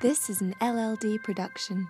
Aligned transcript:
This 0.00 0.30
is 0.30 0.40
an 0.40 0.54
LLD 0.60 1.24
production. 1.24 1.88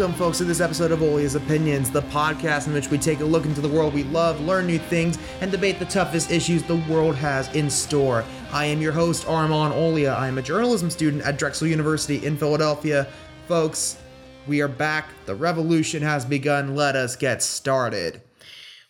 Welcome, 0.00 0.16
folks, 0.16 0.38
to 0.38 0.44
this 0.44 0.62
episode 0.62 0.92
of 0.92 1.00
Olia's 1.00 1.34
Opinions, 1.34 1.90
the 1.90 2.00
podcast 2.00 2.66
in 2.66 2.72
which 2.72 2.88
we 2.88 2.96
take 2.96 3.20
a 3.20 3.24
look 3.24 3.44
into 3.44 3.60
the 3.60 3.68
world 3.68 3.92
we 3.92 4.04
love, 4.04 4.40
learn 4.40 4.66
new 4.66 4.78
things, 4.78 5.18
and 5.42 5.50
debate 5.50 5.78
the 5.78 5.84
toughest 5.84 6.30
issues 6.30 6.62
the 6.62 6.76
world 6.88 7.14
has 7.16 7.54
in 7.54 7.68
store. 7.68 8.24
I 8.50 8.64
am 8.64 8.80
your 8.80 8.92
host, 8.92 9.28
Armand 9.28 9.74
Olia. 9.74 10.16
I 10.16 10.26
am 10.26 10.38
a 10.38 10.42
journalism 10.42 10.88
student 10.88 11.22
at 11.24 11.38
Drexel 11.38 11.66
University 11.66 12.24
in 12.24 12.38
Philadelphia. 12.38 13.08
Folks, 13.46 13.98
we 14.46 14.62
are 14.62 14.68
back. 14.68 15.10
The 15.26 15.34
revolution 15.34 16.02
has 16.02 16.24
begun. 16.24 16.74
Let 16.74 16.96
us 16.96 17.14
get 17.14 17.42
started. 17.42 18.22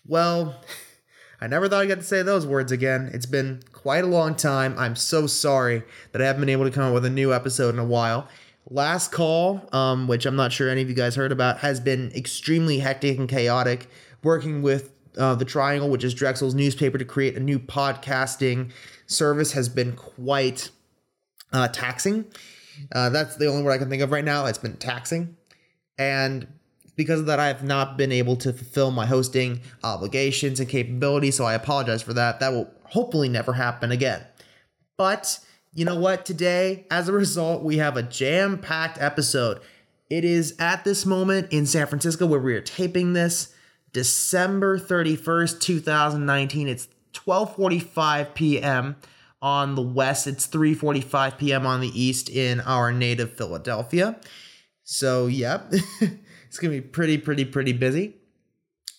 Well, 0.07 0.63
I 1.41 1.49
never 1.49 1.69
thought 1.69 1.83
I'd 1.83 1.87
get 1.87 1.99
to 1.99 2.05
say 2.05 2.23
those 2.23 2.47
words 2.47 2.71
again. 2.71 3.11
It's 3.13 3.27
been 3.27 3.65
quite 3.73 4.05
a 4.05 4.07
long 4.07 4.37
time. 4.37 4.77
I'm 4.79 4.95
so 4.95 5.27
sorry 5.27 5.83
that 6.13 6.23
I 6.23 6.27
haven't 6.27 6.43
been 6.43 6.51
able 6.51 6.67
to 6.67 6.71
come 6.71 6.85
up 6.85 6.95
with 6.95 7.05
a 7.05 7.11
new 7.11 7.35
episode 7.35 7.75
in 7.75 7.81
a 7.81 7.85
while. 7.85 8.29
Last 8.73 9.11
Call, 9.11 9.69
um, 9.73 10.07
which 10.07 10.27
I'm 10.27 10.37
not 10.37 10.53
sure 10.53 10.71
any 10.71 10.81
of 10.81 10.89
you 10.89 10.95
guys 10.95 11.17
heard 11.17 11.33
about, 11.33 11.59
has 11.59 11.81
been 11.81 12.13
extremely 12.15 12.79
hectic 12.79 13.19
and 13.19 13.29
chaotic. 13.29 13.89
Working 14.23 14.63
with 14.63 14.93
uh, 15.19 15.35
the 15.35 15.45
Triangle, 15.45 15.91
which 15.91 16.05
is 16.05 16.15
Drexel's 16.15 16.55
newspaper, 16.55 16.97
to 16.97 17.05
create 17.05 17.37
a 17.37 17.41
new 17.41 17.59
podcasting 17.59 18.71
service 19.07 19.53
has 19.53 19.69
been 19.69 19.97
quite 19.97 20.71
uh, 21.53 21.67
taxing. 21.69 22.27
Uh, 22.93 23.11
that's 23.11 23.37
the 23.37 23.47
only 23.47 23.65
word 23.65 23.73
I 23.73 23.79
can 23.79 23.91
think 23.91 24.03
of 24.03 24.13
right 24.13 24.25
now. 24.25 24.47
It's 24.47 24.59
been 24.59 24.77
taxing. 24.77 25.37
And 25.99 26.47
because 26.95 27.21
of 27.21 27.27
that, 27.27 27.41
I 27.41 27.49
have 27.49 27.65
not 27.65 27.99
been 27.99 28.13
able 28.13 28.37
to 28.37 28.53
fulfill 28.53 28.91
my 28.93 29.07
hosting 29.07 29.63
obligations 29.83 30.61
and 30.61 30.69
capabilities. 30.69 31.37
So 31.37 31.45
I 31.45 31.55
apologize 31.55 32.03
for 32.03 32.13
that. 32.15 32.39
That 32.39 32.53
will 32.53 32.71
hopefully 32.85 33.29
never 33.29 33.53
happen 33.53 33.91
again. 33.91 34.25
But 34.97 35.41
you 35.73 35.85
know 35.85 35.97
what? 35.99 36.25
Today, 36.25 36.87
as 36.91 37.09
a 37.09 37.13
result, 37.13 37.63
we 37.63 37.77
have 37.79 37.97
a 37.97 38.03
jam 38.03 38.59
packed 38.59 39.01
episode. 39.01 39.61
It 40.09 40.25
is 40.25 40.57
at 40.59 40.85
this 40.85 41.07
moment 41.07 41.53
in 41.53 41.67
San 41.67 41.87
Francisco 41.87 42.27
where 42.27 42.41
we 42.41 42.55
are 42.55 42.61
taping 42.61 43.13
this, 43.13 43.55
December 43.93 44.79
31st, 44.79 45.61
2019. 45.61 46.69
It's 46.69 46.89
12:45 47.13 48.35
p.m. 48.35 48.97
on 49.41 49.77
the 49.77 49.83
west. 49.83 50.27
It's 50.27 50.49
3:45 50.49 51.39
p.m. 51.39 51.67
on 51.67 51.81
the 51.81 52.01
east 52.01 52.29
in 52.29 52.61
our 52.63 52.93
native 52.93 53.37
Philadelphia. 53.37 54.19
So, 54.83 55.29
yep. 55.29 55.69
it's 56.01 56.59
going 56.59 56.75
to 56.75 56.81
be 56.81 56.87
pretty 56.87 57.17
pretty 57.19 57.45
pretty 57.45 57.73
busy. 57.73 58.17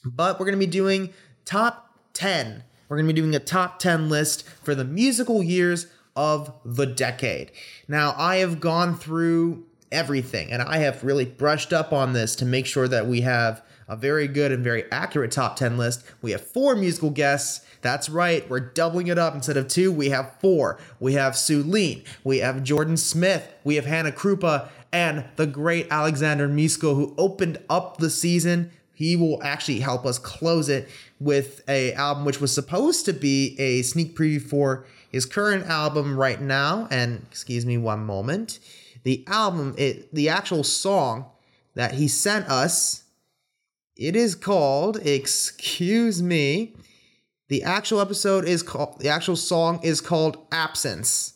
But 0.05 0.39
we're 0.39 0.45
going 0.45 0.59
to 0.59 0.65
be 0.65 0.71
doing 0.71 1.13
top 1.43 1.99
10. 2.13 2.63
We're 2.87 2.97
going 2.97 3.07
to 3.07 3.13
be 3.13 3.21
doing 3.21 3.35
a 3.35 3.39
top 3.39 3.79
10 3.79 4.07
list 4.09 4.47
for 4.47 4.73
the 4.73 4.85
musical 4.85 5.43
years 5.43 5.87
of 6.15 6.53
the 6.65 6.85
decade. 6.85 7.51
Now, 7.87 8.13
I 8.17 8.37
have 8.37 8.59
gone 8.59 8.95
through 8.95 9.65
everything 9.91 10.51
and 10.51 10.61
I 10.61 10.77
have 10.77 11.03
really 11.03 11.25
brushed 11.25 11.73
up 11.73 11.91
on 11.91 12.13
this 12.13 12.35
to 12.37 12.45
make 12.45 12.65
sure 12.65 12.87
that 12.87 13.07
we 13.07 13.21
have 13.21 13.61
a 13.87 13.95
very 13.95 14.27
good 14.27 14.51
and 14.51 14.63
very 14.63 14.89
accurate 14.91 15.31
top 15.31 15.57
10 15.57 15.77
list. 15.77 16.05
We 16.21 16.31
have 16.31 16.41
four 16.41 16.75
musical 16.75 17.09
guests. 17.09 17.65
That's 17.81 18.09
right, 18.09 18.47
we're 18.49 18.59
doubling 18.59 19.07
it 19.07 19.17
up. 19.17 19.35
Instead 19.35 19.57
of 19.57 19.67
two, 19.67 19.91
we 19.91 20.09
have 20.09 20.35
four. 20.39 20.79
We 20.99 21.13
have 21.13 21.33
Sulene, 21.33 22.05
we 22.23 22.37
have 22.37 22.63
Jordan 22.63 22.95
Smith, 22.95 23.51
we 23.63 23.75
have 23.75 23.85
Hannah 23.85 24.11
Krupa, 24.11 24.69
and 24.93 25.25
the 25.35 25.47
great 25.47 25.87
Alexander 25.89 26.47
Misko, 26.47 26.95
who 26.95 27.15
opened 27.17 27.57
up 27.69 27.97
the 27.97 28.09
season. 28.09 28.71
He 28.93 29.15
will 29.15 29.41
actually 29.41 29.79
help 29.79 30.05
us 30.05 30.19
close 30.19 30.69
it 30.69 30.87
with 31.19 31.63
a 31.67 31.91
album 31.93 32.23
which 32.23 32.39
was 32.39 32.53
supposed 32.53 33.05
to 33.05 33.13
be 33.13 33.59
a 33.59 33.81
sneak 33.81 34.15
preview 34.15 34.41
for 34.41 34.85
his 35.11 35.25
current 35.25 35.67
album 35.67 36.17
right 36.17 36.41
now. 36.41 36.87
And 36.89 37.25
excuse 37.29 37.65
me 37.65 37.77
one 37.77 38.05
moment. 38.05 38.59
The 39.03 39.23
album, 39.27 39.75
it 39.77 40.13
the 40.13 40.29
actual 40.29 40.63
song 40.63 41.25
that 41.75 41.95
he 41.95 42.07
sent 42.07 42.47
us, 42.47 43.03
it 43.95 44.15
is 44.15 44.35
called 44.35 44.97
Excuse 45.05 46.21
Me. 46.21 46.75
The 47.49 47.63
actual 47.63 47.99
episode 47.99 48.45
is 48.45 48.63
called 48.63 48.99
the 48.99 49.09
actual 49.09 49.35
song 49.35 49.79
is 49.83 50.01
called 50.01 50.37
Absence. 50.51 51.33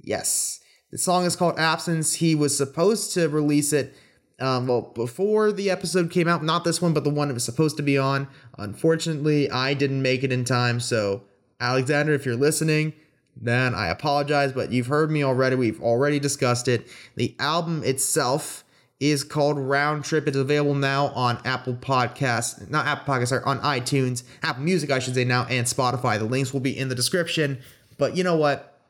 Yes. 0.00 0.60
The 0.90 0.98
song 0.98 1.24
is 1.24 1.34
called 1.34 1.58
Absence. 1.58 2.14
He 2.14 2.34
was 2.34 2.56
supposed 2.56 3.14
to 3.14 3.28
release 3.28 3.72
it 3.72 3.94
um, 4.40 4.66
well, 4.66 4.92
before 4.94 5.52
the 5.52 5.70
episode 5.70 6.10
came 6.10 6.26
out, 6.26 6.42
not 6.42 6.64
this 6.64 6.82
one, 6.82 6.92
but 6.92 7.04
the 7.04 7.10
one 7.10 7.30
it 7.30 7.34
was 7.34 7.44
supposed 7.44 7.76
to 7.76 7.82
be 7.82 7.96
on. 7.96 8.28
Unfortunately, 8.58 9.50
I 9.50 9.74
didn't 9.74 10.02
make 10.02 10.24
it 10.24 10.32
in 10.32 10.44
time. 10.44 10.80
So, 10.80 11.22
Alexander, 11.60 12.14
if 12.14 12.26
you're 12.26 12.36
listening, 12.36 12.94
then 13.36 13.74
I 13.74 13.88
apologize, 13.88 14.52
but 14.52 14.72
you've 14.72 14.86
heard 14.86 15.10
me 15.10 15.22
already. 15.22 15.56
We've 15.56 15.80
already 15.82 16.18
discussed 16.18 16.68
it. 16.68 16.86
The 17.16 17.34
album 17.38 17.82
itself 17.84 18.64
is 19.00 19.24
called 19.24 19.58
Round 19.58 20.04
Trip. 20.04 20.26
It's 20.28 20.36
available 20.36 20.74
now 20.74 21.08
on 21.08 21.40
Apple 21.44 21.74
Podcasts, 21.74 22.70
not 22.70 22.86
Apple 22.86 23.12
Podcasts, 23.12 23.28
sorry, 23.28 23.42
on 23.44 23.60
iTunes, 23.60 24.22
Apple 24.42 24.62
Music, 24.62 24.90
I 24.90 24.98
should 24.98 25.14
say 25.14 25.24
now, 25.24 25.46
and 25.50 25.66
Spotify. 25.66 26.18
The 26.18 26.24
links 26.24 26.52
will 26.52 26.60
be 26.60 26.76
in 26.76 26.88
the 26.88 26.94
description. 26.94 27.60
But 27.98 28.16
you 28.16 28.24
know 28.24 28.36
what? 28.36 28.80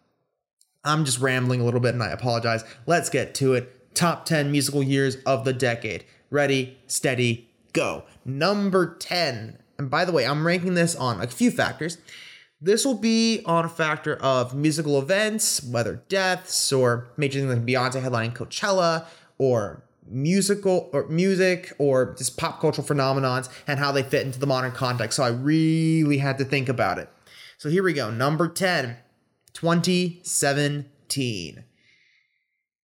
I'm 0.85 1.05
just 1.05 1.21
rambling 1.21 1.61
a 1.61 1.65
little 1.65 1.81
bit 1.81 1.95
and 1.95 2.03
I 2.03 2.11
apologize. 2.11 2.63
Let's 2.87 3.09
get 3.09 3.35
to 3.37 3.55
it. 3.55 3.95
Top 3.95 4.27
10 4.27 4.53
musical 4.53 4.83
years 4.83 5.17
of 5.25 5.45
the 5.45 5.53
decade. 5.53 6.05
Ready, 6.31 6.77
steady, 6.87 7.49
go. 7.73 8.05
Number 8.25 8.95
10. 8.95 9.59
And 9.79 9.91
by 9.91 10.05
the 10.05 10.13
way, 10.13 10.27
I'm 10.27 10.47
ranking 10.47 10.75
this 10.75 10.95
on 10.95 11.21
a 11.21 11.27
few 11.27 11.51
factors. 11.51 11.99
This 12.65 12.85
will 12.87 12.97
be 12.97 13.43
on 13.45 13.67
a 13.67 13.69
factor 13.69 14.17
of 14.17 14.55
musical 14.55 14.99
events, 14.99 15.63
whether 15.63 16.03
deaths 16.09 16.73
or 16.73 17.09
major 17.19 17.39
things 17.39 17.53
like 17.53 17.67
Beyonce 17.67 18.03
headlining 18.03 18.35
Coachella 18.35 19.05
or 19.37 19.85
musical 20.09 20.89
or 20.95 21.07
music 21.09 21.75
or 21.79 22.15
just 22.15 22.39
pop 22.39 22.63
cultural 22.63 22.87
phenomenons 22.87 23.51
and 23.67 23.79
how 23.79 23.93
they 23.93 24.03
fit 24.03 24.25
into 24.25 24.39
the 24.39 24.47
modern 24.47 24.73
context. 24.73 25.17
So 25.17 25.25
I 25.25 25.29
really 25.29 26.17
had 26.17 26.39
to 26.39 26.45
think 26.47 26.71
about 26.71 26.97
it. 26.97 27.11
So 27.59 27.69
here 27.69 27.83
we 27.83 27.93
go. 27.93 28.11
Number 28.11 28.49
10, 28.49 28.97
2017. 29.53 31.65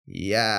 Yeah. 0.05 0.53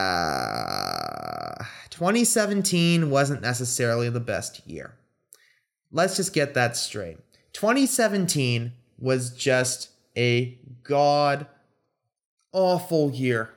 2017 1.91 3.12
wasn't 3.12 3.44
necessarily 3.44 4.09
the 4.09 4.19
best 4.19 4.68
year. 4.68 4.95
Let's 5.91 6.16
just 6.16 6.34
get 6.34 6.56
that 6.56 6.75
straight. 6.75 7.19
2017 7.53 8.72
was 9.03 9.31
just 9.31 9.89
a 10.17 10.57
god 10.83 11.45
awful 12.53 13.11
year. 13.11 13.49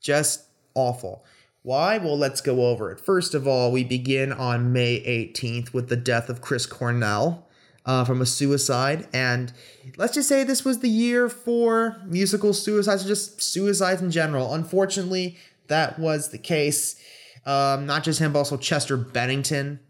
Just 0.00 0.44
awful. 0.74 1.24
Why? 1.62 1.98
Well, 1.98 2.16
let's 2.16 2.40
go 2.40 2.66
over 2.66 2.90
it. 2.90 3.00
First 3.00 3.34
of 3.34 3.46
all, 3.46 3.70
we 3.72 3.84
begin 3.84 4.32
on 4.32 4.72
May 4.72 5.00
18th 5.00 5.74
with 5.74 5.88
the 5.88 5.96
death 5.96 6.28
of 6.28 6.40
Chris 6.40 6.64
Cornell 6.64 7.46
uh, 7.84 8.04
from 8.04 8.22
a 8.22 8.26
suicide. 8.26 9.08
And 9.12 9.52
let's 9.96 10.14
just 10.14 10.28
say 10.28 10.44
this 10.44 10.64
was 10.64 10.78
the 10.78 10.88
year 10.88 11.28
for 11.28 12.00
musical 12.06 12.54
suicides, 12.54 13.04
or 13.04 13.08
just 13.08 13.42
suicides 13.42 14.00
in 14.00 14.10
general. 14.10 14.54
Unfortunately, 14.54 15.36
that 15.66 15.98
was 15.98 16.30
the 16.30 16.38
case. 16.38 17.02
Um, 17.44 17.84
not 17.84 18.04
just 18.04 18.20
him, 18.20 18.32
but 18.32 18.40
also 18.40 18.56
Chester 18.56 18.96
Bennington. 18.96 19.80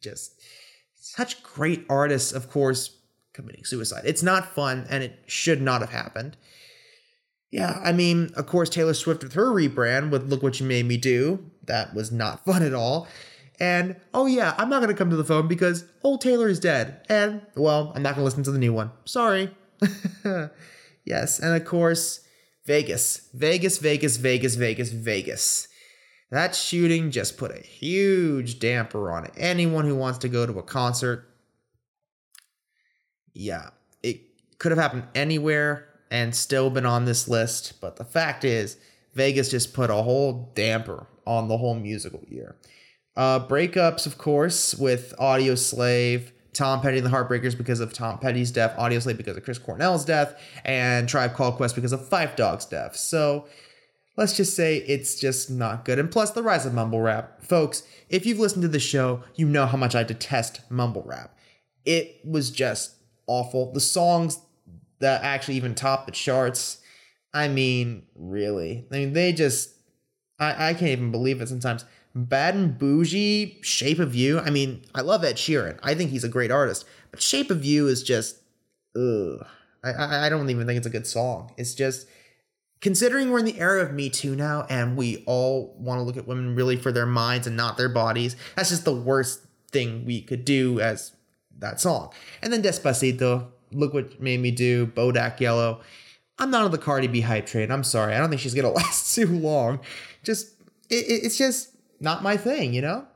Just 0.00 0.40
such 0.96 1.42
great 1.42 1.84
artists, 1.88 2.32
of 2.32 2.50
course, 2.50 2.95
committing 3.36 3.64
suicide. 3.64 4.02
It's 4.04 4.22
not 4.22 4.54
fun 4.54 4.86
and 4.90 5.04
it 5.04 5.20
should 5.26 5.62
not 5.62 5.82
have 5.82 5.90
happened. 5.90 6.36
Yeah, 7.52 7.80
I 7.84 7.92
mean, 7.92 8.32
of 8.34 8.46
course, 8.46 8.68
Taylor 8.68 8.94
Swift 8.94 9.22
with 9.22 9.34
her 9.34 9.46
rebrand 9.46 10.10
with 10.10 10.28
Look 10.28 10.42
What 10.42 10.58
You 10.58 10.66
Made 10.66 10.86
Me 10.86 10.96
Do. 10.96 11.50
That 11.64 11.94
was 11.94 12.10
not 12.10 12.44
fun 12.44 12.62
at 12.62 12.74
all. 12.74 13.06
And 13.60 13.96
oh, 14.12 14.26
yeah, 14.26 14.54
I'm 14.58 14.68
not 14.68 14.82
going 14.82 14.94
to 14.94 14.98
come 14.98 15.10
to 15.10 15.16
the 15.16 15.24
phone 15.24 15.46
because 15.46 15.84
old 16.02 16.20
Taylor 16.20 16.48
is 16.48 16.60
dead. 16.60 17.06
And, 17.08 17.42
well, 17.54 17.92
I'm 17.94 18.02
not 18.02 18.14
going 18.14 18.22
to 18.22 18.24
listen 18.24 18.42
to 18.44 18.50
the 18.50 18.58
new 18.58 18.72
one. 18.72 18.90
Sorry. 19.04 19.54
yes, 21.04 21.38
and 21.38 21.54
of 21.54 21.64
course, 21.64 22.20
Vegas. 22.66 23.28
Vegas, 23.32 23.78
Vegas, 23.78 24.16
Vegas, 24.16 24.56
Vegas, 24.56 24.90
Vegas. 24.90 25.68
That 26.30 26.54
shooting 26.54 27.10
just 27.10 27.38
put 27.38 27.52
a 27.52 27.60
huge 27.60 28.58
damper 28.58 29.10
on 29.10 29.30
anyone 29.36 29.84
who 29.84 29.94
wants 29.94 30.18
to 30.18 30.28
go 30.28 30.44
to 30.44 30.58
a 30.58 30.62
concert 30.62 31.35
yeah, 33.36 33.70
it 34.02 34.20
could 34.58 34.72
have 34.72 34.78
happened 34.78 35.04
anywhere 35.14 35.88
and 36.10 36.34
still 36.34 36.70
been 36.70 36.86
on 36.86 37.04
this 37.04 37.28
list. 37.28 37.80
But 37.80 37.96
the 37.96 38.04
fact 38.04 38.44
is, 38.44 38.76
Vegas 39.14 39.50
just 39.50 39.74
put 39.74 39.90
a 39.90 39.94
whole 39.94 40.52
damper 40.54 41.06
on 41.26 41.48
the 41.48 41.56
whole 41.56 41.74
musical 41.74 42.22
year. 42.28 42.56
Uh, 43.16 43.46
breakups, 43.46 44.06
of 44.06 44.18
course, 44.18 44.74
with 44.74 45.14
Audioslave, 45.18 46.30
Tom 46.52 46.80
Petty 46.80 46.98
and 46.98 47.06
the 47.06 47.10
Heartbreakers 47.10 47.56
because 47.56 47.80
of 47.80 47.92
Tom 47.92 48.18
Petty's 48.18 48.50
death, 48.50 48.76
Audioslave 48.76 49.16
because 49.16 49.36
of 49.36 49.44
Chris 49.44 49.58
Cornell's 49.58 50.04
death, 50.04 50.38
and 50.64 51.08
Tribe 51.08 51.34
Called 51.34 51.56
Quest 51.56 51.74
because 51.74 51.92
of 51.92 52.08
Phife 52.08 52.36
Dawg's 52.36 52.66
death. 52.66 52.96
So 52.96 53.46
let's 54.16 54.36
just 54.36 54.54
say 54.54 54.78
it's 54.78 55.18
just 55.18 55.50
not 55.50 55.84
good. 55.84 55.98
And 55.98 56.10
plus, 56.10 56.30
the 56.30 56.42
rise 56.42 56.66
of 56.66 56.74
mumble 56.74 57.00
rap. 57.00 57.42
Folks, 57.42 57.82
if 58.08 58.26
you've 58.26 58.38
listened 58.38 58.62
to 58.62 58.68
the 58.68 58.80
show, 58.80 59.22
you 59.34 59.46
know 59.46 59.66
how 59.66 59.76
much 59.76 59.94
I 59.94 60.02
detest 60.02 60.60
mumble 60.70 61.04
rap. 61.06 61.36
It 61.84 62.20
was 62.24 62.50
just 62.50 62.95
awful. 63.26 63.72
The 63.72 63.80
songs 63.80 64.40
that 65.00 65.22
actually 65.22 65.54
even 65.54 65.74
top 65.74 66.06
the 66.06 66.12
charts, 66.12 66.78
I 67.34 67.48
mean, 67.48 68.04
really. 68.14 68.86
I 68.90 68.98
mean, 68.98 69.12
they 69.12 69.32
just, 69.32 69.70
I, 70.38 70.70
I 70.70 70.74
can't 70.74 70.92
even 70.92 71.10
believe 71.10 71.40
it 71.40 71.48
sometimes. 71.48 71.84
Bad 72.14 72.54
and 72.54 72.78
Bougie, 72.78 73.58
Shape 73.62 73.98
of 73.98 74.14
You. 74.14 74.38
I 74.38 74.50
mean, 74.50 74.84
I 74.94 75.02
love 75.02 75.22
Ed 75.22 75.36
Sheeran. 75.36 75.78
I 75.82 75.94
think 75.94 76.10
he's 76.10 76.24
a 76.24 76.28
great 76.28 76.50
artist. 76.50 76.86
But 77.10 77.20
Shape 77.20 77.50
of 77.50 77.64
You 77.64 77.88
is 77.88 78.02
just, 78.02 78.38
ugh. 78.96 79.46
I, 79.84 79.92
I, 79.92 80.26
I 80.26 80.28
don't 80.30 80.48
even 80.48 80.66
think 80.66 80.78
it's 80.78 80.86
a 80.86 80.90
good 80.90 81.06
song. 81.06 81.52
It's 81.58 81.74
just, 81.74 82.08
considering 82.80 83.30
we're 83.30 83.40
in 83.40 83.44
the 83.44 83.58
era 83.58 83.82
of 83.82 83.92
Me 83.92 84.08
Too 84.08 84.36
now 84.36 84.66
and 84.70 84.96
we 84.96 85.24
all 85.26 85.74
want 85.78 85.98
to 85.98 86.02
look 86.02 86.16
at 86.16 86.26
women 86.26 86.54
really 86.54 86.76
for 86.76 86.92
their 86.92 87.06
minds 87.06 87.46
and 87.46 87.56
not 87.56 87.76
their 87.76 87.88
bodies, 87.88 88.36
that's 88.54 88.70
just 88.70 88.84
the 88.84 88.94
worst 88.94 89.40
thing 89.70 90.04
we 90.04 90.22
could 90.22 90.44
do 90.44 90.80
as 90.80 91.15
that 91.58 91.80
song. 91.80 92.12
And 92.42 92.52
then 92.52 92.62
Despacito, 92.62 93.48
Look 93.72 93.94
What 93.94 94.20
Made 94.20 94.40
Me 94.40 94.50
Do, 94.50 94.86
Bodak 94.86 95.40
Yellow. 95.40 95.80
I'm 96.38 96.50
not 96.50 96.64
on 96.64 96.70
the 96.70 96.78
Cardi 96.78 97.06
B 97.06 97.22
hype 97.22 97.46
train. 97.46 97.70
I'm 97.70 97.84
sorry. 97.84 98.14
I 98.14 98.18
don't 98.18 98.28
think 98.28 98.40
she's 98.40 98.54
going 98.54 98.64
to 98.72 98.72
last 98.72 99.14
too 99.14 99.26
long. 99.26 99.80
Just, 100.22 100.54
it, 100.90 101.04
it's 101.08 101.38
just 101.38 101.70
not 102.00 102.22
my 102.22 102.36
thing, 102.36 102.74
you 102.74 102.82
know? 102.82 103.06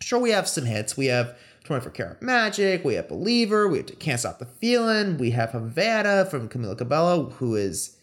Sure, 0.00 0.18
we 0.18 0.30
have 0.30 0.48
some 0.48 0.64
hits. 0.64 0.96
We 0.96 1.06
have 1.06 1.36
24 1.68 1.92
Karat 1.92 2.22
Magic, 2.22 2.82
we 2.82 2.94
have 2.94 3.08
Believer, 3.08 3.68
we 3.68 3.76
have 3.78 3.98
Can't 3.98 4.18
Stop 4.18 4.38
the 4.38 4.46
Feeling, 4.46 5.18
we 5.18 5.32
have 5.32 5.50
Havana 5.50 6.24
from 6.24 6.48
Camila 6.48 6.78
Cabello, 6.78 7.28
who 7.28 7.56
is, 7.56 7.98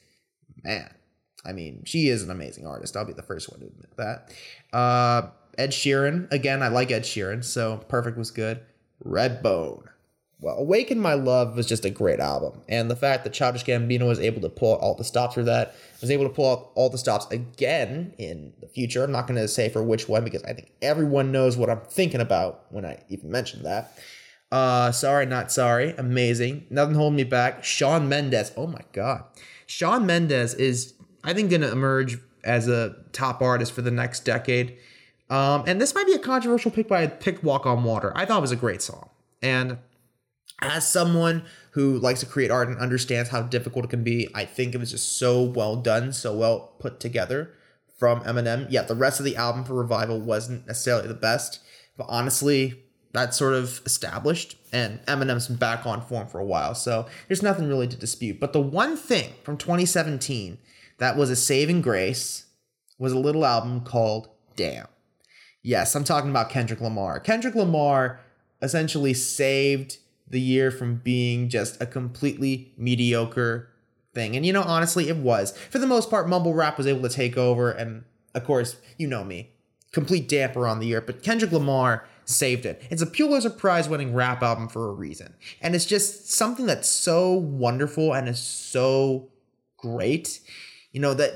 man, 0.63 0.93
I 1.43 1.51
mean, 1.51 1.81
she 1.83 2.09
is 2.09 2.21
an 2.21 2.29
amazing 2.29 2.67
artist. 2.67 2.95
I'll 2.95 3.05
be 3.05 3.13
the 3.13 3.23
first 3.23 3.49
one 3.49 3.61
to 3.61 3.65
admit 3.65 3.97
that. 3.97 4.33
Uh, 4.71 5.29
Ed 5.57 5.71
Sheeran, 5.71 6.31
again, 6.31 6.61
I 6.61 6.67
like 6.67 6.91
Ed 6.91 7.03
Sheeran, 7.03 7.43
so 7.43 7.77
Perfect 7.87 8.17
was 8.17 8.29
good. 8.29 8.61
Redbone. 9.03 9.87
Well, 10.39 10.57
Awaken 10.57 10.99
My 10.99 11.13
Love 11.13 11.55
was 11.55 11.65
just 11.65 11.85
a 11.85 11.89
great 11.89 12.19
album. 12.19 12.61
And 12.67 12.91
the 12.91 12.95
fact 12.95 13.23
that 13.23 13.33
Childish 13.33 13.63
Gambino 13.63 14.07
was 14.07 14.19
able 14.19 14.41
to 14.41 14.49
pull 14.49 14.75
out 14.75 14.81
all 14.81 14.93
the 14.93 15.03
stops 15.03 15.33
for 15.33 15.43
that, 15.43 15.75
was 16.01 16.11
able 16.11 16.25
to 16.25 16.29
pull 16.29 16.51
out 16.51 16.71
all 16.75 16.89
the 16.89 16.97
stops 16.97 17.25
again 17.31 18.13
in 18.17 18.53
the 18.59 18.67
future. 18.67 19.03
I'm 19.03 19.11
not 19.11 19.27
going 19.27 19.39
to 19.39 19.47
say 19.47 19.69
for 19.69 19.81
which 19.81 20.09
one 20.09 20.23
because 20.23 20.43
I 20.43 20.53
think 20.53 20.71
everyone 20.81 21.31
knows 21.31 21.57
what 21.57 21.69
I'm 21.69 21.81
thinking 21.81 22.21
about 22.21 22.65
when 22.69 22.85
I 22.85 23.01
even 23.09 23.31
mention 23.31 23.63
that. 23.63 23.97
Uh, 24.51 24.91
sorry, 24.91 25.25
not 25.25 25.51
sorry. 25.51 25.95
Amazing. 25.97 26.67
Nothing 26.69 26.95
holding 26.95 27.17
me 27.17 27.23
back. 27.23 27.63
Shawn 27.63 28.07
Mendes. 28.09 28.51
Oh 28.55 28.67
my 28.67 28.81
God. 28.91 29.23
Shawn 29.65 30.05
Mendes 30.05 30.53
is, 30.53 30.93
I 31.23 31.33
think, 31.33 31.49
going 31.49 31.61
to 31.61 31.71
emerge 31.71 32.19
as 32.43 32.67
a 32.67 32.95
top 33.13 33.41
artist 33.41 33.71
for 33.71 33.81
the 33.81 33.89
next 33.89 34.25
decade. 34.25 34.77
Um, 35.29 35.63
and 35.67 35.81
this 35.81 35.95
might 35.95 36.05
be 36.05 36.13
a 36.13 36.19
controversial 36.19 36.71
pick, 36.71 36.87
but 36.87 36.99
I 36.99 37.07
picked 37.07 37.43
Walk 37.43 37.65
on 37.65 37.83
Water. 37.83 38.11
I 38.15 38.25
thought 38.25 38.37
it 38.37 38.41
was 38.41 38.51
a 38.51 38.57
great 38.57 38.81
song. 38.81 39.09
And 39.41 39.79
as 40.61 40.87
someone 40.87 41.43
who 41.71 41.97
likes 41.97 42.19
to 42.21 42.25
create 42.25 42.51
art 42.51 42.69
and 42.69 42.77
understands 42.77 43.29
how 43.29 43.41
difficult 43.41 43.85
it 43.85 43.89
can 43.89 44.03
be, 44.03 44.29
I 44.33 44.45
think 44.45 44.73
it 44.73 44.77
was 44.77 44.91
just 44.91 45.17
so 45.17 45.41
well 45.41 45.75
done, 45.75 46.13
so 46.13 46.35
well 46.35 46.73
put 46.79 46.99
together 46.99 47.51
from 47.97 48.21
Eminem. 48.21 48.67
Yeah, 48.69 48.83
the 48.83 48.95
rest 48.95 49.19
of 49.19 49.25
the 49.25 49.35
album 49.35 49.63
for 49.63 49.73
Revival 49.73 50.19
wasn't 50.19 50.67
necessarily 50.67 51.07
the 51.07 51.13
best, 51.13 51.59
but 51.97 52.05
honestly, 52.09 52.83
that's 53.13 53.37
sort 53.37 53.53
of 53.53 53.81
established, 53.85 54.57
and 54.73 54.99
Eminem's 55.05 55.47
been 55.47 55.55
back 55.55 55.85
on 55.85 56.01
form 56.01 56.27
for 56.27 56.39
a 56.39 56.45
while, 56.45 56.75
so 56.75 57.07
there's 57.27 57.41
nothing 57.41 57.67
really 57.67 57.87
to 57.87 57.95
dispute. 57.95 58.39
But 58.39 58.51
the 58.51 58.61
one 58.61 58.97
thing 58.97 59.33
from 59.43 59.57
2017 59.57 60.57
that 60.97 61.17
was 61.17 61.29
a 61.29 61.35
saving 61.35 61.81
grace 61.81 62.45
was 62.97 63.13
a 63.13 63.19
little 63.19 63.45
album 63.45 63.81
called 63.81 64.29
Damn. 64.55 64.87
Yes, 65.65 65.95
I'm 65.95 66.03
talking 66.03 66.29
about 66.29 66.51
Kendrick 66.51 66.79
Lamar. 66.79 67.19
Kendrick 67.19 67.55
Lamar 67.55 68.19
essentially 68.61 69.15
saved 69.15 69.97
the 70.27 70.39
year 70.39 70.69
from 70.69 70.97
being 70.97 71.49
just 71.49 71.81
a 71.81 71.87
completely 71.87 72.71
mediocre 72.77 73.71
thing. 74.13 74.35
And 74.35 74.45
you 74.45 74.53
know, 74.53 74.61
honestly, 74.61 75.09
it 75.09 75.17
was. 75.17 75.57
For 75.71 75.79
the 75.79 75.87
most 75.87 76.11
part, 76.11 76.29
mumble 76.29 76.53
rap 76.53 76.77
was 76.77 76.85
able 76.85 77.01
to 77.01 77.09
take 77.09 77.35
over, 77.35 77.71
and 77.71 78.03
of 78.35 78.43
course, 78.43 78.75
you 78.99 79.07
know 79.07 79.23
me, 79.23 79.53
complete 79.91 80.29
damper 80.29 80.67
on 80.67 80.77
the 80.77 80.85
year. 80.85 81.01
But 81.01 81.23
Kendrick 81.23 81.51
Lamar 81.51 82.07
saved 82.25 82.67
it. 82.67 82.83
It's 82.91 83.01
a 83.01 83.07
Pulitzer 83.07 83.49
Prize 83.49 83.89
winning 83.89 84.13
rap 84.13 84.43
album 84.43 84.67
for 84.69 84.87
a 84.89 84.93
reason. 84.93 85.33
And 85.63 85.73
it's 85.73 85.85
just 85.85 86.31
something 86.31 86.67
that's 86.67 86.87
so 86.87 87.33
wonderful 87.33 88.13
and 88.13 88.29
is 88.29 88.37
so 88.37 89.29
great. 89.77 90.41
You 90.91 91.01
know, 91.01 91.15
that 91.15 91.33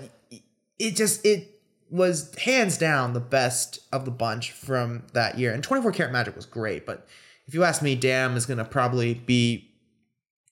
it 0.77 0.95
just, 0.95 1.25
it 1.25 1.58
was 1.91 2.33
hands 2.35 2.77
down 2.77 3.13
the 3.13 3.19
best 3.19 3.79
of 3.91 4.05
the 4.05 4.11
bunch 4.11 4.51
from 4.51 5.03
that 5.13 5.37
year. 5.37 5.51
And 5.53 5.63
24 5.63 5.91
Karat 5.91 6.11
Magic 6.11 6.35
was 6.35 6.45
great, 6.45 6.85
but 6.85 7.07
if 7.47 7.53
you 7.53 7.63
ask 7.63 7.81
me, 7.81 7.95
Damn 7.95 8.37
is 8.37 8.45
going 8.45 8.59
to 8.59 8.65
probably 8.65 9.15
be 9.15 9.69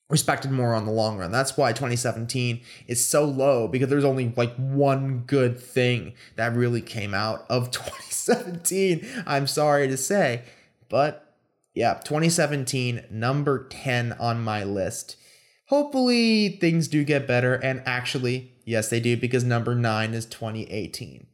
respected 0.10 0.52
more 0.52 0.74
on 0.74 0.86
the 0.86 0.92
long 0.92 1.18
run. 1.18 1.32
That's 1.32 1.58
why 1.58 1.74
2017 1.74 2.62
is 2.88 3.06
so 3.06 3.26
low 3.26 3.68
because 3.68 3.90
there's 3.90 4.06
only 4.06 4.34
like 4.36 4.56
one 4.56 5.20
good 5.28 5.60
thing 5.60 6.14
that 6.38 6.56
really 6.56 6.82
came 6.82 7.14
out 7.14 7.46
of 7.50 7.72
2017. 7.72 9.06
I'm 9.26 9.48
sorry 9.48 9.88
to 9.88 9.98
say, 9.98 10.44
but 10.90 11.36
yeah, 11.74 11.96
2017 11.96 13.04
number 13.12 13.68
10 13.68 14.14
on 14.14 14.44
my 14.44 14.64
list. 14.64 15.18
Hopefully 15.66 16.58
things 16.62 16.88
do 16.88 17.04
get 17.04 17.28
better 17.28 17.54
and 17.54 17.84
actually, 17.86 18.54
yes 18.68 18.90
they 18.90 19.00
do 19.00 19.18
because 19.18 19.44
number 19.44 19.74
9 19.74 20.14
is 20.14 20.26
2018. 20.26 21.26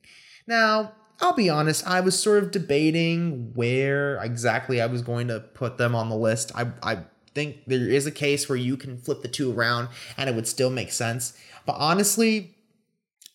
Now, 0.47 0.93
I'll 1.19 1.33
be 1.33 1.49
honest, 1.49 1.85
I 1.87 1.99
was 2.01 2.19
sort 2.19 2.43
of 2.43 2.51
debating 2.51 3.51
where 3.53 4.17
exactly 4.17 4.81
I 4.81 4.87
was 4.87 5.01
going 5.01 5.27
to 5.27 5.39
put 5.39 5.77
them 5.77 5.95
on 5.95 6.09
the 6.09 6.15
list. 6.15 6.51
I, 6.55 6.71
I 6.81 6.99
think 7.33 7.65
there 7.65 7.89
is 7.89 8.05
a 8.05 8.11
case 8.11 8.47
where 8.49 8.57
you 8.57 8.77
can 8.77 8.97
flip 8.97 9.21
the 9.21 9.27
two 9.27 9.51
around 9.51 9.89
and 10.17 10.29
it 10.29 10.35
would 10.35 10.47
still 10.47 10.69
make 10.69 10.91
sense. 10.91 11.37
But 11.65 11.73
honestly, 11.73 12.55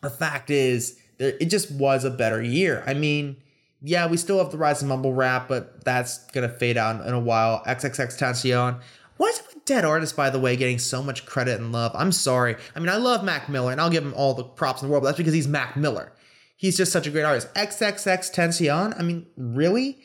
the 0.03 0.11
fact 0.11 0.51
is, 0.51 0.99
it 1.19 1.47
just 1.47 1.71
was 1.71 2.05
a 2.05 2.11
better 2.11 2.43
year. 2.43 2.85
I 2.87 2.95
mean, 2.95 3.37
yeah, 3.81 4.07
we 4.07 4.17
still 4.17 4.39
have 4.39 4.51
the 4.51 4.59
rise 4.59 4.83
of 4.83 4.89
mumble 4.89 5.15
rap, 5.15 5.49
but 5.49 5.85
that's 5.85 6.27
gonna 6.33 6.49
fade 6.49 6.77
out 6.77 7.05
in 7.07 7.15
a 7.15 7.21
while. 7.21 7.63
XXXTentacion. 7.65 8.81
Why 9.17 9.27
is 9.29 9.39
it 9.39 9.47
with 9.47 9.48
dead 9.69 9.85
Artist, 9.85 10.17
by 10.17 10.31
the 10.31 10.41
way, 10.41 10.57
getting 10.57 10.79
so 10.79 11.03
much 11.03 11.27
credit 11.27 11.61
and 11.61 11.71
love? 11.71 11.93
I'm 11.95 12.11
sorry. 12.11 12.57
I 12.75 12.81
mean, 12.81 12.89
I 12.89 12.97
love 12.97 13.23
Mac 13.23 13.49
Miller, 13.49 13.71
and 13.71 13.81
I'll 13.81 13.91
give 13.91 14.03
him 14.03 14.15
all 14.15 14.35
the 14.35 14.45
props 14.45 14.83
in 14.83 14.89
the 14.89 14.93
world, 14.93 15.03
but 15.03 15.11
that's 15.11 15.19
because 15.19 15.35
he's 15.35 15.47
Mac 15.47 15.77
Miller. 15.77 16.13
He's 16.57 16.77
just 16.77 16.91
such 16.91 17.07
a 17.07 17.11
great 17.11 17.23
artist. 17.23 17.55
XXXTentacion, 17.55 18.99
I 18.99 19.03
mean, 19.03 19.27
really? 19.37 19.99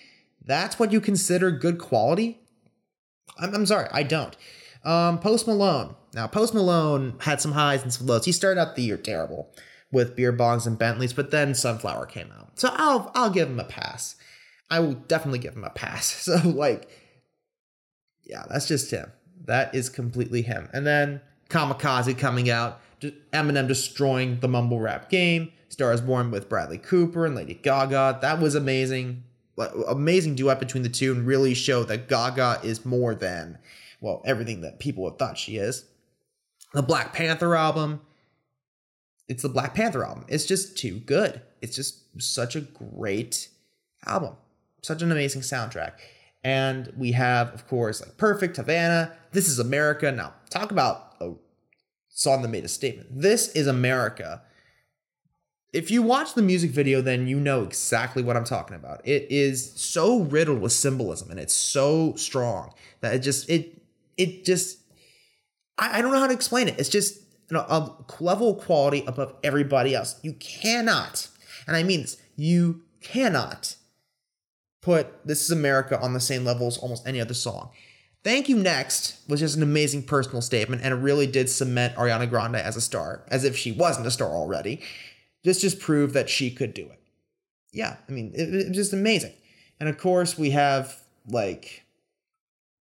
That's 0.45 0.77
what 0.77 0.91
you 0.91 1.01
consider 1.01 1.49
good 1.49 1.79
quality? 1.79 2.39
I'm, 3.39 3.55
I'm 3.55 3.65
sorry, 3.65 3.87
I 3.91 4.03
don't. 4.03 4.35
Um, 4.83 5.19
Post 5.19 5.47
Malone. 5.47 5.95
Now, 6.13 6.27
Post 6.27 6.53
Malone 6.53 7.15
had 7.21 7.41
some 7.41 7.53
highs 7.53 7.81
and 7.81 7.91
some 7.91 8.05
lows. 8.05 8.25
He 8.25 8.31
started 8.31 8.59
out 8.61 8.75
the 8.75 8.83
year 8.83 8.97
terrible 8.97 9.49
with 9.91 10.15
beer 10.15 10.33
bongs 10.33 10.67
and 10.67 10.77
Bentleys, 10.77 11.13
but 11.13 11.31
then 11.31 11.55
Sunflower 11.55 12.07
came 12.07 12.31
out. 12.31 12.59
So 12.59 12.69
I'll 12.73 13.11
I'll 13.15 13.29
give 13.29 13.49
him 13.49 13.59
a 13.59 13.63
pass. 13.63 14.15
I 14.69 14.79
will 14.79 14.93
definitely 14.93 15.39
give 15.39 15.55
him 15.55 15.63
a 15.63 15.69
pass. 15.69 16.11
So 16.23 16.49
like, 16.49 16.89
yeah, 18.23 18.43
that's 18.49 18.67
just 18.67 18.91
him. 18.91 19.11
That 19.45 19.73
is 19.75 19.89
completely 19.89 20.41
him. 20.41 20.69
And 20.73 20.85
then 20.85 21.21
Kamikaze 21.49 22.17
coming 22.17 22.49
out, 22.49 22.79
Eminem 23.33 23.67
destroying 23.67 24.39
the 24.39 24.47
mumble 24.47 24.79
rap 24.79 25.09
game. 25.09 25.51
Stars 25.69 26.01
Born 26.01 26.29
with 26.31 26.49
Bradley 26.49 26.77
Cooper 26.77 27.25
and 27.25 27.35
Lady 27.35 27.55
Gaga. 27.55 28.19
That 28.21 28.39
was 28.39 28.55
amazing. 28.55 29.23
Amazing 29.87 30.35
duet 30.35 30.59
between 30.59 30.83
the 30.83 30.89
two 30.89 31.11
and 31.11 31.25
really 31.25 31.53
showed 31.53 31.87
that 31.89 32.07
Gaga 32.07 32.61
is 32.63 32.85
more 32.85 33.15
than, 33.15 33.57
well, 33.99 34.21
everything 34.23 34.61
that 34.61 34.79
people 34.79 35.09
have 35.09 35.17
thought 35.17 35.37
she 35.37 35.57
is. 35.57 35.85
The 36.73 36.81
Black 36.81 37.13
Panther 37.13 37.55
album. 37.55 38.01
It's 39.27 39.43
the 39.43 39.49
Black 39.49 39.73
Panther 39.73 40.05
album. 40.05 40.25
It's 40.27 40.45
just 40.45 40.77
too 40.77 40.99
good. 40.99 41.41
It's 41.61 41.75
just 41.75 41.99
such 42.21 42.55
a 42.55 42.61
great 42.61 43.49
album. 44.05 44.35
Such 44.81 45.01
an 45.01 45.11
amazing 45.11 45.41
soundtrack. 45.41 45.93
And 46.43 46.91
we 46.97 47.13
have, 47.13 47.53
of 47.53 47.67
course, 47.67 48.01
like 48.01 48.17
Perfect, 48.17 48.57
Havana, 48.57 49.13
This 49.31 49.47
is 49.47 49.59
America. 49.59 50.11
Now, 50.11 50.33
talk 50.49 50.71
about 50.71 51.15
a 51.21 51.33
song 52.09 52.41
that 52.41 52.49
made 52.49 52.65
a 52.65 52.69
statement. 52.69 53.09
This 53.11 53.49
is 53.49 53.67
America 53.67 54.41
if 55.73 55.89
you 55.89 56.03
watch 56.03 56.35
the 56.35 56.43
music 56.43 56.69
video, 56.69 57.01
then 57.01 57.27
you 57.27 57.39
know 57.39 57.63
exactly 57.63 58.21
what 58.21 58.37
I'm 58.37 58.43
talking 58.43 58.75
about. 58.75 59.01
It 59.05 59.25
is 59.31 59.73
so 59.73 60.19
riddled 60.19 60.61
with 60.61 60.71
symbolism 60.71 61.31
and 61.31 61.39
it's 61.39 61.53
so 61.53 62.13
strong 62.15 62.73
that 63.01 63.15
it 63.15 63.19
just 63.19 63.49
it 63.49 63.81
it 64.15 64.45
just 64.45 64.77
I, 65.79 65.97
I 65.97 66.01
don't 66.01 66.11
know 66.11 66.19
how 66.19 66.27
to 66.27 66.33
explain 66.33 66.67
it. 66.67 66.79
It's 66.79 66.89
just 66.89 67.19
you 67.49 67.57
know, 67.57 67.61
a 67.61 67.91
level 68.19 68.51
of 68.51 68.63
quality 68.63 69.03
above 69.07 69.35
everybody 69.43 69.95
else. 69.95 70.19
You 70.21 70.33
cannot, 70.33 71.27
and 71.67 71.75
I 71.75 71.81
mean 71.81 72.01
this, 72.01 72.17
you 72.35 72.83
cannot 73.01 73.75
put 74.83 75.25
This 75.25 75.41
Is 75.41 75.51
America 75.51 75.99
on 75.99 76.13
the 76.13 76.19
same 76.19 76.43
level 76.43 76.67
as 76.67 76.77
almost 76.77 77.07
any 77.07 77.19
other 77.19 77.33
song. 77.33 77.69
Thank 78.23 78.47
You 78.47 78.57
Next 78.57 79.17
was 79.27 79.39
just 79.39 79.57
an 79.57 79.63
amazing 79.63 80.03
personal 80.03 80.41
statement, 80.41 80.81
and 80.81 80.93
it 80.93 80.97
really 80.97 81.27
did 81.27 81.49
cement 81.49 81.95
Ariana 81.95 82.29
Grande 82.29 82.55
as 82.55 82.77
a 82.77 82.81
star, 82.81 83.23
as 83.27 83.43
if 83.43 83.57
she 83.57 83.71
wasn't 83.71 84.07
a 84.07 84.11
star 84.11 84.29
already. 84.29 84.81
This 85.43 85.59
just 85.59 85.79
proved 85.79 86.13
that 86.13 86.29
she 86.29 86.49
could 86.49 86.73
do 86.73 86.83
it. 86.83 86.99
Yeah, 87.73 87.97
I 88.07 88.11
mean, 88.11 88.31
it, 88.33 88.53
it 88.53 88.67
was 88.69 88.77
just 88.77 88.93
amazing. 88.93 89.33
And 89.79 89.89
of 89.89 89.97
course, 89.97 90.37
we 90.37 90.51
have 90.51 91.01
like 91.27 91.83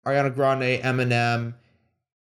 Ariana 0.06 0.34
Grande, 0.34 0.82
Eminem, 0.82 1.54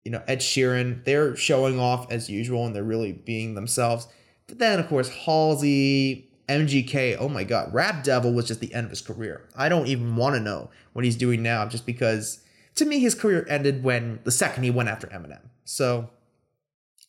you 0.04 0.12
know, 0.12 0.24
Ed 0.28 0.40
Sheeran. 0.40 1.04
They're 1.04 1.36
showing 1.36 1.80
off 1.80 2.12
as 2.12 2.30
usual 2.30 2.66
and 2.66 2.76
they're 2.76 2.84
really 2.84 3.12
being 3.12 3.54
themselves. 3.54 4.08
But 4.48 4.60
then, 4.60 4.80
of 4.80 4.88
course, 4.88 5.10
Halsey, 5.10 6.32
MGK, 6.48 7.18
oh 7.20 7.30
my 7.30 7.44
God, 7.44 7.74
Rap 7.74 8.04
Devil 8.04 8.34
was 8.34 8.48
just 8.48 8.60
the 8.60 8.74
end 8.74 8.86
of 8.86 8.90
his 8.90 9.02
career. 9.02 9.48
I 9.56 9.70
don't 9.70 9.88
even 9.88 10.16
want 10.16 10.36
to 10.36 10.42
know 10.42 10.70
what 10.94 11.06
he's 11.06 11.16
doing 11.16 11.42
now 11.42 11.66
just 11.68 11.86
because 11.86 12.44
to 12.76 12.86
me, 12.86 13.00
his 13.00 13.16
career 13.16 13.46
ended 13.50 13.84
when 13.84 14.20
the 14.24 14.32
second 14.32 14.64
he 14.64 14.72
went 14.72 14.90
after 14.90 15.08
Eminem. 15.08 15.42
So, 15.64 16.10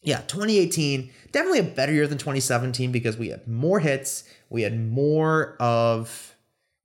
yeah, 0.03 0.19
2018, 0.27 1.11
definitely 1.33 1.61
a 1.61 1.63
better 1.63 1.93
year 1.93 2.07
than 2.07 2.19
2017 2.19 2.93
because 2.93 3.17
we 3.17 3.29
had 3.29 3.49
more 3.49 3.81
hits, 3.81 4.25
we 4.51 4.63
had 4.63 4.79
more 4.79 5.57
of, 5.59 6.35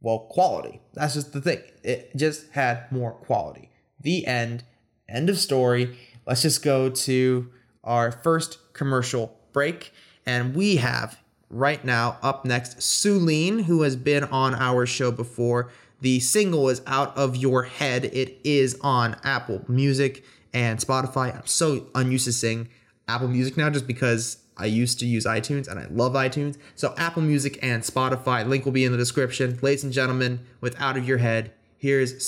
well, 0.01 0.19
quality. 0.29 0.79
That's 0.93 1.15
just 1.15 1.33
the 1.33 1.41
thing. 1.41 1.59
It 1.83 2.15
just 2.15 2.49
had 2.51 2.89
more 2.91 3.11
quality. 3.11 3.69
The 3.99 4.25
end. 4.25 4.63
End 5.09 5.29
of 5.29 5.37
story. 5.37 5.97
Let's 6.25 6.43
just 6.43 6.63
go 6.63 6.89
to 6.89 7.51
our 7.83 8.11
first 8.11 8.73
commercial 8.73 9.37
break. 9.51 9.91
And 10.25 10.55
we 10.55 10.77
have 10.77 11.19
right 11.49 11.83
now 11.83 12.17
up 12.21 12.45
next 12.45 12.77
Sulene, 12.79 13.63
who 13.63 13.81
has 13.81 13.95
been 13.95 14.23
on 14.25 14.55
our 14.55 14.85
show 14.85 15.11
before. 15.11 15.69
The 16.01 16.19
single 16.19 16.69
is 16.69 16.81
Out 16.87 17.15
of 17.17 17.35
Your 17.35 17.63
Head. 17.63 18.05
It 18.05 18.39
is 18.43 18.77
on 18.81 19.17
Apple 19.23 19.63
Music 19.67 20.23
and 20.53 20.79
Spotify. 20.79 21.35
I'm 21.35 21.45
so 21.45 21.87
unused 21.95 22.25
to 22.25 22.33
saying 22.33 22.69
Apple 23.07 23.27
Music 23.27 23.57
now 23.57 23.69
just 23.69 23.87
because 23.87 24.37
I 24.57 24.65
used 24.65 24.99
to 24.99 25.05
use 25.05 25.25
iTunes 25.25 25.67
and 25.67 25.79
I 25.79 25.87
love 25.89 26.13
iTunes. 26.13 26.57
So 26.75 26.93
Apple 26.97 27.23
Music 27.23 27.59
and 27.61 27.83
Spotify. 27.83 28.47
Link 28.47 28.65
will 28.65 28.71
be 28.71 28.85
in 28.85 28.91
the 28.91 28.97
description. 28.97 29.57
Ladies 29.61 29.83
and 29.83 29.93
gentlemen, 29.93 30.39
with 30.61 30.79
Out 30.79 30.97
of 30.97 31.07
Your 31.07 31.17
Head, 31.17 31.51
here's 31.77 32.25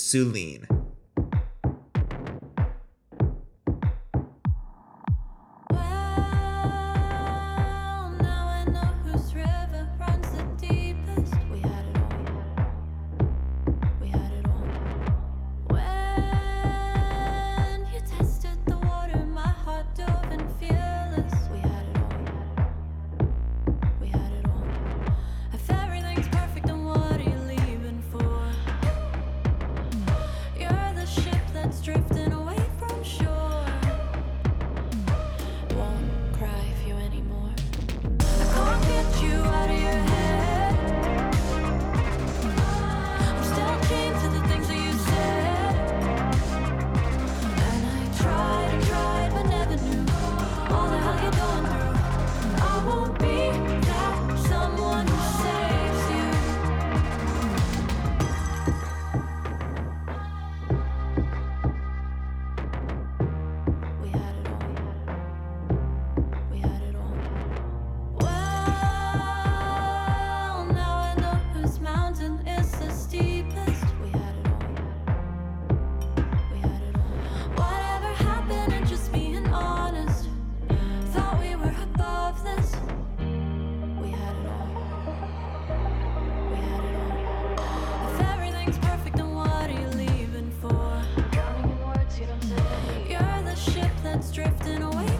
Sulene. 94.02 95.11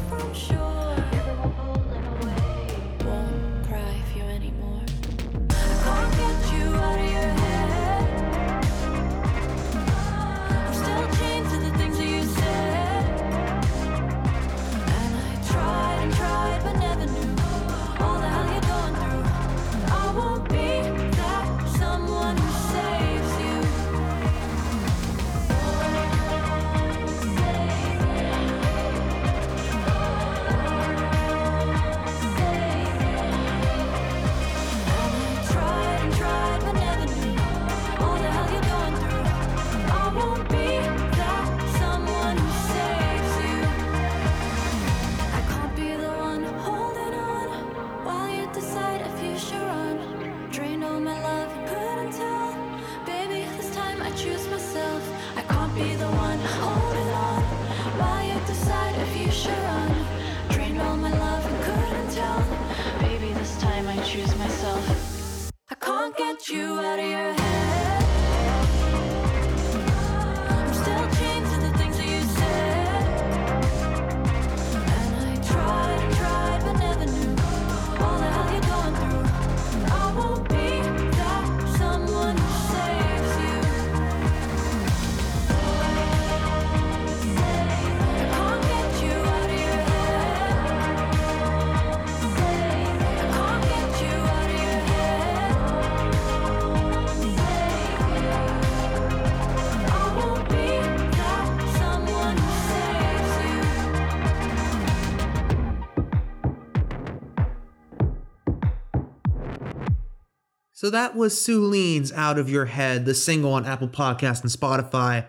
So 110.83 110.91
that 110.91 111.15
was 111.15 111.41
Sulene's 111.41 112.11
Out 112.13 112.41
of 112.41 112.51
Your 112.51 112.65
Head, 112.65 113.05
the 113.05 113.15
single 113.15 113.53
on 113.53 113.65
Apple 113.65 113.87
Podcast 113.87 114.43
and 114.43 114.51
Spotify. 114.51 115.27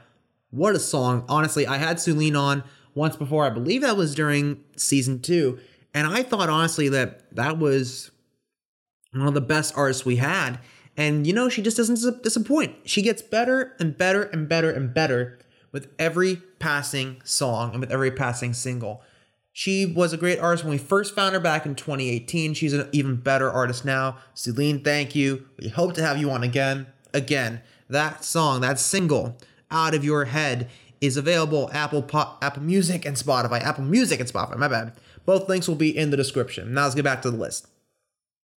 What 0.50 0.74
a 0.74 0.79
song. 0.79 1.25
Honestly, 1.29 1.67
I 1.67 1.77
had 1.77 2.00
Celine 2.00 2.36
on 2.36 2.63
once 2.95 3.15
before. 3.15 3.45
I 3.45 3.51
believe 3.51 3.83
that 3.83 3.95
was 3.95 4.15
during 4.15 4.63
season 4.77 5.22
two. 5.22 5.60
And 5.93 6.07
I 6.07 6.24
thought, 6.24 6.50
honestly, 6.50 6.89
that 6.89 7.36
that 7.36 7.60
was 7.60 8.10
one 9.12 9.27
of 9.27 9.36
the 9.36 9.41
best 9.41 9.77
artists 9.77 10.03
we 10.03 10.15
had. 10.15 10.57
And, 10.98 11.27
you 11.27 11.33
know, 11.33 11.50
she 11.50 11.62
just 11.62 11.77
doesn't 11.77 12.24
disappoint. 12.24 12.75
She 12.86 13.03
gets 13.03 13.22
better 13.22 13.75
and 13.79 13.95
better 13.95 14.24
and 14.24 14.50
better 14.50 14.72
and 14.72 14.91
better 14.91 15.38
with 15.72 15.88
every 16.00 16.38
passing 16.57 17.22
song 17.24 17.74
and 17.74 17.79
with 17.79 17.91
every 17.91 18.10
passing 18.10 18.53
single. 18.53 19.03
She 19.55 19.86
was 19.86 20.13
a 20.13 20.17
great 20.17 20.39
artist 20.39 20.63
when 20.63 20.72
we 20.72 20.79
first 20.79 21.13
found 21.13 21.36
her 21.36 21.39
back 21.39 21.67
in 21.67 21.75
2018. 21.75 22.55
She's 22.55 22.74
an 22.74 22.89
even 22.91 23.17
better 23.17 23.51
artist 23.51 23.86
now. 23.86 24.17
Celine, 24.33 24.83
thank 24.83 25.15
you. 25.15 25.48
We 25.60 25.69
hope 25.69 25.93
to 25.93 26.01
have 26.01 26.17
you 26.17 26.31
on 26.31 26.41
again. 26.41 26.88
Again, 27.13 27.62
that 27.88 28.25
song, 28.25 28.62
that 28.62 28.79
single, 28.79 29.38
Out 29.69 29.93
of 29.93 30.03
Your 30.03 30.25
Head, 30.25 30.72
is 31.01 31.17
available 31.17 31.69
Apple 31.72 32.10
Apple 32.41 32.63
Music 32.63 33.05
and 33.05 33.15
Spotify. 33.15 33.62
Apple 33.62 33.83
Music 33.83 34.19
and 34.19 34.27
Spotify, 34.27 34.57
my 34.57 34.67
bad. 34.67 34.93
Both 35.24 35.48
links 35.48 35.67
will 35.67 35.75
be 35.75 35.95
in 35.95 36.10
the 36.10 36.17
description. 36.17 36.74
Now 36.74 36.83
let's 36.83 36.95
get 36.95 37.03
back 37.03 37.22
to 37.22 37.29
the 37.29 37.38
list. 37.38 37.67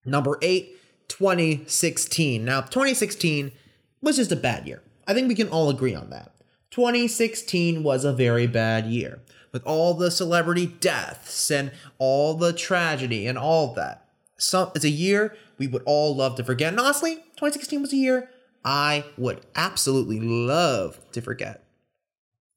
Number 0.06 0.38
eight, 0.40 0.78
2016. 1.08 2.42
Now, 2.42 2.62
2016 2.62 3.52
was 4.00 4.16
just 4.16 4.32
a 4.32 4.36
bad 4.36 4.66
year. 4.66 4.82
I 5.06 5.12
think 5.12 5.28
we 5.28 5.34
can 5.34 5.48
all 5.48 5.68
agree 5.68 5.94
on 5.94 6.08
that. 6.10 6.32
2016 6.70 7.82
was 7.82 8.04
a 8.04 8.12
very 8.12 8.46
bad 8.46 8.86
year 8.86 9.20
with 9.56 9.64
all 9.64 9.94
the 9.94 10.10
celebrity 10.10 10.66
deaths 10.66 11.50
and 11.50 11.72
all 11.96 12.34
the 12.34 12.52
tragedy 12.52 13.26
and 13.26 13.38
all 13.38 13.72
that. 13.72 14.06
Some, 14.36 14.70
it's 14.74 14.84
a 14.84 14.90
year 14.90 15.34
we 15.56 15.66
would 15.66 15.82
all 15.86 16.14
love 16.14 16.36
to 16.36 16.44
forget. 16.44 16.74
And 16.74 16.78
honestly, 16.78 17.14
2016 17.14 17.80
was 17.80 17.90
a 17.94 17.96
year 17.96 18.28
I 18.66 19.06
would 19.16 19.40
absolutely 19.54 20.20
love 20.20 21.00
to 21.12 21.22
forget. 21.22 21.64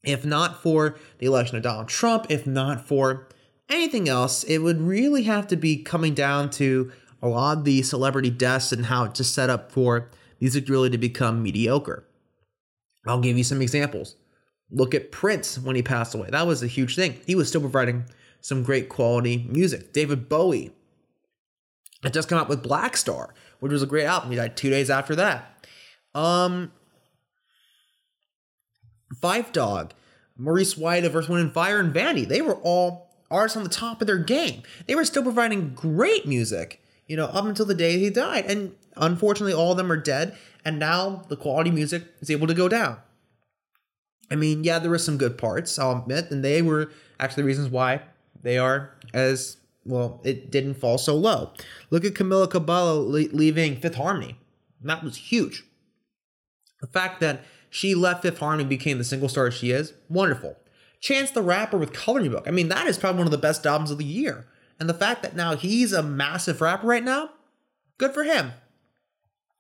If 0.04 0.26
not 0.26 0.62
for 0.62 0.98
the 1.20 1.28
election 1.28 1.56
of 1.56 1.64
Donald 1.64 1.88
Trump, 1.88 2.26
if 2.28 2.46
not 2.46 2.86
for 2.86 3.30
anything 3.70 4.10
else, 4.10 4.44
it 4.44 4.58
would 4.58 4.82
really 4.82 5.24
have 5.24 5.48
to 5.48 5.56
be 5.56 5.78
coming 5.78 6.14
down 6.14 6.50
to 6.50 6.92
a 7.22 7.30
lot 7.30 7.60
of 7.60 7.64
the 7.64 7.82
celebrity 7.82 8.30
deaths 8.30 8.74
and 8.74 8.88
how 8.88 9.06
it 9.06 9.14
just 9.14 9.34
set 9.34 9.50
up 9.50 9.72
for 9.72 10.10
music 10.42 10.68
really 10.68 10.90
to 10.90 10.98
become 10.98 11.42
mediocre. 11.42 12.04
I'll 13.08 13.22
give 13.22 13.38
you 13.38 13.46
some 13.46 13.62
examples. 13.62 14.18
Look 14.72 14.94
at 14.94 15.12
Prince 15.12 15.58
when 15.58 15.76
he 15.76 15.82
passed 15.82 16.14
away. 16.14 16.30
That 16.30 16.46
was 16.46 16.62
a 16.62 16.68
huge 16.68 16.96
thing. 16.96 17.20
He 17.26 17.36
was 17.36 17.48
still 17.48 17.62
providing 17.62 18.06
some 18.42 18.64
great 18.64 18.90
quality 18.90 19.48
music. 19.50 19.94
David 19.94 20.30
Bowie 20.30 20.72
had 22.04 22.14
just 22.14 22.30
come 22.30 22.40
out 22.40 22.50
with 22.50 22.64
Black 22.64 22.96
Star, 22.96 23.34
which 23.60 23.72
was 23.72 23.84
a 23.84 23.88
great 23.88 24.06
album. 24.06 24.30
He 24.30 24.38
died 24.38 24.56
two 24.56 24.70
days 24.70 24.90
after 24.90 25.16
that. 25.16 25.68
Um, 26.14 26.72
Phife 29.22 29.52
Dawg, 29.52 29.94
Maurice 30.38 30.78
White 30.78 31.04
of 31.04 31.16
Earth, 31.16 31.30
Wind 31.30 31.44
and 31.44 31.54
Fire, 31.54 31.80
and 31.80 31.94
Vanity. 31.94 32.26
They 32.26 32.42
were 32.42 32.56
all 32.56 33.10
artists 33.30 33.58
on 33.58 33.64
the 33.64 33.70
top 33.70 34.02
of 34.02 34.08
their 34.08 34.18
game. 34.18 34.64
They 34.88 34.96
were 34.96 35.06
still 35.06 35.24
providing 35.24 35.74
great 35.74 36.28
music, 36.28 36.82
you 37.08 37.18
know, 37.18 37.26
up 37.26 37.46
until 37.46 37.66
the 37.66 37.76
day 37.76 38.00
he 38.00 38.10
died. 38.10 38.46
And 38.46 38.76
unfortunately, 38.96 39.54
all 39.54 39.72
of 39.72 39.78
them 39.78 39.92
are 39.92 39.98
dead. 39.98 40.38
And 40.64 40.80
now 40.80 41.24
the 41.28 41.38
quality 41.38 41.72
music 41.72 42.04
is 42.22 42.30
able 42.30 42.48
to 42.48 42.54
go 42.54 42.70
down. 42.70 42.98
I 44.32 44.36
mean, 44.36 44.64
yeah, 44.64 44.80
there 44.80 44.92
were 44.92 44.98
some 44.98 45.18
good 45.18 45.38
parts, 45.38 45.80
I'll 45.80 46.00
admit, 46.00 46.32
and 46.32 46.44
they 46.44 46.62
were 46.62 46.92
actually 47.20 47.44
the 47.44 47.48
reasons 47.48 47.70
why 47.70 48.02
they 48.42 48.58
are 48.58 48.92
as 49.14 49.58
well. 49.86 50.22
It 50.24 50.52
didn't 50.52 50.76
fall 50.76 50.98
so 50.98 51.16
low. 51.16 51.54
Look 51.90 52.06
at 52.06 52.14
Camila 52.14 52.50
Cabello 52.50 53.02
le- 53.02 53.34
leaving 53.34 53.78
Fifth 53.78 53.96
Harmony. 53.96 54.38
That 54.82 55.04
was 55.04 55.18
huge. 55.18 55.64
The 56.82 56.88
fact 56.88 57.20
that 57.22 57.44
she 57.70 57.96
left 57.96 58.22
Fifth 58.22 58.40
Harmony 58.40 58.68
became 58.68 58.98
the 58.98 59.04
single 59.04 59.30
star 59.30 59.52
she 59.52 59.72
is, 59.72 59.94
wonderful. 60.08 60.56
Chance 61.02 61.32
the 61.32 61.42
Rapper 61.42 61.78
with 61.78 61.94
Coloring 61.94 62.32
Book. 62.32 62.48
I 62.48 62.52
mean, 62.52 62.70
that 62.70 62.88
is 62.88 62.98
probably 62.98 63.20
one 63.20 63.28
of 63.28 63.32
the 63.32 63.38
best 63.38 63.66
albums 63.66 63.92
of 63.92 63.98
the 63.98 64.06
year. 64.06 64.48
And 64.80 64.90
the 64.90 64.94
fact 64.94 65.24
that 65.24 65.36
now 65.36 65.56
he's 65.56 65.92
a 65.92 66.04
massive 66.04 66.62
rapper 66.62 66.88
right 66.88 67.04
now, 67.04 67.32
good 67.98 68.14
for 68.14 68.24
him. 68.24 68.54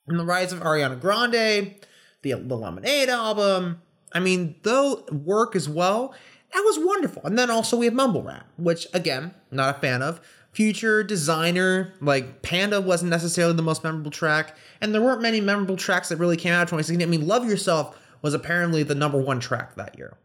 And 0.07 0.19
the 0.19 0.25
rise 0.25 0.51
of 0.51 0.59
Ariana 0.61 0.99
Grande, 0.99 1.75
the, 2.21 2.33
the 2.33 2.57
Lemonade 2.57 3.09
album, 3.09 3.81
I 4.13 4.19
mean, 4.19 4.55
though 4.63 5.05
work 5.11 5.55
as 5.55 5.69
well, 5.69 6.13
that 6.53 6.61
was 6.61 6.79
wonderful. 6.79 7.21
And 7.23 7.37
then 7.37 7.49
also 7.49 7.77
we 7.77 7.85
have 7.85 7.93
mumble 7.93 8.23
rap, 8.23 8.47
which 8.57 8.87
again, 8.93 9.33
not 9.51 9.75
a 9.75 9.79
fan 9.79 10.01
of. 10.01 10.19
Future 10.51 11.03
Desiigner, 11.03 11.91
like 12.01 12.41
Panda 12.41 12.81
wasn't 12.81 13.11
necessarily 13.11 13.53
the 13.53 13.61
most 13.61 13.83
memorable 13.83 14.09
track, 14.09 14.57
and 14.81 14.93
there 14.93 15.01
weren't 15.01 15.21
many 15.21 15.39
memorable 15.39 15.77
tracks 15.77 16.09
that 16.09 16.17
really 16.17 16.37
came 16.37 16.53
out 16.53 16.63
of 16.63 16.69
2016. 16.69 17.07
I 17.07 17.09
mean, 17.09 17.27
Love 17.27 17.47
Yourself 17.47 17.97
was 18.23 18.33
apparently 18.33 18.81
the 18.81 18.95
number 18.95 19.19
one 19.19 19.39
track 19.39 19.75
that 19.75 19.97
year. 19.97 20.17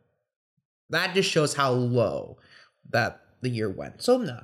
That 0.90 1.14
just 1.14 1.30
shows 1.30 1.54
how 1.54 1.72
low 1.72 2.38
that 2.90 3.20
the 3.42 3.50
year 3.50 3.68
went. 3.68 4.02
So 4.02 4.16
no. 4.16 4.40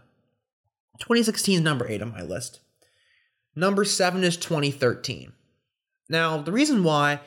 2016 0.98 1.56
is 1.56 1.60
number 1.62 1.88
eight 1.88 2.02
on 2.02 2.12
my 2.12 2.22
list. 2.22 2.60
Number 3.56 3.84
seven 3.84 4.22
is 4.22 4.36
2013. 4.36 5.32
Now, 6.08 6.38
the 6.38 6.52
reason 6.52 6.84
why, 6.84 7.20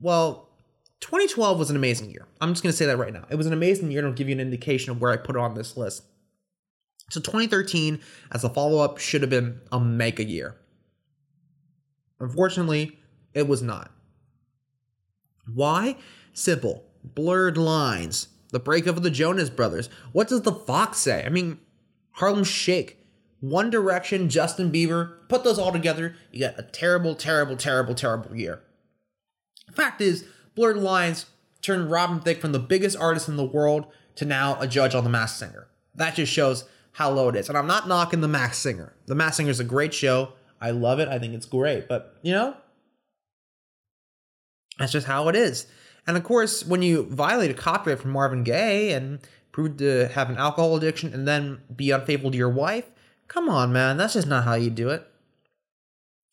well, 0.00 0.48
2012 1.02 1.58
was 1.58 1.68
an 1.68 1.76
amazing 1.76 2.10
year. 2.10 2.26
I'm 2.40 2.52
just 2.52 2.62
going 2.62 2.72
to 2.72 2.76
say 2.76 2.86
that 2.86 2.96
right 2.96 3.12
now. 3.12 3.24
It 3.28 3.34
was 3.34 3.46
an 3.46 3.52
amazing 3.52 3.90
year, 3.90 4.00
and 4.00 4.08
I'll 4.08 4.14
give 4.14 4.28
you 4.28 4.34
an 4.34 4.40
indication 4.40 4.92
of 4.92 5.00
where 5.00 5.10
I 5.10 5.16
put 5.16 5.34
it 5.34 5.40
on 5.42 5.54
this 5.54 5.76
list. 5.76 6.04
So 7.10 7.20
2013, 7.20 8.00
as 8.30 8.44
a 8.44 8.48
follow 8.48 8.78
up, 8.78 8.98
should 8.98 9.20
have 9.20 9.30
been 9.30 9.60
a 9.70 9.80
mega 9.80 10.24
year. 10.24 10.56
Unfortunately, 12.20 12.98
it 13.34 13.48
was 13.48 13.62
not. 13.62 13.90
Why? 15.52 15.96
Simple. 16.32 16.84
Blurred 17.02 17.58
lines. 17.58 18.28
The 18.52 18.60
breakup 18.60 18.96
of 18.96 19.02
the 19.02 19.10
Jonas 19.10 19.50
Brothers. 19.50 19.90
What 20.12 20.28
does 20.28 20.42
the 20.42 20.52
Fox 20.52 20.98
say? 20.98 21.24
I 21.26 21.30
mean, 21.30 21.58
Harlem 22.12 22.44
Shake. 22.44 23.04
One 23.40 23.70
Direction, 23.70 24.28
Justin 24.28 24.70
Bieber. 24.70 25.28
Put 25.28 25.42
those 25.42 25.58
all 25.58 25.72
together, 25.72 26.14
you 26.30 26.46
got 26.46 26.60
a 26.60 26.62
terrible, 26.62 27.16
terrible, 27.16 27.56
terrible, 27.56 27.96
terrible 27.96 28.36
year. 28.36 28.62
Fact 29.72 30.00
is, 30.00 30.24
Blurred 30.54 30.76
Lines 30.76 31.26
turned 31.62 31.90
Robin 31.90 32.20
Thicke 32.20 32.40
from 32.40 32.52
the 32.52 32.58
biggest 32.58 32.96
artist 32.96 33.28
in 33.28 33.36
the 33.36 33.44
world 33.44 33.86
to 34.16 34.24
now 34.24 34.58
a 34.60 34.66
judge 34.66 34.94
on 34.94 35.04
The 35.04 35.10
Masked 35.10 35.38
Singer. 35.38 35.68
That 35.94 36.14
just 36.14 36.32
shows 36.32 36.64
how 36.92 37.10
low 37.10 37.28
it 37.28 37.36
is. 37.36 37.48
And 37.48 37.56
I'm 37.56 37.66
not 37.66 37.88
knocking 37.88 38.20
The 38.20 38.28
Masked 38.28 38.56
Singer. 38.56 38.94
The 39.06 39.14
Masked 39.14 39.36
Singer 39.36 39.50
is 39.50 39.60
a 39.60 39.64
great 39.64 39.94
show. 39.94 40.32
I 40.60 40.70
love 40.70 41.00
it. 41.00 41.08
I 41.08 41.18
think 41.18 41.34
it's 41.34 41.46
great. 41.46 41.88
But, 41.88 42.16
you 42.22 42.32
know, 42.32 42.56
that's 44.78 44.92
just 44.92 45.06
how 45.06 45.28
it 45.28 45.36
is. 45.36 45.66
And 46.06 46.16
of 46.16 46.24
course, 46.24 46.64
when 46.64 46.82
you 46.82 47.04
violate 47.04 47.50
a 47.50 47.54
copyright 47.54 48.00
from 48.00 48.10
Marvin 48.10 48.42
Gaye 48.42 48.92
and 48.92 49.20
prove 49.52 49.76
to 49.78 50.08
have 50.08 50.30
an 50.30 50.36
alcohol 50.36 50.76
addiction 50.76 51.12
and 51.14 51.26
then 51.26 51.60
be 51.74 51.90
unfaithful 51.90 52.30
to 52.30 52.36
your 52.36 52.50
wife, 52.50 52.90
come 53.28 53.48
on, 53.48 53.72
man. 53.72 53.96
That's 53.96 54.14
just 54.14 54.26
not 54.26 54.44
how 54.44 54.54
you 54.54 54.70
do 54.70 54.90
it. 54.90 55.06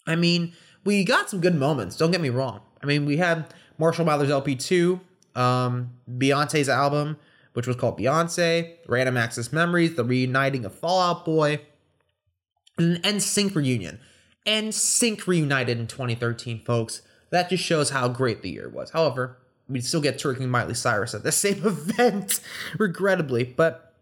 I 0.07 0.15
mean, 0.15 0.53
we 0.83 1.03
got 1.03 1.29
some 1.29 1.41
good 1.41 1.55
moments. 1.55 1.95
Don't 1.95 2.11
get 2.11 2.21
me 2.21 2.29
wrong. 2.29 2.61
I 2.81 2.85
mean, 2.85 3.05
we 3.05 3.17
had 3.17 3.53
Marshall 3.79 4.05
Mathers 4.05 4.29
LP2, 4.29 4.99
um, 5.35 5.91
Beyonce's 6.09 6.69
album, 6.69 7.17
which 7.53 7.65
was 7.65 7.77
called 7.77 7.97
Beyonce, 7.97 8.75
Random 8.87 9.17
Access 9.17 9.51
Memories, 9.51 9.95
The 9.95 10.03
Reuniting 10.03 10.65
of 10.65 10.75
Fall 10.75 11.01
Out 11.01 11.25
Boy, 11.25 11.61
and 12.77 13.01
NSYNC 13.03 13.55
Reunion. 13.55 13.99
NSYNC 14.45 15.25
reunited 15.27 15.79
in 15.79 15.87
2013, 15.87 16.63
folks. 16.63 17.01
That 17.29 17.49
just 17.49 17.63
shows 17.63 17.91
how 17.91 18.07
great 18.09 18.41
the 18.41 18.49
year 18.49 18.69
was. 18.69 18.91
However, 18.91 19.37
we 19.67 19.81
still 19.81 20.01
get 20.01 20.19
Turkey 20.19 20.43
and 20.43 20.51
Miley 20.51 20.73
Cyrus 20.73 21.13
at 21.13 21.23
the 21.23 21.31
same 21.33 21.65
event, 21.65 22.41
regrettably. 22.77 23.43
But 23.43 23.93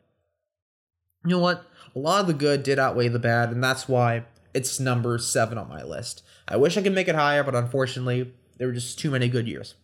you 1.24 1.32
know 1.32 1.40
what? 1.40 1.66
A 1.96 2.00
lot 2.00 2.22
of 2.22 2.28
the 2.28 2.34
good 2.34 2.64
did 2.64 2.80
outweigh 2.80 3.08
the 3.08 3.20
bad, 3.20 3.52
and 3.52 3.64
that's 3.64 3.88
why 3.88 4.26
it's 4.54 4.80
number 4.80 5.18
seven 5.18 5.58
on 5.58 5.68
my 5.70 5.84
list. 5.84 6.24
I 6.48 6.56
wish 6.58 6.78
I 6.78 6.82
could 6.82 6.94
make 6.94 7.08
it 7.08 7.16
higher, 7.16 7.44
but 7.44 7.56
unfortunately, 7.56 8.34
there 8.58 8.68
were 8.68 8.74
just 8.74 9.00
too 9.00 9.12
many 9.12 9.28
good 9.28 9.48
years. 9.48 9.76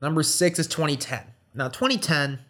Number 0.00 0.22
six 0.22 0.58
is 0.58 0.66
2010. 0.66 1.22
Now, 1.54 1.68
2010, 1.68 2.40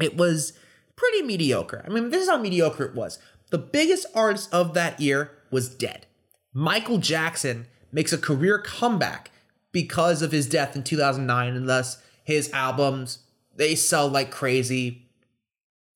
it 0.00 0.16
was 0.16 0.52
pretty 0.96 1.22
mediocre. 1.22 1.84
I 1.86 1.90
mean, 1.90 2.10
this 2.10 2.22
is 2.22 2.28
how 2.28 2.38
mediocre 2.38 2.84
it 2.84 2.94
was. 2.94 3.18
The 3.50 3.58
biggest 3.58 4.06
artist 4.14 4.52
of 4.52 4.74
that 4.74 5.00
year 5.00 5.32
was 5.50 5.68
dead. 5.68 6.06
Michael 6.52 6.98
Jackson 6.98 7.66
makes 7.92 8.12
a 8.12 8.18
career 8.18 8.58
comeback 8.58 9.30
because 9.72 10.22
of 10.22 10.32
his 10.32 10.48
death 10.48 10.74
in 10.74 10.82
2009, 10.82 11.54
and 11.54 11.68
thus 11.68 12.02
his 12.24 12.50
albums 12.52 13.18
they 13.54 13.74
sell 13.74 14.08
like 14.08 14.30
crazy. 14.30 15.06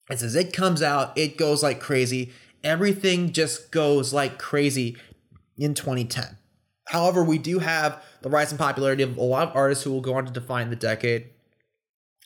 As 0.09 0.23
as 0.23 0.35
it 0.35 0.53
comes 0.53 0.83
out, 0.83 1.17
it 1.17 1.37
goes 1.37 1.63
like 1.63 1.81
crazy. 1.81 2.33
Everything 2.63 3.33
just 3.33 3.71
goes 3.71 4.13
like 4.13 4.39
crazy 4.39 4.97
in 5.57 5.75
2010. 5.75 6.37
However, 6.91 7.23
we 7.23 7.39
do 7.39 7.61
have 7.61 8.03
the 8.23 8.29
rise 8.29 8.51
in 8.51 8.59
popularity 8.59 9.05
of 9.05 9.17
a 9.17 9.23
lot 9.23 9.47
of 9.47 9.55
artists 9.55 9.85
who 9.85 9.93
will 9.93 10.01
go 10.01 10.15
on 10.15 10.27
to 10.27 10.33
define 10.33 10.71
the 10.71 10.77
decade, 10.77 11.29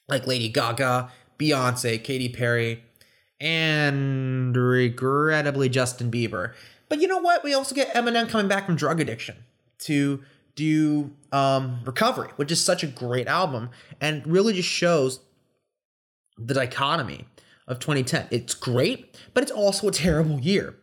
like 0.09 0.27
Lady 0.27 0.49
Gaga, 0.49 1.13
Beyonce, 1.39 2.03
Katy 2.03 2.31
Perry, 2.31 2.83
and 3.39 4.57
regrettably 4.57 5.69
Justin 5.69 6.11
Bieber. 6.11 6.55
But 6.89 7.03
you 7.03 7.09
know 7.09 7.19
what? 7.19 7.45
We 7.45 7.53
also 7.53 7.75
get 7.75 7.93
Eminem 7.93 8.27
coming 8.27 8.49
back 8.49 8.65
from 8.65 8.77
drug 8.77 9.01
addiction 9.01 9.37
to 9.81 10.23
do 10.57 11.11
um, 11.31 11.81
Recovery, 11.85 12.31
which 12.37 12.51
is 12.51 12.65
such 12.65 12.83
a 12.83 12.87
great 12.87 13.27
album 13.27 13.69
and 14.01 14.27
really 14.27 14.55
just 14.55 14.71
shows 14.71 15.21
the 16.39 16.55
dichotomy 16.55 17.27
of 17.69 17.81
2010. 17.81 18.29
It's 18.31 18.55
great, 18.55 19.15
but 19.35 19.43
it's 19.43 19.53
also 19.53 19.89
a 19.89 19.93
terrible 19.93 20.41
year. 20.41 20.75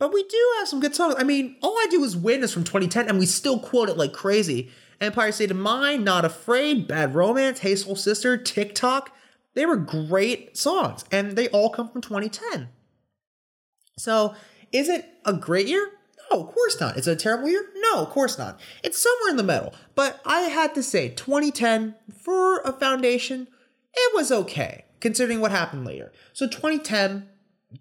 But 0.00 0.14
we 0.14 0.22
do 0.24 0.52
have 0.58 0.66
some 0.66 0.80
good 0.80 0.94
songs. 0.94 1.14
I 1.18 1.24
mean, 1.24 1.56
All 1.60 1.76
I 1.78 1.86
Do 1.90 2.02
Is 2.02 2.16
Win 2.16 2.42
is 2.42 2.52
from 2.52 2.64
2010, 2.64 3.06
and 3.08 3.18
we 3.18 3.26
still 3.26 3.60
quote 3.60 3.90
it 3.90 3.98
like 3.98 4.14
crazy. 4.14 4.70
Empire 4.98 5.30
State 5.30 5.50
of 5.50 5.58
Mind, 5.58 6.06
Not 6.06 6.24
Afraid, 6.24 6.88
Bad 6.88 7.14
Romance, 7.14 7.58
Hey 7.58 7.76
Soul 7.76 7.96
Sister, 7.96 8.38
TikTok. 8.38 9.14
They 9.54 9.66
were 9.66 9.76
great 9.76 10.56
songs, 10.56 11.04
and 11.12 11.36
they 11.36 11.48
all 11.48 11.68
come 11.68 11.90
from 11.90 12.00
2010. 12.00 12.70
So, 13.98 14.34
is 14.72 14.88
it 14.88 15.06
a 15.26 15.34
great 15.34 15.66
year? 15.66 15.90
No, 16.32 16.40
of 16.40 16.54
course 16.54 16.80
not. 16.80 16.96
Is 16.96 17.06
it 17.06 17.12
a 17.12 17.16
terrible 17.16 17.50
year? 17.50 17.66
No, 17.76 17.98
of 17.98 18.08
course 18.08 18.38
not. 18.38 18.58
It's 18.82 18.98
somewhere 18.98 19.30
in 19.30 19.36
the 19.36 19.42
middle. 19.42 19.74
But 19.94 20.20
I 20.24 20.42
had 20.42 20.74
to 20.76 20.82
say, 20.82 21.10
2010, 21.10 21.94
for 22.18 22.60
a 22.60 22.72
foundation, 22.72 23.48
it 23.92 24.14
was 24.14 24.32
okay, 24.32 24.86
considering 25.00 25.40
what 25.40 25.50
happened 25.50 25.84
later. 25.84 26.10
So 26.32 26.46
2010 26.46 27.28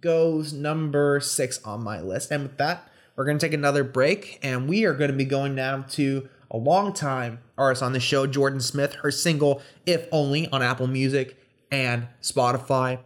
goes 0.02 0.54
number 0.54 1.20
six 1.20 1.62
on 1.64 1.84
my 1.84 2.02
list. 2.02 2.32
And 2.32 2.44
with 2.44 2.58
that, 2.58 2.90
we're 3.16 3.26
going 3.26 3.38
to 3.38 3.46
take 3.46 3.54
another 3.54 3.84
break, 3.84 4.40
and 4.42 4.70
we 4.70 4.86
are 4.86 4.94
going 4.94 5.12
to 5.12 5.18
be 5.18 5.26
going 5.26 5.56
down 5.56 5.88
to 5.90 6.30
a 6.50 6.58
long 6.58 6.94
time 6.94 7.40
artist 7.58 7.84
on 7.84 7.94
the 7.94 8.00
show, 8.00 8.26
Jordan 8.26 8.62
Smith, 8.62 8.94
her 8.96 9.12
single 9.12 9.62
If 9.86 10.08
Only 10.12 10.48
on 10.48 10.64
Apple 10.64 10.88
Music 10.88 11.38
and 11.72 12.08
Spotify. 12.22 13.00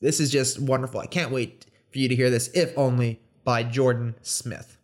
This 0.00 0.20
is 0.20 0.30
just 0.30 0.60
wonderful. 0.60 1.00
I 1.00 1.06
can't 1.06 1.32
wait 1.32 1.66
for 1.90 1.98
you 1.98 2.08
to 2.08 2.14
hear 2.14 2.28
this 2.28 2.48
If 2.48 2.76
Only 2.76 3.20
by 3.44 3.62
Jordan 3.62 4.14
Smith. 4.20 4.75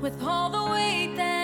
With 0.00 0.22
all 0.22 0.48
the 0.48 0.64
weight 0.72 1.16
that 1.16 1.37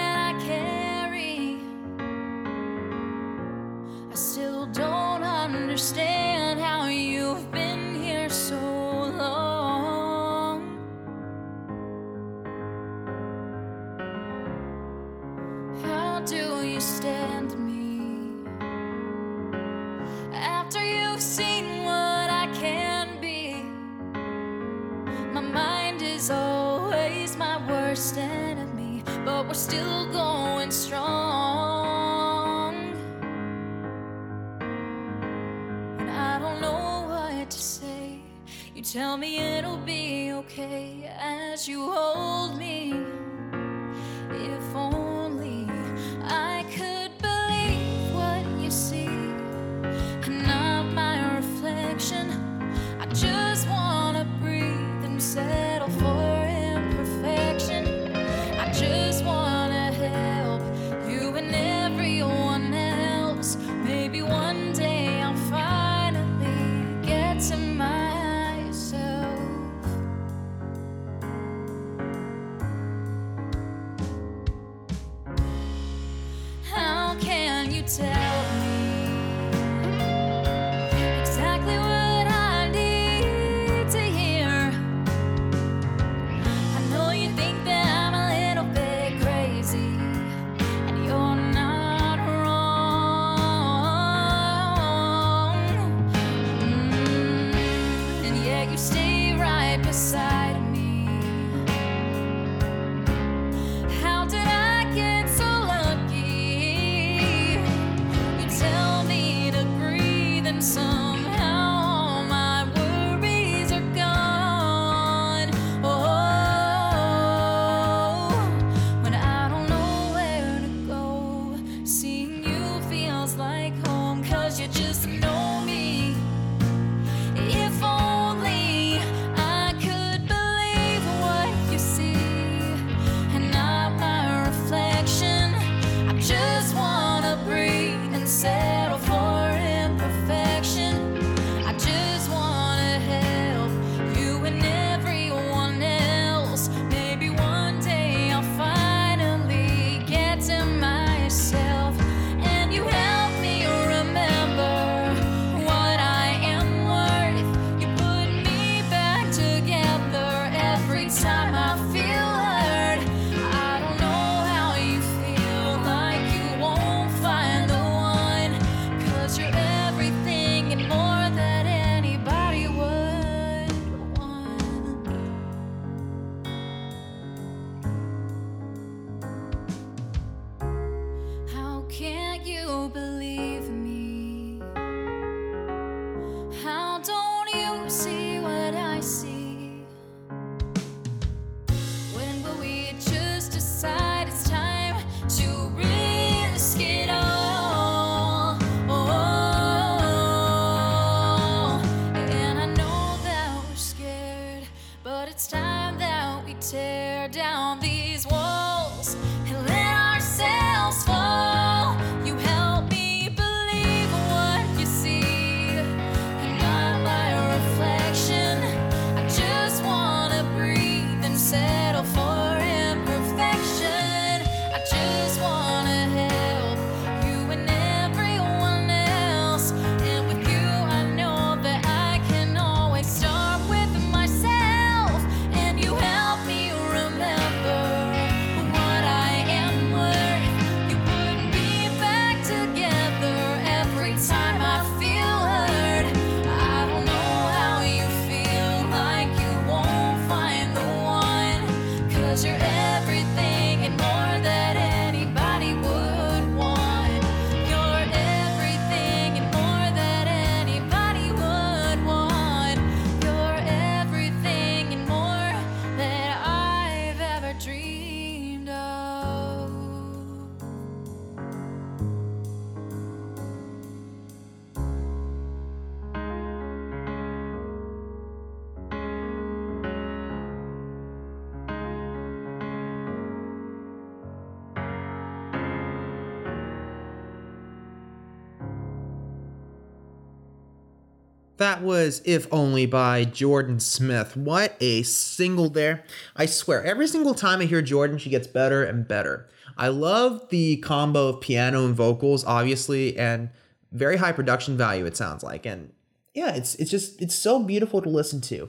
That 291.57 291.83
was 291.83 292.21
If 292.25 292.53
Only 292.53 292.85
by 292.85 293.25
Jordan 293.25 293.79
Smith. 293.79 294.37
What 294.37 294.77
a 294.81 295.03
single 295.05 295.69
there. 295.69 296.05
I 296.35 296.47
swear, 296.47 296.83
every 296.85 297.07
single 297.07 297.35
time 297.35 297.61
I 297.61 297.67
hear 297.67 297.81
Jordan, 297.81 298.19
she 298.19 298.31
gets 298.31 298.49
better 298.49 298.83
and 298.83 299.07
better. 299.07 299.49
I 299.77 299.89
love 299.89 300.49
the 300.51 300.79
combo 300.79 301.29
of 301.29 301.41
piano 301.41 301.85
and 301.85 301.95
vocals, 301.95 302.45
obviously, 302.45 303.17
and 303.17 303.51
very 303.93 304.17
high 304.17 304.33
production 304.33 304.77
value, 304.77 305.07
it 305.07 305.17
sounds 305.17 305.45
like. 305.45 305.65
And 305.65 305.93
yeah, 306.35 306.55
it's 306.55 306.75
it's 306.77 306.91
just 306.91 307.23
it's 307.23 307.35
so 307.35 307.63
beautiful 307.63 308.03
to 308.03 308.09
listen 308.09 308.41
to. 308.43 308.69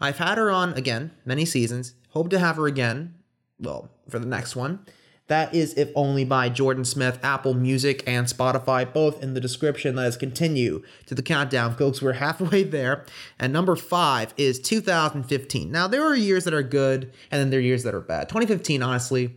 I've 0.00 0.18
had 0.18 0.38
her 0.38 0.50
on 0.50 0.72
again, 0.72 1.12
many 1.24 1.44
seasons. 1.44 1.94
Hope 2.10 2.30
to 2.30 2.38
have 2.38 2.56
her 2.56 2.66
again, 2.66 3.14
well, 3.60 3.90
for 4.08 4.18
the 4.18 4.26
next 4.26 4.56
one. 4.56 4.84
That 5.32 5.54
is 5.54 5.72
If 5.78 5.90
Only 5.94 6.26
by 6.26 6.50
Jordan 6.50 6.84
Smith, 6.84 7.18
Apple 7.22 7.54
Music, 7.54 8.04
and 8.06 8.26
Spotify, 8.26 8.92
both 8.92 9.22
in 9.22 9.32
the 9.32 9.40
description. 9.40 9.96
Let 9.96 10.08
us 10.08 10.16
continue 10.18 10.82
to 11.06 11.14
the 11.14 11.22
countdown, 11.22 11.74
folks. 11.74 12.02
We're 12.02 12.12
halfway 12.12 12.64
there. 12.64 13.06
And 13.38 13.50
number 13.50 13.74
five 13.74 14.34
is 14.36 14.58
2015. 14.58 15.72
Now, 15.72 15.86
there 15.88 16.04
are 16.04 16.14
years 16.14 16.44
that 16.44 16.52
are 16.52 16.62
good, 16.62 17.14
and 17.30 17.40
then 17.40 17.48
there 17.48 17.60
are 17.60 17.62
years 17.62 17.82
that 17.84 17.94
are 17.94 18.00
bad. 18.02 18.28
2015, 18.28 18.82
honestly, 18.82 19.34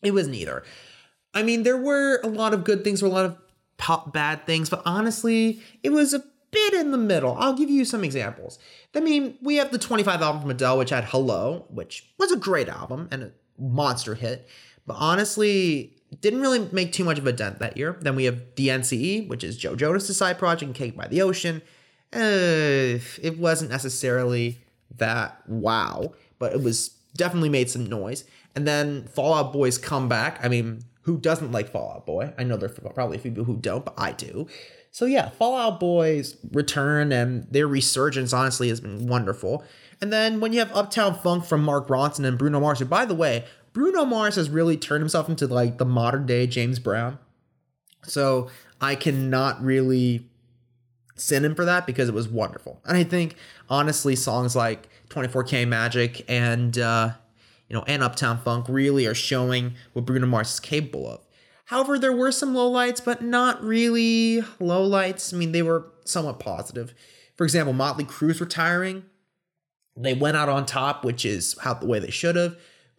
it 0.00 0.12
was 0.12 0.28
neither. 0.28 0.62
I 1.34 1.42
mean, 1.42 1.64
there 1.64 1.76
were 1.76 2.20
a 2.22 2.28
lot 2.28 2.54
of 2.54 2.62
good 2.62 2.84
things, 2.84 3.02
were 3.02 3.08
a 3.08 3.10
lot 3.10 3.24
of 3.24 4.12
bad 4.12 4.46
things, 4.46 4.70
but 4.70 4.80
honestly, 4.86 5.60
it 5.82 5.90
was 5.90 6.14
a 6.14 6.22
bit 6.52 6.72
in 6.72 6.92
the 6.92 6.98
middle. 6.98 7.36
I'll 7.36 7.56
give 7.56 7.68
you 7.68 7.84
some 7.84 8.04
examples. 8.04 8.60
I 8.94 9.00
mean, 9.00 9.38
we 9.42 9.56
have 9.56 9.72
the 9.72 9.78
25 9.78 10.22
album 10.22 10.42
from 10.42 10.50
Adele, 10.52 10.78
which 10.78 10.90
had 10.90 11.06
Hello, 11.06 11.66
which 11.68 12.14
was 12.16 12.30
a 12.30 12.36
great 12.36 12.68
album 12.68 13.08
and 13.10 13.24
a 13.24 13.32
monster 13.58 14.14
hit. 14.14 14.48
But 14.86 14.96
honestly, 14.98 15.96
didn't 16.20 16.40
really 16.40 16.68
make 16.72 16.92
too 16.92 17.04
much 17.04 17.18
of 17.18 17.26
a 17.26 17.32
dent 17.32 17.58
that 17.58 17.76
year. 17.76 17.96
Then 18.00 18.16
we 18.16 18.24
have 18.24 18.40
the 18.54 18.68
DNCE, 18.68 19.28
which 19.28 19.44
is 19.44 19.56
Joe 19.56 19.76
Jonas' 19.76 20.16
side 20.16 20.38
project, 20.38 20.74
Cake 20.74 20.96
by 20.96 21.08
the 21.08 21.22
Ocean. 21.22 21.62
Uh, 22.12 23.02
it 23.22 23.38
wasn't 23.38 23.70
necessarily 23.70 24.60
that 24.96 25.42
wow, 25.48 26.12
but 26.38 26.52
it 26.52 26.62
was 26.62 26.90
definitely 27.16 27.48
made 27.48 27.68
some 27.68 27.86
noise. 27.86 28.24
And 28.54 28.66
then 28.66 29.06
Fall 29.08 29.34
Out 29.34 29.52
Boy's 29.52 29.76
comeback. 29.76 30.42
I 30.42 30.48
mean, 30.48 30.84
who 31.02 31.18
doesn't 31.18 31.52
like 31.52 31.68
Fall 31.68 31.92
Out 31.96 32.06
Boy? 32.06 32.32
I 32.38 32.44
know 32.44 32.56
there 32.56 32.70
are 32.84 32.92
probably 32.92 33.16
a 33.16 33.20
few 33.20 33.30
people 33.30 33.44
who 33.44 33.56
don't, 33.56 33.84
but 33.84 33.94
I 33.98 34.12
do. 34.12 34.46
So 34.92 35.04
yeah, 35.04 35.28
Fall 35.30 35.56
Out 35.56 35.78
Boy's 35.78 36.36
return 36.52 37.12
and 37.12 37.46
their 37.50 37.66
resurgence 37.66 38.32
honestly 38.32 38.68
has 38.70 38.80
been 38.80 39.06
wonderful. 39.06 39.62
And 40.00 40.12
then 40.12 40.40
when 40.40 40.52
you 40.52 40.58
have 40.60 40.72
Uptown 40.72 41.14
Funk 41.14 41.44
from 41.44 41.62
Mark 41.62 41.88
Ronson 41.88 42.24
and 42.24 42.38
Bruno 42.38 42.60
Mars, 42.60 42.78
who 42.78 42.86
by 42.86 43.04
the 43.04 43.14
way, 43.14 43.44
Bruno 43.76 44.06
Mars 44.06 44.36
has 44.36 44.48
really 44.48 44.78
turned 44.78 45.02
himself 45.02 45.28
into 45.28 45.46
like 45.46 45.76
the 45.76 45.84
modern 45.84 46.24
day 46.24 46.46
James 46.46 46.78
Brown. 46.78 47.18
So 48.04 48.48
I 48.80 48.94
cannot 48.94 49.62
really 49.62 50.30
sin 51.14 51.44
him 51.44 51.54
for 51.54 51.66
that 51.66 51.86
because 51.86 52.08
it 52.08 52.14
was 52.14 52.26
wonderful. 52.26 52.80
And 52.86 52.96
I 52.96 53.04
think 53.04 53.36
honestly, 53.68 54.16
songs 54.16 54.56
like 54.56 54.88
24K 55.10 55.68
Magic 55.68 56.24
and 56.26 56.78
uh, 56.78 57.10
you 57.68 57.76
know, 57.76 57.84
and 57.86 58.02
Uptown 58.02 58.38
Funk 58.38 58.64
really 58.66 59.04
are 59.04 59.14
showing 59.14 59.74
what 59.92 60.06
Bruno 60.06 60.26
Mars 60.26 60.54
is 60.54 60.60
capable 60.60 61.06
of. 61.06 61.20
However, 61.66 61.98
there 61.98 62.16
were 62.16 62.32
some 62.32 62.54
lowlights, 62.54 63.04
but 63.04 63.20
not 63.20 63.62
really 63.62 64.40
lowlights. 64.58 65.34
I 65.34 65.36
mean, 65.36 65.52
they 65.52 65.60
were 65.60 65.84
somewhat 66.06 66.40
positive. 66.40 66.94
For 67.36 67.44
example, 67.44 67.74
Motley 67.74 68.04
Crue's 68.04 68.40
retiring. 68.40 69.04
They 69.94 70.14
went 70.14 70.38
out 70.38 70.48
on 70.48 70.64
top, 70.64 71.04
which 71.04 71.26
is 71.26 71.58
how 71.60 71.74
the 71.74 71.86
way 71.86 71.98
they 71.98 72.10
should 72.10 72.36
have 72.36 72.56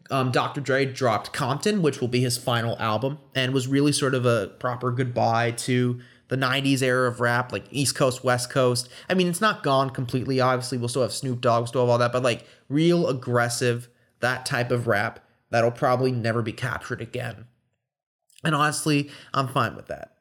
um, 0.10 0.32
Dr. 0.32 0.62
Dre 0.62 0.86
dropped 0.86 1.34
Compton, 1.34 1.82
which 1.82 2.02
will 2.02 2.08
be 2.08 2.22
his 2.22 2.38
final 2.38 2.78
album, 2.80 3.20
and 3.36 3.54
was 3.54 3.68
really 3.68 3.92
sort 3.92 4.16
of 4.16 4.26
a 4.26 4.48
proper 4.60 4.92
goodbye 4.92 5.52
to 5.52 6.00
the 6.30 6.36
90s 6.36 6.82
era 6.82 7.08
of 7.08 7.20
rap, 7.20 7.52
like 7.52 7.66
East 7.72 7.96
Coast, 7.96 8.24
West 8.24 8.50
Coast. 8.50 8.90
I 9.10 9.14
mean, 9.14 9.28
it's 9.28 9.42
not 9.42 9.64
gone 9.64 9.90
completely. 9.90 10.40
Obviously, 10.40 10.78
we'll 10.78 10.90
still 10.90 11.02
have 11.02 11.14
Snoop 11.14 11.42
Dogg, 11.42 11.62
we'll 11.62 11.68
still 11.68 11.82
have 11.82 11.90
all 11.90 11.98
that, 11.98 12.12
but 12.12 12.24
like 12.24 12.46
real 12.70 13.08
aggressive, 13.08 13.90
that 14.20 14.46
type 14.46 14.72
of 14.72 14.88
rap 14.88 15.20
that'll 15.50 15.72
probably 15.72 16.12
never 16.12 16.42
be 16.42 16.54
captured 16.54 17.02
again. 17.02 17.46
And 18.44 18.54
honestly, 18.54 19.10
I'm 19.34 19.48
fine 19.48 19.76
with 19.76 19.88
that. 19.88 20.14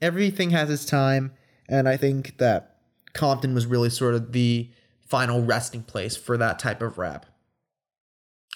Everything 0.00 0.50
has 0.50 0.70
its 0.70 0.84
time, 0.84 1.32
and 1.68 1.88
I 1.88 1.96
think 1.96 2.38
that 2.38 2.76
Compton 3.12 3.54
was 3.54 3.66
really 3.66 3.90
sort 3.90 4.14
of 4.14 4.32
the 4.32 4.70
final 5.06 5.42
resting 5.42 5.82
place 5.82 6.16
for 6.16 6.36
that 6.38 6.58
type 6.58 6.80
of 6.82 6.96
rap. 6.96 7.26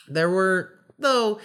There 0.09 0.31
were, 0.31 0.74
though, 0.98 1.40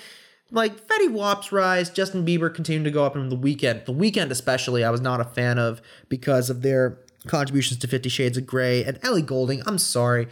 like 0.52 0.88
Fetty 0.88 1.12
Wap's 1.12 1.52
rise, 1.52 1.90
Justin 1.90 2.26
Bieber 2.26 2.54
continued 2.54 2.86
to 2.86 2.92
go 2.92 3.06
up 3.06 3.16
in 3.16 3.30
the 3.30 3.38
Weeknd. 3.38 3.86
The 3.86 3.94
Weeknd, 3.94 4.32
especially, 4.32 4.84
I 4.84 4.90
was 4.90 5.02
not 5.02 5.22
a 5.22 5.26
fan 5.26 5.60
of 5.60 5.82
because 6.08 6.50
of 6.50 6.62
their 6.62 6.98
contributions 7.28 7.80
to 7.80 7.88
Fifty 7.88 8.10
Shades 8.10 8.38
of 8.38 8.46
Grey 8.46 8.84
and 8.84 9.00
Ellie 9.04 9.22
Goulding. 9.22 9.62
I'm 9.68 9.78
sorry. 9.78 10.28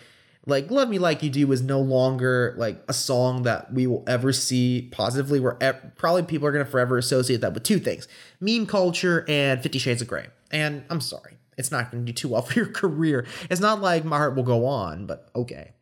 Like 0.48 0.72
Love 0.72 0.88
Me 0.88 0.98
Like 0.98 1.22
You 1.22 1.30
Do 1.30 1.52
is 1.52 1.62
no 1.62 1.82
longer 1.82 2.56
like 2.58 2.82
a 2.88 2.94
song 2.94 3.44
that 3.44 3.74
we 3.74 3.86
will 3.86 4.06
ever 4.08 4.32
see 4.32 4.88
positively. 4.94 5.42
Where 5.42 5.58
ev- 5.62 5.92
probably 5.98 6.24
people 6.24 6.48
are 6.48 6.54
gonna 6.54 6.66
forever 6.66 6.98
associate 6.98 7.42
that 7.42 7.54
with 7.54 7.64
two 7.64 7.80
things: 7.80 8.08
meme 8.40 8.66
culture 8.66 9.26
and 9.28 9.62
Fifty 9.62 9.78
Shades 9.78 10.02
of 10.02 10.08
Grey. 10.08 10.28
And 10.50 10.86
I'm 10.90 11.02
sorry, 11.02 11.38
it's 11.58 11.70
not 11.70 11.92
gonna 11.92 12.06
do 12.06 12.14
too 12.14 12.30
well 12.30 12.42
for 12.44 12.54
your 12.54 12.70
career. 12.72 13.26
It's 13.50 13.60
not 13.60 13.82
like 13.82 14.06
My 14.06 14.18
Heart 14.18 14.36
Will 14.36 14.44
Go 14.44 14.66
On, 14.66 15.06
but 15.06 15.30
okay. 15.36 15.74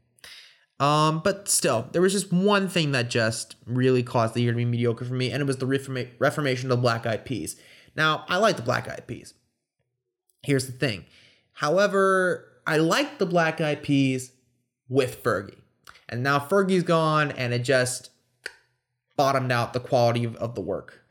Um, 0.80 1.22
but 1.24 1.48
still, 1.48 1.88
there 1.92 2.02
was 2.02 2.12
just 2.12 2.34
one 2.34 2.68
thing 2.68 2.92
that 2.92 3.10
just 3.10 3.56
really 3.66 4.04
caused 4.04 4.34
the 4.34 4.42
year 4.42 4.52
to 4.52 4.58
be 4.58 4.66
mediocre 4.66 5.06
for 5.06 5.14
me, 5.14 5.32
and 5.32 5.42
it 5.42 5.46
was 5.46 5.58
the 5.58 5.66
reforma- 5.66 6.10
reformation 6.20 6.70
of 6.70 6.78
the 6.78 6.82
Black 6.82 7.06
Eyed 7.06 7.26
Peas. 7.26 7.56
Now, 7.96 8.26
I 8.28 8.38
like 8.38 8.58
the 8.58 8.62
Black 8.62 8.90
Eyed 8.90 9.08
Peas. 9.08 9.34
Here's 10.44 10.66
the 10.66 10.74
thing. 10.74 11.06
However, 11.54 12.62
I 12.68 12.78
like 12.78 13.20
the 13.20 13.26
Black 13.26 13.62
Eyed 13.62 13.84
Peas 13.84 14.34
with 14.90 15.24
Fergie. 15.24 15.60
And 16.10 16.22
now 16.22 16.40
Fergie's 16.40 16.84
gone, 16.84 17.32
and 17.32 17.54
it 17.54 17.60
just 17.60 18.10
bottomed 19.16 19.52
out 19.52 19.72
the 19.72 19.80
quality 19.80 20.26
of, 20.26 20.36
of 20.36 20.56
the 20.56 20.62
work. 20.62 21.05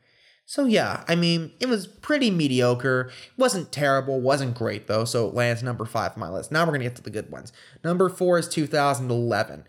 So 0.45 0.65
yeah, 0.65 1.03
I 1.07 1.15
mean, 1.15 1.51
it 1.59 1.67
was 1.67 1.87
pretty 1.87 2.29
mediocre. 2.29 3.11
Wasn't 3.35 3.71
terrible, 3.71 4.21
wasn't 4.21 4.55
great 4.55 4.87
though, 4.87 5.05
so 5.05 5.27
it 5.27 5.33
lands 5.33 5.63
number 5.63 5.85
five 5.85 6.13
on 6.13 6.19
my 6.19 6.29
list. 6.29 6.51
Now 6.51 6.65
we're 6.65 6.73
gonna 6.73 6.83
get 6.83 6.95
to 6.97 7.01
the 7.01 7.09
good 7.09 7.31
ones. 7.31 7.51
Number 7.83 8.09
four 8.09 8.37
is 8.37 8.47
2011. 8.47 9.65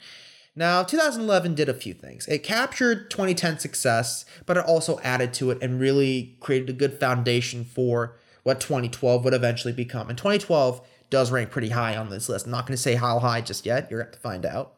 Now, 0.58 0.82
2011 0.82 1.54
did 1.54 1.68
a 1.68 1.74
few 1.74 1.92
things. 1.92 2.26
It 2.28 2.42
captured 2.42 3.10
2010 3.10 3.58
success, 3.58 4.24
but 4.46 4.56
it 4.56 4.64
also 4.64 4.98
added 5.00 5.34
to 5.34 5.50
it 5.50 5.58
and 5.60 5.78
really 5.78 6.38
created 6.40 6.70
a 6.70 6.72
good 6.72 6.98
foundation 6.98 7.62
for 7.62 8.16
what 8.42 8.60
2012 8.60 9.22
would 9.24 9.34
eventually 9.34 9.74
become. 9.74 10.08
And 10.08 10.16
2012 10.16 10.80
does 11.10 11.30
rank 11.30 11.50
pretty 11.50 11.68
high 11.68 11.94
on 11.94 12.08
this 12.08 12.30
list. 12.30 12.46
I'm 12.46 12.52
not 12.52 12.66
to 12.68 12.82
say 12.82 12.94
how 12.94 13.18
high 13.18 13.42
just 13.42 13.66
yet. 13.66 13.90
You're 13.90 14.00
to 14.00 14.06
have 14.06 14.14
to 14.14 14.18
find 14.18 14.46
out. 14.46 14.72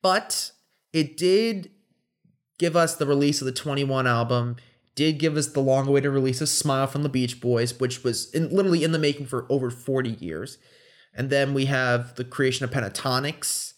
But 0.00 0.52
it 0.94 1.18
did 1.18 1.70
give 2.58 2.76
us 2.76 2.96
the 2.96 3.06
release 3.06 3.40
of 3.40 3.46
the 3.46 3.52
21 3.52 4.06
album, 4.06 4.56
did 4.94 5.18
give 5.18 5.36
us 5.36 5.48
the 5.48 5.60
long 5.60 5.88
awaited 5.88 6.10
release 6.10 6.40
of 6.40 6.48
Smile 6.48 6.86
from 6.86 7.02
the 7.02 7.08
Beach 7.08 7.40
Boys, 7.40 7.78
which 7.80 8.04
was 8.04 8.30
in, 8.32 8.54
literally 8.54 8.84
in 8.84 8.92
the 8.92 8.98
making 8.98 9.26
for 9.26 9.46
over 9.48 9.70
40 9.70 10.10
years. 10.10 10.58
And 11.14 11.30
then 11.30 11.54
we 11.54 11.66
have 11.66 12.14
the 12.14 12.24
creation 12.24 12.64
of 12.64 12.70
Pentatonix, 12.70 13.74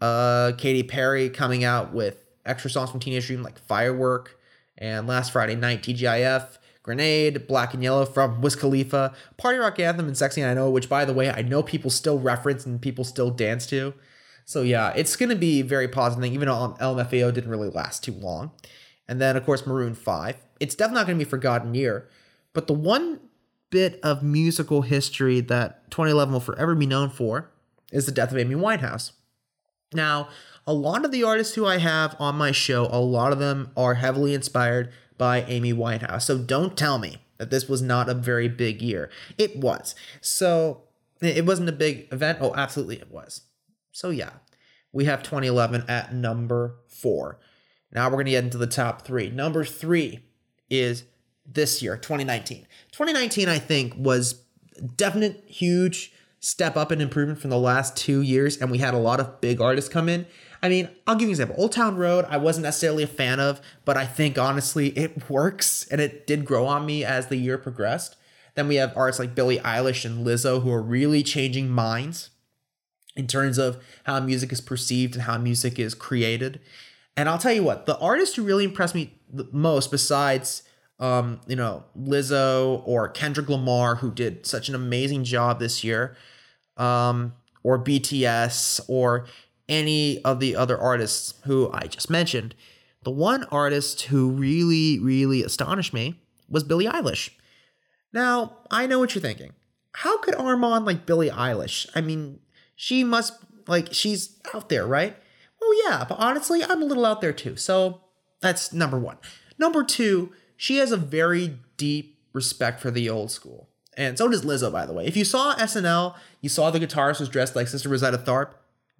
uh, 0.00 0.52
Katy 0.56 0.82
Perry 0.82 1.28
coming 1.30 1.64
out 1.64 1.92
with 1.92 2.22
extra 2.44 2.70
songs 2.70 2.90
from 2.90 3.00
Teenage 3.00 3.26
Dream 3.26 3.42
like 3.42 3.58
Firework, 3.58 4.38
and 4.78 5.06
last 5.06 5.32
Friday 5.32 5.54
night, 5.54 5.82
TGIF, 5.82 6.58
Grenade, 6.82 7.46
Black 7.46 7.74
and 7.74 7.82
Yellow 7.82 8.04
from 8.04 8.40
Wiz 8.40 8.54
Khalifa, 8.54 9.14
Party 9.36 9.58
Rock 9.58 9.80
Anthem, 9.80 10.06
and 10.06 10.16
Sexy 10.16 10.40
and 10.40 10.50
I 10.50 10.54
Know, 10.54 10.70
which 10.70 10.88
by 10.88 11.04
the 11.04 11.14
way, 11.14 11.30
I 11.30 11.42
know 11.42 11.62
people 11.62 11.90
still 11.90 12.18
reference 12.18 12.64
and 12.64 12.80
people 12.80 13.04
still 13.04 13.30
dance 13.30 13.66
to. 13.68 13.94
So 14.46 14.62
yeah, 14.62 14.92
it's 14.96 15.16
going 15.16 15.28
to 15.28 15.36
be 15.36 15.60
very 15.62 15.88
positive 15.88 16.22
thing, 16.22 16.32
even 16.32 16.46
though 16.46 16.76
LMFAO 16.80 17.34
didn't 17.34 17.50
really 17.50 17.68
last 17.68 18.04
too 18.04 18.12
long. 18.12 18.52
And 19.08 19.20
then, 19.20 19.36
of 19.36 19.44
course, 19.44 19.66
Maroon 19.66 19.94
5. 19.94 20.36
It's 20.60 20.74
definitely 20.74 21.00
not 21.00 21.06
going 21.06 21.18
to 21.18 21.24
be 21.24 21.28
forgotten 21.28 21.74
year. 21.74 22.08
But 22.52 22.68
the 22.68 22.72
one 22.72 23.20
bit 23.70 24.00
of 24.02 24.22
musical 24.22 24.82
history 24.82 25.40
that 25.40 25.90
2011 25.90 26.32
will 26.32 26.40
forever 26.40 26.74
be 26.74 26.86
known 26.86 27.10
for 27.10 27.50
is 27.92 28.06
the 28.06 28.12
death 28.12 28.30
of 28.30 28.38
Amy 28.38 28.54
Winehouse. 28.54 29.12
Now, 29.92 30.28
a 30.66 30.72
lot 30.72 31.04
of 31.04 31.10
the 31.10 31.24
artists 31.24 31.54
who 31.54 31.66
I 31.66 31.78
have 31.78 32.16
on 32.18 32.36
my 32.36 32.52
show, 32.52 32.88
a 32.90 33.00
lot 33.00 33.32
of 33.32 33.38
them 33.38 33.70
are 33.76 33.94
heavily 33.94 34.32
inspired 34.32 34.92
by 35.18 35.42
Amy 35.42 35.72
Winehouse. 35.72 36.22
So 36.22 36.38
don't 36.38 36.76
tell 36.76 36.98
me 36.98 37.18
that 37.38 37.50
this 37.50 37.68
was 37.68 37.82
not 37.82 38.08
a 38.08 38.14
very 38.14 38.48
big 38.48 38.80
year. 38.80 39.10
It 39.38 39.56
was. 39.56 39.94
So 40.20 40.82
it 41.20 41.44
wasn't 41.44 41.68
a 41.68 41.72
big 41.72 42.08
event. 42.12 42.38
Oh, 42.40 42.54
absolutely 42.54 42.96
it 42.96 43.10
was. 43.10 43.42
So 43.96 44.10
yeah, 44.10 44.32
we 44.92 45.06
have 45.06 45.22
2011 45.22 45.86
at 45.88 46.12
number 46.12 46.76
four. 46.86 47.40
Now 47.90 48.08
we're 48.08 48.16
going 48.16 48.26
to 48.26 48.32
get 48.32 48.44
into 48.44 48.58
the 48.58 48.66
top 48.66 49.06
three. 49.06 49.30
Number 49.30 49.64
three 49.64 50.20
is 50.68 51.04
this 51.50 51.82
year, 51.82 51.96
2019. 51.96 52.66
2019, 52.92 53.48
I 53.48 53.58
think, 53.58 53.94
was 53.96 54.42
definite 54.96 55.44
huge 55.46 56.12
step 56.40 56.76
up 56.76 56.92
in 56.92 57.00
improvement 57.00 57.38
from 57.38 57.48
the 57.48 57.58
last 57.58 57.96
two 57.96 58.20
years, 58.20 58.58
and 58.58 58.70
we 58.70 58.76
had 58.76 58.92
a 58.92 58.98
lot 58.98 59.18
of 59.18 59.40
big 59.40 59.62
artists 59.62 59.88
come 59.88 60.10
in. 60.10 60.26
I 60.62 60.68
mean, 60.68 60.90
I'll 61.06 61.14
give 61.14 61.22
you 61.22 61.28
an 61.28 61.40
example. 61.40 61.56
Old 61.58 61.72
Town 61.72 61.96
Road, 61.96 62.26
I 62.28 62.36
wasn't 62.36 62.64
necessarily 62.64 63.02
a 63.02 63.06
fan 63.06 63.40
of, 63.40 63.62
but 63.86 63.96
I 63.96 64.04
think 64.04 64.36
honestly 64.36 64.88
it 64.88 65.30
works 65.30 65.88
and 65.90 66.02
it 66.02 66.26
did 66.26 66.44
grow 66.44 66.66
on 66.66 66.84
me 66.84 67.02
as 67.02 67.28
the 67.28 67.36
year 67.36 67.56
progressed. 67.56 68.16
Then 68.56 68.68
we 68.68 68.74
have 68.74 68.94
artists 68.94 69.20
like 69.20 69.34
Billie 69.34 69.58
Eilish 69.60 70.04
and 70.04 70.26
Lizzo 70.26 70.62
who 70.62 70.70
are 70.70 70.82
really 70.82 71.22
changing 71.22 71.70
minds 71.70 72.28
in 73.16 73.26
terms 73.26 73.58
of 73.58 73.82
how 74.04 74.20
music 74.20 74.52
is 74.52 74.60
perceived 74.60 75.14
and 75.14 75.22
how 75.22 75.38
music 75.38 75.78
is 75.78 75.94
created. 75.94 76.60
And 77.16 77.28
I'll 77.28 77.38
tell 77.38 77.52
you 77.52 77.62
what, 77.62 77.86
the 77.86 77.98
artist 77.98 78.36
who 78.36 78.42
really 78.42 78.64
impressed 78.64 78.94
me 78.94 79.14
most, 79.52 79.90
besides 79.90 80.62
um, 80.98 81.40
you 81.46 81.56
know, 81.56 81.84
Lizzo 81.98 82.82
or 82.86 83.08
Kendrick 83.08 83.48
Lamar, 83.48 83.96
who 83.96 84.10
did 84.10 84.46
such 84.46 84.68
an 84.68 84.74
amazing 84.74 85.24
job 85.24 85.58
this 85.58 85.84
year, 85.84 86.16
um, 86.76 87.34
or 87.62 87.82
BTS 87.82 88.80
or 88.88 89.26
any 89.68 90.22
of 90.22 90.40
the 90.40 90.56
other 90.56 90.78
artists 90.78 91.34
who 91.44 91.70
I 91.72 91.86
just 91.86 92.08
mentioned. 92.08 92.54
The 93.02 93.10
one 93.10 93.44
artist 93.44 94.02
who 94.02 94.30
really, 94.30 94.98
really 94.98 95.42
astonished 95.42 95.92
me 95.92 96.20
was 96.48 96.64
Billie 96.64 96.86
Eilish. 96.86 97.30
Now, 98.12 98.58
I 98.70 98.86
know 98.86 98.98
what 98.98 99.14
you're 99.14 99.22
thinking. 99.22 99.52
How 99.92 100.18
could 100.18 100.34
Armand 100.34 100.84
like 100.84 101.06
Billie 101.06 101.30
Eilish? 101.30 101.86
I 101.94 102.00
mean, 102.00 102.40
she 102.76 103.02
must 103.02 103.32
like 103.66 103.92
she's 103.92 104.38
out 104.54 104.68
there, 104.68 104.86
right? 104.86 105.16
Well, 105.60 105.72
yeah, 105.84 106.04
but 106.08 106.18
honestly, 106.18 106.62
I'm 106.62 106.82
a 106.82 106.84
little 106.86 107.04
out 107.04 107.20
there 107.20 107.32
too. 107.32 107.56
So 107.56 108.02
that's 108.40 108.72
number 108.72 108.98
one. 108.98 109.16
Number 109.58 109.82
two, 109.82 110.32
she 110.56 110.76
has 110.76 110.92
a 110.92 110.96
very 110.96 111.58
deep 111.76 112.18
respect 112.32 112.80
for 112.80 112.90
the 112.90 113.10
old 113.10 113.32
school. 113.32 113.68
And 113.96 114.18
so 114.18 114.28
does 114.28 114.44
Lizzo, 114.44 114.70
by 114.70 114.84
the 114.84 114.92
way. 114.92 115.06
If 115.06 115.16
you 115.16 115.24
saw 115.24 115.54
SNL, 115.56 116.14
you 116.42 116.50
saw 116.50 116.70
the 116.70 116.78
guitarist 116.78 117.18
was 117.18 117.30
dressed 117.30 117.56
like 117.56 117.66
Sister 117.66 117.88
Rosetta 117.88 118.18
Tharpe. 118.18 118.52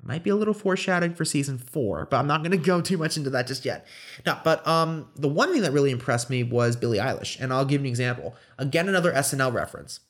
Might 0.03 0.23
be 0.23 0.31
a 0.31 0.37
little 0.37 0.55
foreshadowing 0.55 1.15
for 1.15 1.25
season 1.25 1.59
four, 1.59 2.07
but 2.07 2.19
I'm 2.19 2.27
not 2.27 2.43
gonna 2.43 2.57
go 2.57 2.81
too 2.81 2.97
much 2.97 3.17
into 3.17 3.31
that 3.31 3.47
just 3.47 3.65
yet. 3.65 3.87
But 4.25 4.67
um, 4.67 5.09
the 5.17 5.29
one 5.29 5.53
thing 5.53 5.63
that 5.63 5.73
really 5.73 5.91
impressed 5.91 6.31
me 6.31 6.43
was 6.43 6.77
Billie 6.77 6.99
Eilish, 6.99 7.41
and 7.41 7.53
I'll 7.53 7.65
give 7.65 7.81
an 7.81 7.87
example. 7.87 8.37
Again, 8.59 8.89
another 8.89 9.13
SNL 9.13 9.53
reference. 9.53 10.01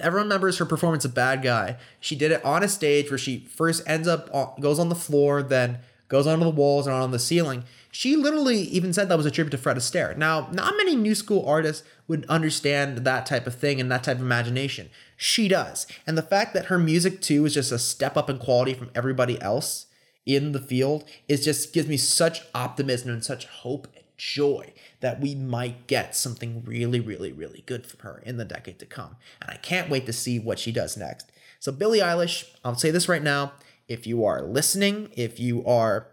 Everyone 0.00 0.26
remembers 0.26 0.58
her 0.58 0.64
performance 0.64 1.04
of 1.04 1.14
Bad 1.14 1.42
Guy. 1.42 1.76
She 2.00 2.16
did 2.16 2.32
it 2.32 2.44
on 2.44 2.62
a 2.62 2.68
stage 2.68 3.10
where 3.10 3.18
she 3.18 3.40
first 3.40 3.82
ends 3.86 4.08
up 4.08 4.30
goes 4.60 4.78
on 4.78 4.88
the 4.88 4.94
floor, 4.94 5.42
then 5.42 5.78
goes 6.08 6.26
onto 6.26 6.44
the 6.44 6.50
walls 6.50 6.86
and 6.86 6.94
on 6.94 7.10
the 7.10 7.18
ceiling. 7.18 7.64
She 7.90 8.16
literally 8.16 8.58
even 8.58 8.92
said 8.92 9.08
that 9.08 9.16
was 9.16 9.26
a 9.26 9.30
tribute 9.30 9.50
to 9.50 9.58
Fred 9.58 9.76
Astaire. 9.76 10.16
Now, 10.16 10.48
not 10.52 10.76
many 10.76 10.96
new 10.96 11.14
school 11.14 11.46
artists 11.46 11.86
would 12.08 12.26
understand 12.26 12.98
that 12.98 13.26
type 13.26 13.46
of 13.46 13.54
thing 13.54 13.80
and 13.80 13.90
that 13.90 14.04
type 14.04 14.16
of 14.16 14.22
imagination. 14.22 14.90
She 15.16 15.48
does. 15.48 15.86
And 16.06 16.16
the 16.16 16.22
fact 16.22 16.54
that 16.54 16.66
her 16.66 16.78
music 16.78 17.20
too 17.20 17.44
is 17.44 17.54
just 17.54 17.72
a 17.72 17.78
step 17.78 18.16
up 18.16 18.30
in 18.30 18.38
quality 18.38 18.74
from 18.74 18.90
everybody 18.94 19.40
else 19.40 19.86
in 20.24 20.52
the 20.52 20.60
field 20.60 21.04
is 21.28 21.44
just 21.44 21.72
gives 21.72 21.88
me 21.88 21.96
such 21.96 22.42
optimism 22.54 23.10
and 23.10 23.24
such 23.24 23.46
hope 23.46 23.88
joy 24.16 24.72
that 25.00 25.20
we 25.20 25.34
might 25.34 25.86
get 25.86 26.14
something 26.14 26.62
really, 26.64 27.00
really, 27.00 27.32
really 27.32 27.62
good 27.66 27.86
from 27.86 28.00
her 28.00 28.22
in 28.24 28.36
the 28.36 28.44
decade 28.44 28.78
to 28.78 28.86
come. 28.86 29.16
And 29.40 29.50
I 29.50 29.56
can't 29.56 29.90
wait 29.90 30.06
to 30.06 30.12
see 30.12 30.38
what 30.38 30.58
she 30.58 30.72
does 30.72 30.96
next. 30.96 31.30
So, 31.60 31.72
Billie 31.72 32.00
Eilish, 32.00 32.50
I'll 32.64 32.74
say 32.74 32.90
this 32.90 33.08
right 33.08 33.22
now. 33.22 33.52
If 33.88 34.06
you 34.06 34.24
are 34.24 34.42
listening, 34.42 35.10
if 35.16 35.38
you 35.38 35.64
are 35.66 36.08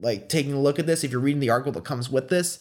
like 0.00 0.28
taking 0.28 0.52
a 0.52 0.60
look 0.60 0.78
at 0.78 0.86
this, 0.86 1.04
if 1.04 1.10
you're 1.10 1.20
reading 1.20 1.40
the 1.40 1.50
article 1.50 1.72
that 1.72 1.84
comes 1.84 2.10
with 2.10 2.28
this, 2.28 2.60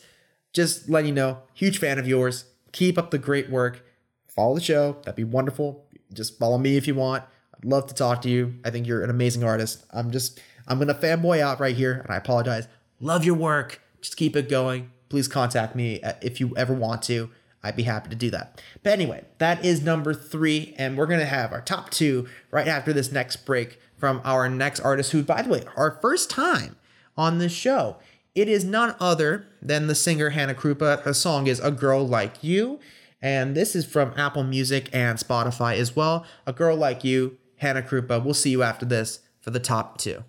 just 0.54 0.90
letting 0.90 1.10
you 1.10 1.14
know, 1.14 1.40
huge 1.54 1.80
fan 1.80 2.00
of 2.00 2.08
yours. 2.08 2.46
Keep 2.72 2.98
up 2.98 3.12
the 3.12 3.18
great 3.18 3.50
work. 3.50 3.86
Follow 4.28 4.56
the 4.56 4.62
show. 4.62 4.94
That'd 5.04 5.16
be 5.16 5.24
wonderful. 5.24 5.86
Just 6.12 6.40
follow 6.40 6.58
me 6.58 6.78
if 6.78 6.88
you 6.88 6.96
want. 6.96 7.24
I'd 7.56 7.66
love 7.66 7.88
to 7.88 7.94
talk 7.94 8.22
to 8.24 8.30
you. 8.30 8.56
I 8.64 8.70
think 8.70 8.88
you're 8.88 9.04
an 9.04 9.10
amazing 9.10 9.44
artist. 9.44 9.86
I'm 9.92 10.12
just, 10.12 10.40
I'm 10.68 10.80
gonna 10.80 10.94
fanboy 10.94 11.40
out 11.40 11.60
right 11.60 11.76
here, 11.76 12.02
and 12.04 12.12
I 12.12 12.18
apologize. 12.18 12.68
Love 13.00 13.26
your 13.26 13.36
work. 13.36 13.82
Just 14.04 14.18
keep 14.18 14.36
it 14.36 14.50
going. 14.50 14.92
Please 15.08 15.30
contact 15.30 15.76
me 15.76 16.02
uh, 16.02 16.14
if 16.22 16.42
you 16.42 16.54
ever 16.58 16.74
want 16.74 17.02
to. 17.04 17.30
I'd 17.64 17.78
be 17.78 17.84
happy 17.84 18.10
to 18.10 18.16
do 18.16 18.30
that. 18.32 18.62
But 18.84 18.92
anyway, 18.92 19.24
that 19.38 19.64
is 19.64 19.82
number 19.82 20.14
three, 20.14 20.76
and 20.78 20.98
we're 20.98 21.06
gonna 21.06 21.24
have 21.24 21.54
our 21.54 21.62
top 21.62 21.90
two 21.90 22.28
right 22.52 22.68
after 22.68 22.92
this 22.92 23.14
next 23.14 23.46
break 23.46 23.80
from 23.98 24.20
our 24.26 24.50
next 24.50 24.82
artist, 24.82 25.14
who, 25.14 25.24
by 25.24 25.42
the 25.42 25.50
way, 25.50 25.64
our 25.78 25.98
first 26.02 26.30
time 26.30 26.76
on 27.16 27.38
this 27.38 27.54
show. 27.54 27.96
It 28.36 28.50
is 28.50 28.66
none 28.66 28.96
other 29.00 29.48
than 29.62 29.88
the 29.88 29.96
singer 29.96 30.32
Hannah 30.32 30.56
Krupa. 30.56 31.02
Her 31.04 31.14
song 31.14 31.48
is 31.48 31.62
A 31.62 31.72
Girl 31.72 32.06
Like 32.06 32.44
You, 32.44 32.82
and 33.22 33.56
this 33.56 33.78
is 33.78 33.86
from 33.86 34.14
Apple 34.18 34.44
Music 34.44 34.90
and 34.92 35.18
Spotify 35.18 35.78
as 35.78 35.96
well. 35.96 36.26
A 36.46 36.52
Girl 36.52 36.76
Like 36.76 37.06
You, 37.06 37.38
Hannah 37.58 37.84
Krupa. 37.84 38.22
We'll 38.22 38.34
see 38.34 38.50
you 38.50 38.64
after 38.64 38.86
this 38.86 39.20
for 39.40 39.52
the 39.52 39.62
top 39.62 39.98
two. 39.98 40.26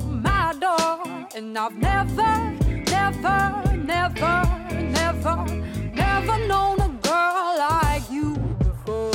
My 0.00 0.54
door, 0.58 1.26
and 1.34 1.56
I've 1.58 1.76
never, 1.76 2.52
never, 2.90 3.62
never, 3.76 4.42
never, 4.72 5.46
never 5.94 6.46
known 6.46 6.80
a 6.80 6.88
girl 7.02 7.56
like 7.58 8.10
you 8.10 8.34
before. 8.58 9.11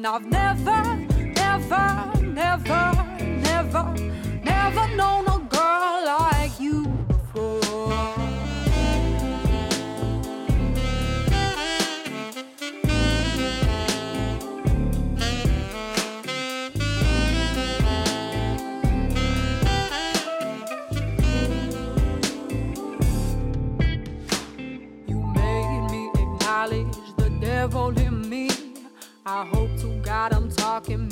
And 0.00 0.06
I've 0.06 0.24
never, 0.30 0.96
never, 1.36 2.22
never, 2.22 2.92
never, 3.20 3.94
never 4.42 4.96
known 4.96 5.29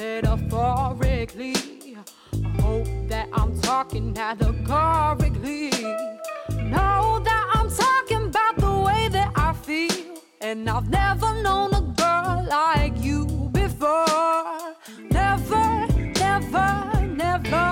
metaphorically. 0.08 1.54
I 2.32 2.62
hope 2.62 2.88
that 3.12 3.28
I'm 3.32 3.60
talking 3.60 4.14
categorically. 4.14 5.70
Know 6.72 7.20
that 7.28 7.44
I'm 7.56 7.68
talking 7.84 8.24
about 8.32 8.54
the 8.56 8.74
way 8.86 9.08
that 9.16 9.30
I 9.36 9.52
feel. 9.66 10.04
And 10.40 10.68
I've 10.70 10.88
never 10.88 11.30
known 11.44 11.70
a 11.82 11.84
girl 12.02 12.46
like 12.48 12.96
you 13.08 13.20
before. 13.52 14.58
Never, 15.18 15.66
never, 16.24 16.68
never, 17.24 17.66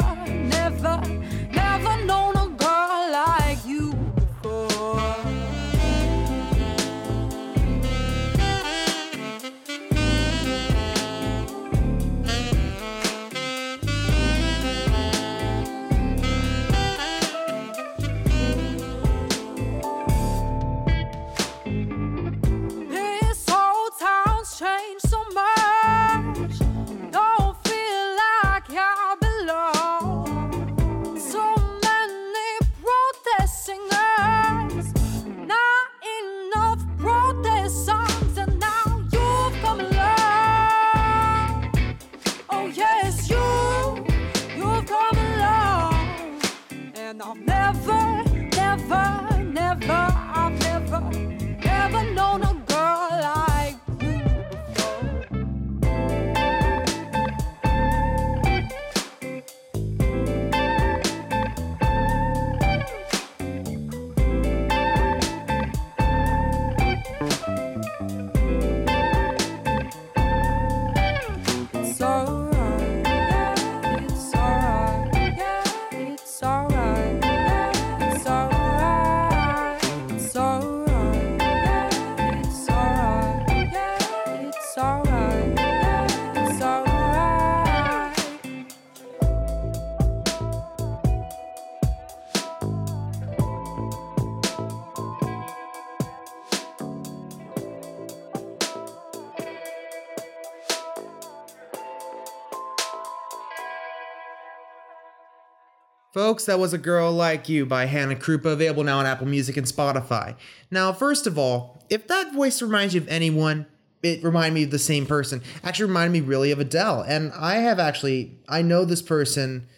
Folks, 106.16 106.46
that 106.46 106.58
was 106.58 106.72
A 106.72 106.78
Girl 106.78 107.12
Like 107.12 107.46
You 107.46 107.66
by 107.66 107.84
Hannah 107.84 108.14
Krupa, 108.14 108.46
available 108.46 108.82
now 108.82 109.00
on 109.00 109.04
Apple 109.04 109.26
Music 109.26 109.58
and 109.58 109.66
Spotify. 109.66 110.34
Now, 110.70 110.90
first 110.90 111.26
of 111.26 111.36
all, 111.36 111.84
if 111.90 112.08
that 112.08 112.32
voice 112.32 112.62
reminds 112.62 112.94
you 112.94 113.02
of 113.02 113.08
anyone, 113.08 113.66
it 114.02 114.24
reminded 114.24 114.54
me 114.54 114.62
of 114.62 114.70
the 114.70 114.78
same 114.78 115.04
person. 115.04 115.42
Actually, 115.62 115.88
reminded 115.88 116.12
me 116.18 116.26
really 116.26 116.50
of 116.52 116.58
Adele. 116.58 117.02
And 117.02 117.32
I 117.34 117.56
have 117.56 117.78
actually, 117.78 118.38
I 118.48 118.62
know 118.62 118.86
this 118.86 119.02
person 119.02 119.68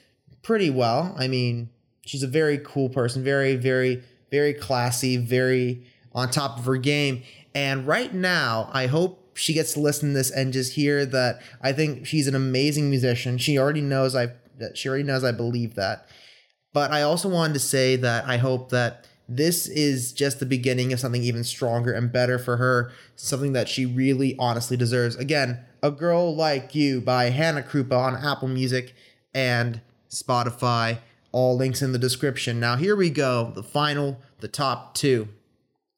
pretty 0.44 0.70
well. 0.70 1.12
I 1.18 1.26
mean, 1.26 1.70
she's 2.06 2.22
a 2.22 2.28
very 2.28 2.58
cool 2.58 2.88
person, 2.88 3.24
very, 3.24 3.56
very, 3.56 4.04
very 4.30 4.54
classy, 4.54 5.16
very 5.16 5.84
on 6.12 6.30
top 6.30 6.56
of 6.56 6.66
her 6.66 6.76
game. 6.76 7.24
And 7.52 7.84
right 7.84 8.14
now, 8.14 8.70
I 8.72 8.86
hope 8.86 9.36
she 9.36 9.54
gets 9.54 9.72
to 9.72 9.80
listen 9.80 10.10
to 10.10 10.14
this 10.14 10.30
and 10.30 10.52
just 10.52 10.74
hear 10.74 11.04
that 11.04 11.42
I 11.60 11.72
think 11.72 12.06
she's 12.06 12.28
an 12.28 12.36
amazing 12.36 12.90
musician. 12.90 13.38
She 13.38 13.58
already 13.58 13.80
knows 13.80 14.14
I 14.14 14.34
that 14.58 14.78
she 14.78 14.88
already 14.88 15.04
knows 15.04 15.24
I 15.24 15.32
believe 15.32 15.74
that. 15.74 16.06
But 16.72 16.90
I 16.90 17.02
also 17.02 17.28
wanted 17.28 17.54
to 17.54 17.60
say 17.60 17.96
that 17.96 18.26
I 18.26 18.36
hope 18.36 18.70
that 18.70 19.06
this 19.28 19.66
is 19.66 20.12
just 20.12 20.40
the 20.40 20.46
beginning 20.46 20.92
of 20.92 21.00
something 21.00 21.22
even 21.22 21.44
stronger 21.44 21.92
and 21.92 22.10
better 22.10 22.38
for 22.38 22.56
her, 22.56 22.90
something 23.14 23.52
that 23.52 23.68
she 23.68 23.84
really 23.84 24.34
honestly 24.38 24.76
deserves. 24.76 25.16
Again, 25.16 25.60
A 25.82 25.90
Girl 25.90 26.34
Like 26.34 26.74
You 26.74 27.00
by 27.00 27.30
Hannah 27.30 27.62
Krupa 27.62 27.92
on 27.92 28.16
Apple 28.16 28.48
Music 28.48 28.94
and 29.34 29.82
Spotify. 30.08 30.98
All 31.30 31.56
links 31.56 31.82
in 31.82 31.92
the 31.92 31.98
description. 31.98 32.58
Now, 32.58 32.76
here 32.76 32.96
we 32.96 33.10
go. 33.10 33.52
The 33.54 33.62
final, 33.62 34.18
the 34.40 34.48
top 34.48 34.94
two. 34.94 35.28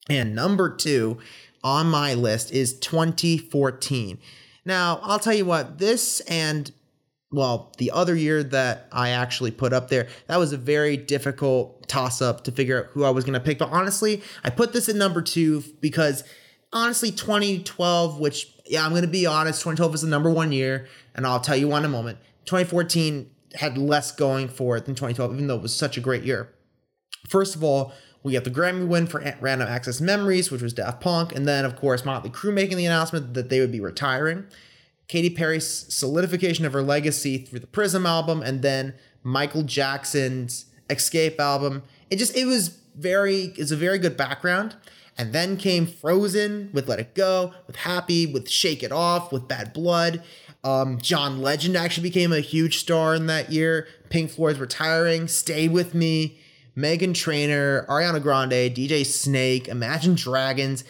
And 0.08 0.34
number 0.34 0.74
two 0.74 1.18
on 1.62 1.86
my 1.86 2.14
list 2.14 2.50
is 2.52 2.78
2014. 2.80 4.18
Now, 4.64 4.98
I'll 5.02 5.20
tell 5.20 5.34
you 5.34 5.44
what, 5.44 5.78
this 5.78 6.20
and 6.20 6.72
well, 7.33 7.72
the 7.78 7.93
other 7.93 8.16
year 8.16 8.43
that 8.43 8.89
I 8.91 9.11
actually 9.11 9.53
put 9.53 9.72
up 9.72 9.89
there, 9.89 10.09
that 10.26 10.39
was 10.39 10.53
a 10.53 10.57
very 10.57 10.97
difficult 10.97 11.87
toss 11.87 12.20
up 12.20 12.45
to 12.45 12.53
figure 12.53 12.85
out 12.85 12.91
who 12.93 13.05
I 13.05 13.11
was 13.11 13.24
going 13.24 13.35
to 13.35 13.41
pick. 13.41 13.59
But 13.59 13.70
honestly, 13.70 14.22
I 14.43 14.51
put 14.51 14.72
this 14.72 14.89
at 14.89 14.97
number 14.97 15.22
two 15.22 15.62
because 15.81 16.24
honestly, 16.72 17.12
2012, 17.12 18.18
which, 18.18 18.53
yeah, 18.66 18.85
I'm 18.85 18.91
going 18.91 19.03
to 19.03 19.09
be 19.09 19.26
honest, 19.26 19.61
2012 19.61 19.93
was 19.93 20.03
the 20.03 20.09
number 20.09 20.31
one 20.31 20.51
year, 20.51 20.89
and 21.14 21.26
I'll 21.26 21.41
tell 21.41 21.57
you 21.57 21.68
why 21.68 21.78
in 21.78 21.85
a 21.85 21.89
moment. 21.89 22.18
2014 22.47 23.31
had 23.55 23.78
less 23.78 24.12
going 24.12 24.49
for 24.49 24.76
it 24.76 24.87
than 24.87 24.95
2012, 24.95 25.35
even 25.35 25.47
though 25.47 25.57
it 25.57 25.62
was 25.62 25.74
such 25.74 25.97
a 25.97 26.01
great 26.01 26.24
year. 26.24 26.53
First 27.28 27.55
of 27.55 27.62
all, 27.62 27.93
we 28.22 28.33
got 28.33 28.45
the 28.45 28.51
Grammy 28.51 28.87
win 28.87 29.07
for 29.07 29.20
Random 29.41 29.68
Access 29.68 30.01
Memories, 30.01 30.51
which 30.51 30.62
was 30.62 30.72
Daft 30.72 31.01
Punk, 31.01 31.35
and 31.35 31.47
then, 31.47 31.64
of 31.64 31.76
course, 31.76 32.05
Motley 32.05 32.31
Crue 32.31 32.53
making 32.53 32.76
the 32.76 32.87
announcement 32.87 33.35
that 33.35 33.49
they 33.49 33.61
would 33.61 33.72
be 33.72 33.81
retiring. 33.81 34.47
Katy 35.11 35.30
Perry's 35.30 35.66
solidification 35.92 36.64
of 36.64 36.72
her 36.72 36.82
legacy 36.82 37.36
through 37.36 37.58
the 37.58 37.66
Prism 37.66 38.06
album, 38.06 38.42
and 38.42 38.62
then 38.62 38.94
Michael 39.24 39.64
Jackson's 39.64 40.66
Xscape 40.88 41.36
album. 41.40 41.82
It 42.11 42.16
just 42.16 42.36
it 42.36 42.44
was 42.44 42.68
very 42.94 43.52
it's 43.56 43.72
a 43.72 43.76
very 43.76 43.98
good 43.98 44.16
background. 44.16 44.76
And 45.18 45.32
then 45.32 45.56
came 45.56 45.86
Frozen 45.86 46.70
with 46.72 46.88
Let 46.88 47.00
It 47.00 47.16
Go, 47.16 47.52
with 47.66 47.76
Happy, 47.76 48.24
with 48.24 48.48
Shake 48.48 48.84
It 48.84 48.92
Off, 48.92 49.32
with 49.32 49.48
Bad 49.48 49.72
Blood. 49.72 50.22
Um, 50.62 50.98
John 51.00 51.42
Legend 51.42 51.76
actually 51.76 52.08
became 52.08 52.32
a 52.32 52.38
huge 52.38 52.78
star 52.78 53.16
in 53.16 53.26
that 53.26 53.50
year. 53.50 53.88
Pink 54.11 54.30
Floyd's 54.30 54.61
retiring. 54.61 55.26
Stay 55.26 55.66
with 55.66 55.92
Me. 55.92 56.38
Meghan 56.76 57.14
Trainor, 57.14 57.84
Ariana 57.88 58.22
Grande, 58.22 58.72
DJ 58.72 59.04
Snake, 59.04 59.66
Imagine 59.66 60.14
Dragons. 60.14 60.84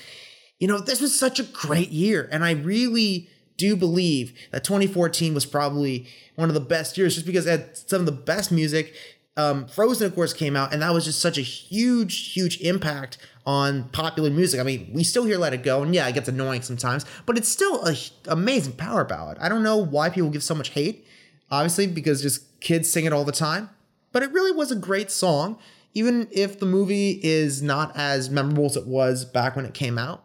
You 0.59 0.69
know, 0.69 0.79
this 0.79 1.01
was 1.01 1.19
such 1.19 1.41
a 1.41 1.45
great 1.45 1.89
year, 1.89 2.29
and 2.31 2.45
I 2.45 2.53
really 2.53 3.31
do 3.61 3.77
believe 3.77 4.33
that 4.51 4.65
2014 4.65 5.35
was 5.35 5.45
probably 5.45 6.07
one 6.35 6.49
of 6.49 6.55
the 6.55 6.61
best 6.61 6.97
years 6.97 7.15
just 7.15 7.27
because 7.27 7.47
it 7.47 7.51
had 7.51 7.77
some 7.77 8.01
of 8.01 8.07
the 8.07 8.13
best 8.13 8.51
music. 8.51 8.95
Um, 9.37 9.67
Frozen, 9.67 10.07
of 10.07 10.15
course, 10.15 10.33
came 10.33 10.57
out, 10.57 10.73
and 10.73 10.83
that 10.83 10.93
was 10.93 11.05
just 11.05 11.21
such 11.21 11.39
a 11.39 11.43
huge, 11.43 12.33
huge 12.33 12.61
impact 12.61 13.19
on 13.47 13.89
popular 13.91 14.31
music. 14.31 14.61
I 14.61 14.65
mean, 14.65 14.91
we 14.93 15.05
still 15.05 15.25
hear 15.25 15.39
Let 15.39 15.53
It 15.53 15.63
Go, 15.63 15.83
and 15.83 15.95
yeah, 15.95 16.09
it 16.09 16.15
gets 16.15 16.29
annoying 16.29 16.63
sometimes, 16.63 17.05
but 17.27 17.39
it's 17.39 17.49
still 17.49 17.87
a 17.87 17.95
amazing 18.27 18.75
power 18.75 19.05
ballad. 19.05 19.39
I 19.39 19.49
don't 19.49 19.63
know 19.63 19.77
why 19.77 20.11
people 20.11 20.31
give 20.31 20.43
so 20.43 20.55
much 20.55 20.71
hate, 20.71 21.07
obviously, 21.51 21.87
because 21.87 22.23
just 22.23 22.61
kids 22.61 22.91
sing 22.91 23.05
it 23.05 23.13
all 23.13 23.25
the 23.25 23.33
time, 23.33 23.71
but 24.13 24.23
it 24.23 24.33
really 24.33 24.53
was 24.53 24.71
a 24.71 24.77
great 24.77 25.11
song, 25.11 25.59
even 25.95 26.29
if 26.33 26.59
the 26.59 26.67
movie 26.67 27.21
is 27.23 27.63
not 27.63 27.97
as 27.97 28.31
memorable 28.31 28.67
as 28.67 28.77
it 28.77 28.87
was 28.87 29.25
back 29.25 29.57
when 29.57 29.65
it 29.65 29.75
came 29.75 29.99
out. 29.99 30.25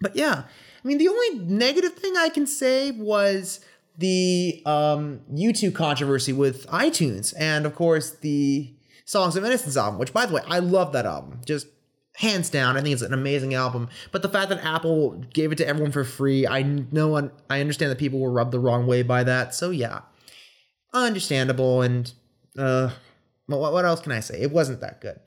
But 0.00 0.16
yeah, 0.16 0.44
I 0.88 0.90
mean, 0.90 0.96
the 0.96 1.08
only 1.08 1.40
negative 1.40 1.92
thing 1.92 2.16
I 2.16 2.30
can 2.30 2.46
say 2.46 2.92
was 2.92 3.60
the 3.98 4.62
um, 4.64 5.20
YouTube 5.30 5.74
controversy 5.74 6.32
with 6.32 6.66
iTunes, 6.68 7.34
and 7.38 7.66
of 7.66 7.74
course 7.74 8.12
the 8.12 8.72
Songs 9.04 9.36
of 9.36 9.44
Innocence 9.44 9.76
album. 9.76 9.98
Which, 9.98 10.14
by 10.14 10.24
the 10.24 10.32
way, 10.32 10.40
I 10.48 10.60
love 10.60 10.94
that 10.94 11.04
album. 11.04 11.42
Just 11.44 11.66
hands 12.14 12.48
down, 12.48 12.78
I 12.78 12.80
think 12.80 12.94
it's 12.94 13.02
an 13.02 13.12
amazing 13.12 13.52
album. 13.52 13.90
But 14.12 14.22
the 14.22 14.30
fact 14.30 14.48
that 14.48 14.64
Apple 14.64 15.22
gave 15.34 15.52
it 15.52 15.58
to 15.58 15.68
everyone 15.68 15.92
for 15.92 16.04
free, 16.04 16.46
I 16.46 16.62
know, 16.62 17.30
I 17.50 17.60
understand 17.60 17.90
that 17.90 17.98
people 17.98 18.18
were 18.18 18.32
rubbed 18.32 18.52
the 18.52 18.58
wrong 18.58 18.86
way 18.86 19.02
by 19.02 19.24
that. 19.24 19.54
So 19.54 19.68
yeah, 19.68 20.00
understandable. 20.94 21.82
And 21.82 22.10
uh, 22.56 22.92
what 23.44 23.74
what 23.74 23.84
else 23.84 24.00
can 24.00 24.12
I 24.12 24.20
say? 24.20 24.40
It 24.40 24.52
wasn't 24.52 24.80
that 24.80 25.02
good. 25.02 25.20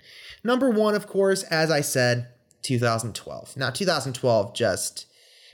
Number 0.43 0.71
one, 0.71 0.95
of 0.95 1.05
course, 1.05 1.43
as 1.43 1.69
I 1.69 1.81
said, 1.81 2.29
2012. 2.63 3.57
Now, 3.57 3.69
2012 3.69 4.55
just 4.55 5.05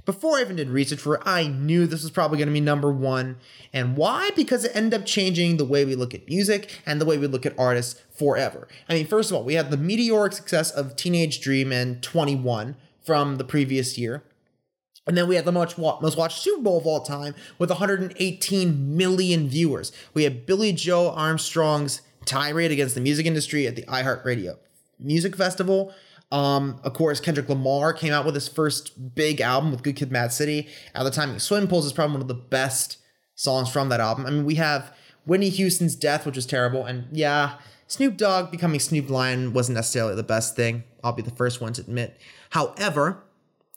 before 0.07 0.37
I 0.37 0.41
even 0.41 0.55
did 0.55 0.69
research 0.69 1.01
for 1.01 1.15
it, 1.15 1.21
I 1.25 1.47
knew 1.47 1.85
this 1.85 2.01
was 2.01 2.11
probably 2.11 2.37
going 2.37 2.47
to 2.47 2.53
be 2.53 2.61
number 2.61 2.89
one. 2.89 3.35
And 3.73 3.97
why? 3.97 4.29
Because 4.37 4.63
it 4.63 4.71
ended 4.73 5.01
up 5.01 5.05
changing 5.05 5.57
the 5.57 5.65
way 5.65 5.83
we 5.83 5.95
look 5.95 6.15
at 6.15 6.29
music 6.29 6.79
and 6.85 7.01
the 7.01 7.05
way 7.05 7.17
we 7.17 7.27
look 7.27 7.45
at 7.45 7.59
artists 7.59 8.01
forever. 8.17 8.69
I 8.87 8.93
mean, 8.93 9.05
first 9.05 9.29
of 9.29 9.35
all, 9.35 9.43
we 9.43 9.55
had 9.55 9.69
the 9.69 9.75
meteoric 9.75 10.31
success 10.31 10.71
of 10.71 10.95
Teenage 10.95 11.41
Dream 11.41 11.73
and 11.73 12.01
21 12.01 12.77
from 13.05 13.35
the 13.35 13.43
previous 13.43 13.97
year. 13.97 14.23
And 15.05 15.17
then 15.17 15.27
we 15.27 15.35
had 15.35 15.43
the 15.43 15.51
most, 15.51 15.77
most 15.77 16.17
watched 16.17 16.41
Super 16.41 16.61
Bowl 16.61 16.77
of 16.77 16.87
all 16.87 17.01
time 17.01 17.35
with 17.59 17.69
118 17.69 18.95
million 18.95 19.49
viewers. 19.49 19.91
We 20.13 20.23
had 20.23 20.45
Billie 20.45 20.71
Joe 20.71 21.11
Armstrong's 21.11 22.01
tirade 22.23 22.71
against 22.71 22.95
the 22.95 23.01
music 23.01 23.25
industry 23.25 23.67
at 23.67 23.75
the 23.75 23.83
iHeartRadio 23.83 24.55
Music 24.99 25.35
Festival. 25.35 25.93
Um, 26.31 26.79
of 26.83 26.93
course, 26.93 27.19
Kendrick 27.19 27.47
Lamar 27.47 27.93
came 27.93 28.11
out 28.11 28.25
with 28.25 28.35
his 28.35 28.47
first 28.47 29.15
big 29.15 29.39
album 29.39 29.71
with 29.71 29.83
Good 29.83 29.95
Kid, 29.95 30.11
Mad 30.11 30.33
City. 30.33 30.67
At 30.93 31.03
the 31.03 31.11
time, 31.11 31.39
Swim 31.39 31.67
Pools 31.67 31.85
is 31.85 31.93
probably 31.93 32.13
one 32.13 32.21
of 32.21 32.27
the 32.27 32.33
best 32.33 32.97
songs 33.35 33.69
from 33.69 33.89
that 33.89 33.99
album. 33.99 34.25
I 34.25 34.31
mean, 34.31 34.45
we 34.45 34.55
have 34.55 34.93
Whitney 35.25 35.49
Houston's 35.49 35.95
Death, 35.95 36.25
which 36.25 36.35
was 36.35 36.45
terrible, 36.45 36.85
and 36.85 37.05
yeah, 37.11 37.57
Snoop 37.87 38.17
Dogg 38.17 38.51
becoming 38.51 38.79
Snoop 38.79 39.09
Lion 39.09 39.53
wasn't 39.53 39.75
necessarily 39.75 40.15
the 40.15 40.23
best 40.23 40.55
thing. 40.55 40.83
I'll 41.03 41.13
be 41.13 41.21
the 41.21 41.31
first 41.31 41.61
one 41.61 41.71
to 41.73 41.81
admit. 41.81 42.19
However, 42.49 43.23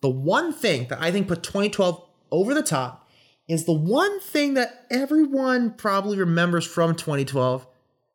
the 0.02 0.08
one 0.08 0.52
thing 0.52 0.88
that 0.88 1.00
I 1.00 1.12
think 1.12 1.28
put 1.28 1.42
2012 1.42 2.02
over 2.32 2.54
the 2.54 2.62
top 2.62 3.08
is 3.46 3.64
the 3.64 3.72
one 3.72 4.20
thing 4.20 4.54
that 4.54 4.86
everyone 4.90 5.72
probably 5.72 6.18
remembers 6.18 6.66
from 6.66 6.94
2012, 6.94 7.66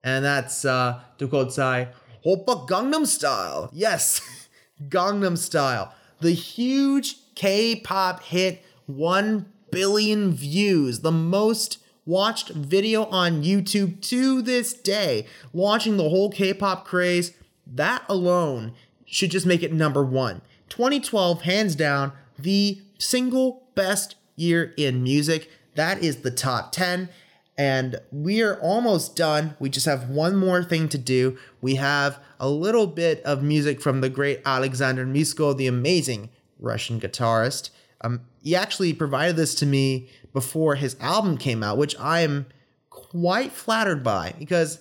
and 0.04 0.26
that's 0.26 0.66
uh, 0.66 1.02
Dukotsai 1.18 1.90
Oppa 2.26 2.68
Gangnam 2.68 3.06
Style. 3.06 3.70
Yes, 3.72 4.48
Gangnam 4.90 5.38
Style. 5.38 5.94
The 6.22 6.32
huge 6.32 7.18
K 7.36 7.76
pop 7.76 8.24
hit, 8.24 8.64
1 8.88 9.46
billion 9.72 10.32
views, 10.34 11.02
the 11.02 11.12
most 11.12 11.80
watched 12.06 12.50
video 12.50 13.06
on 13.06 13.44
YouTube 13.44 14.02
to 14.10 14.42
this 14.42 14.74
day, 14.74 15.26
launching 15.54 15.98
the 15.98 16.10
whole 16.10 16.32
K 16.32 16.54
pop 16.54 16.86
craze 16.86 17.34
that 17.68 18.04
alone 18.08 18.74
should 19.06 19.32
just 19.32 19.46
make 19.46 19.64
it 19.64 19.74
number 19.74 20.04
one. 20.04 20.42
2012, 20.70 21.42
hands 21.42 21.76
down, 21.76 22.12
the 22.38 22.82
single 22.98 23.64
best 23.76 24.16
year 24.36 24.74
in 24.78 25.04
music. 25.04 25.50
That 25.76 26.04
is 26.04 26.18
the 26.18 26.32
top 26.32 26.72
10. 26.72 27.10
And 27.58 28.00
we 28.12 28.42
are 28.42 28.60
almost 28.60 29.16
done. 29.16 29.56
We 29.60 29.70
just 29.70 29.86
have 29.86 30.10
one 30.10 30.36
more 30.36 30.64
thing 30.64 30.90
to 30.90 30.98
do. 30.98 31.38
We 31.62 31.76
have 31.76 32.20
a 32.40 32.50
little 32.50 32.86
bit 32.86 33.24
of 33.24 33.44
music 33.44 33.82
from 33.82 34.02
the 34.02 34.10
great 34.10 34.42
Alexander 34.46 35.06
Misko, 35.06 35.56
the 35.56 35.68
amazing 35.68 36.30
Russian 36.60 37.00
guitarist. 37.00 37.70
Um, 38.02 38.22
he 38.44 38.56
actually 38.56 38.94
provided 38.94 39.38
this 39.38 39.56
to 39.56 39.66
me 39.66 40.10
before 40.34 40.76
his 40.76 40.98
album 41.00 41.38
came 41.38 41.64
out, 41.64 41.78
which 41.78 41.98
I 41.98 42.22
am 42.22 42.46
quite 42.90 43.54
flattered 43.54 44.04
by 44.04 44.34
because 44.38 44.80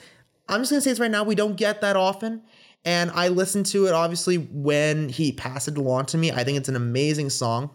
I'm 0.49 0.61
just 0.61 0.71
gonna 0.71 0.81
say 0.81 0.91
this 0.91 1.01
right 1.01 1.11
now, 1.11 1.23
we 1.23 1.37
don't 1.37 1.57
get 1.57 1.81
that 1.81 1.97
often. 1.97 2.43
And 2.85 3.11
I 3.13 3.29
listened 3.29 3.67
to 3.67 3.87
it 3.87 3.93
obviously 3.93 4.37
when 4.37 5.09
he 5.09 5.33
passed 5.33 5.69
it 5.69 5.79
along 5.79 6.07
to 6.07 6.19
me. 6.19 6.33
I 6.33 6.45
think 6.45 6.59
it's 6.59 6.69
an 6.69 6.77
amazing 6.77 7.31
song. 7.31 7.71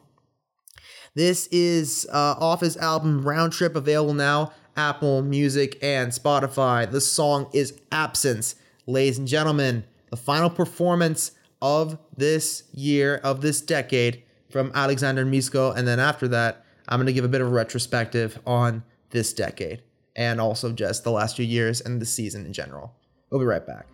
This 1.15 1.47
is 1.47 2.07
uh, 2.11 2.35
off 2.39 2.61
his 2.61 2.77
album 2.77 3.27
Round 3.27 3.51
Trip, 3.51 3.75
available 3.75 4.13
now, 4.13 4.53
Apple 4.79 5.21
Music 5.21 5.77
and 5.83 6.09
Spotify. 6.09 6.89
The 6.89 7.01
song 7.01 7.49
is 7.51 7.77
Absence. 7.91 8.55
Ladies 8.87 9.17
and 9.17 9.27
gentlemen, 9.27 9.83
the 10.09 10.15
final 10.15 10.49
performance 10.49 11.33
of 11.61 11.99
this 12.15 12.63
year, 12.71 13.17
of 13.17 13.41
this 13.41 13.59
decade, 13.59 14.23
from 14.49 14.71
Alexander 14.73 15.25
Misko. 15.25 15.75
And 15.75 15.85
then 15.85 15.99
after 15.99 16.29
that, 16.29 16.63
I'm 16.87 16.97
going 16.97 17.07
to 17.07 17.13
give 17.13 17.25
a 17.25 17.27
bit 17.27 17.41
of 17.41 17.47
a 17.47 17.51
retrospective 17.51 18.39
on 18.47 18.83
this 19.09 19.33
decade 19.33 19.83
and 20.15 20.39
also 20.39 20.71
just 20.71 21.03
the 21.03 21.11
last 21.11 21.35
few 21.35 21.45
years 21.45 21.81
and 21.81 22.01
the 22.01 22.05
season 22.05 22.45
in 22.45 22.53
general. 22.53 22.95
We'll 23.29 23.41
be 23.41 23.45
right 23.45 23.67
back. 23.67 23.85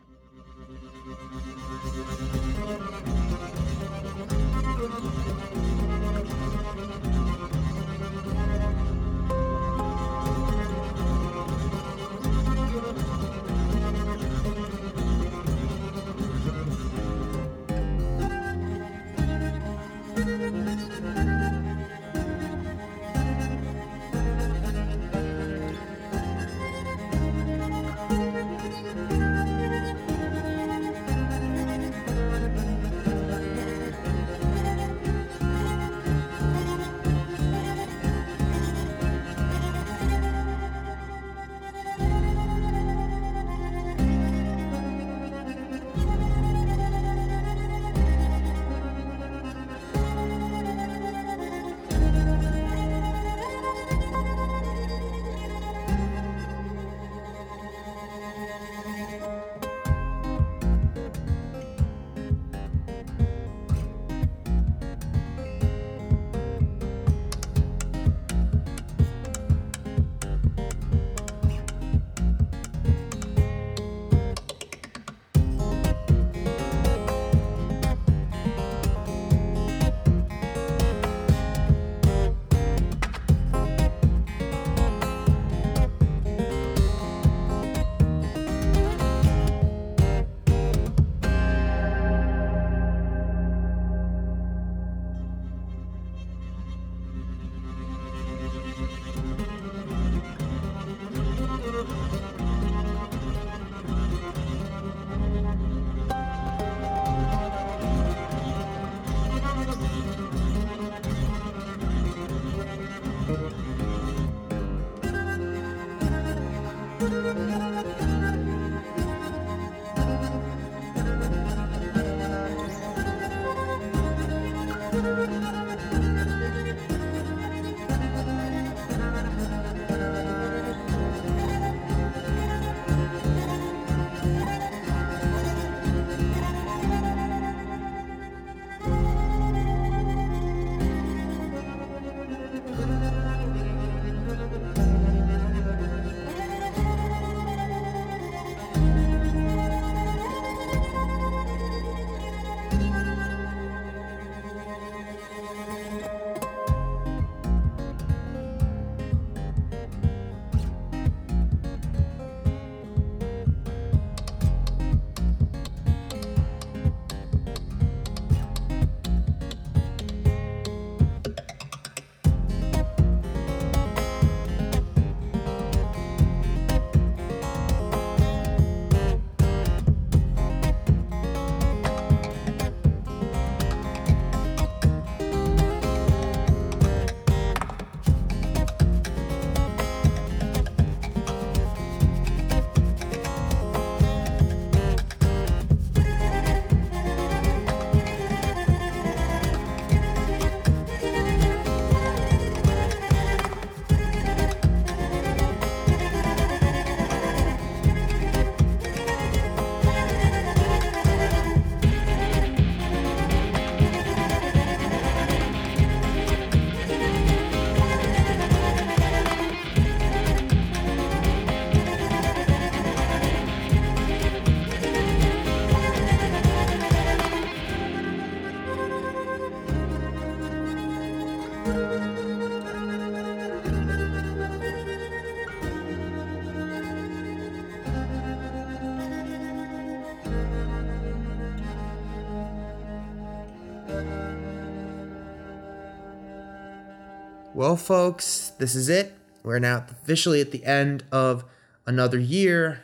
Well, 247.66 247.78
folks, 247.78 248.52
this 248.60 248.76
is 248.76 248.90
it. 248.90 249.18
We're 249.42 249.58
now 249.58 249.88
officially 249.90 250.40
at 250.40 250.52
the 250.52 250.64
end 250.66 251.04
of 251.12 251.44
another 251.88 252.20
year, 252.20 252.84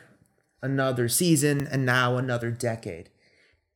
another 0.60 1.08
season, 1.08 1.68
and 1.70 1.86
now 1.86 2.16
another 2.16 2.50
decade. 2.50 3.08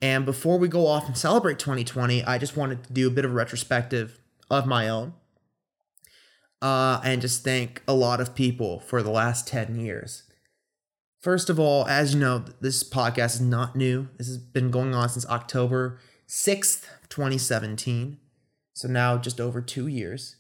And 0.03 0.27
before 0.27 0.59
we 0.59 0.67
go 0.67 0.89
off 0.89 1.07
and 1.07 1.17
celebrate 1.17 1.61
2020, 1.61 2.25
I 2.25 2.39
just 2.39 2.57
wanted 2.57 2.83
to 2.83 2.93
do 2.93 3.07
a 3.07 3.13
bit 3.13 3.25
of 3.25 3.31
a 3.31 3.35
retrospective 3.35 4.19
of 4.51 4.67
my 4.67 4.89
own 4.89 5.15
uh, 6.61 7.01
and 7.05 7.23
just 7.23 7.45
thank 7.45 7.85
a 7.87 7.95
lot 7.95 8.21
of 8.21 8.35
people 8.35 8.81
for 8.81 9.01
the 9.01 9.13
last 9.13 9.47
10 9.47 9.79
years. 9.79 10.25
First 11.21 11.49
of 11.49 11.61
all, 11.61 11.87
as 11.87 12.15
you 12.15 12.19
know, 12.19 12.43
this 12.61 12.83
podcast 12.83 13.37
is 13.37 13.41
not 13.43 13.77
new. 13.77 14.09
This 14.19 14.27
has 14.27 14.39
been 14.39 14.73
going 14.73 14.93
on 14.93 15.09
since 15.09 15.25
October 15.27 16.01
6th, 16.27 16.83
2017. 17.09 18.19
So 18.75 18.89
now 18.89 19.19
just 19.19 19.41
over 19.41 19.63
two 19.63 19.87
years. 19.87 20.35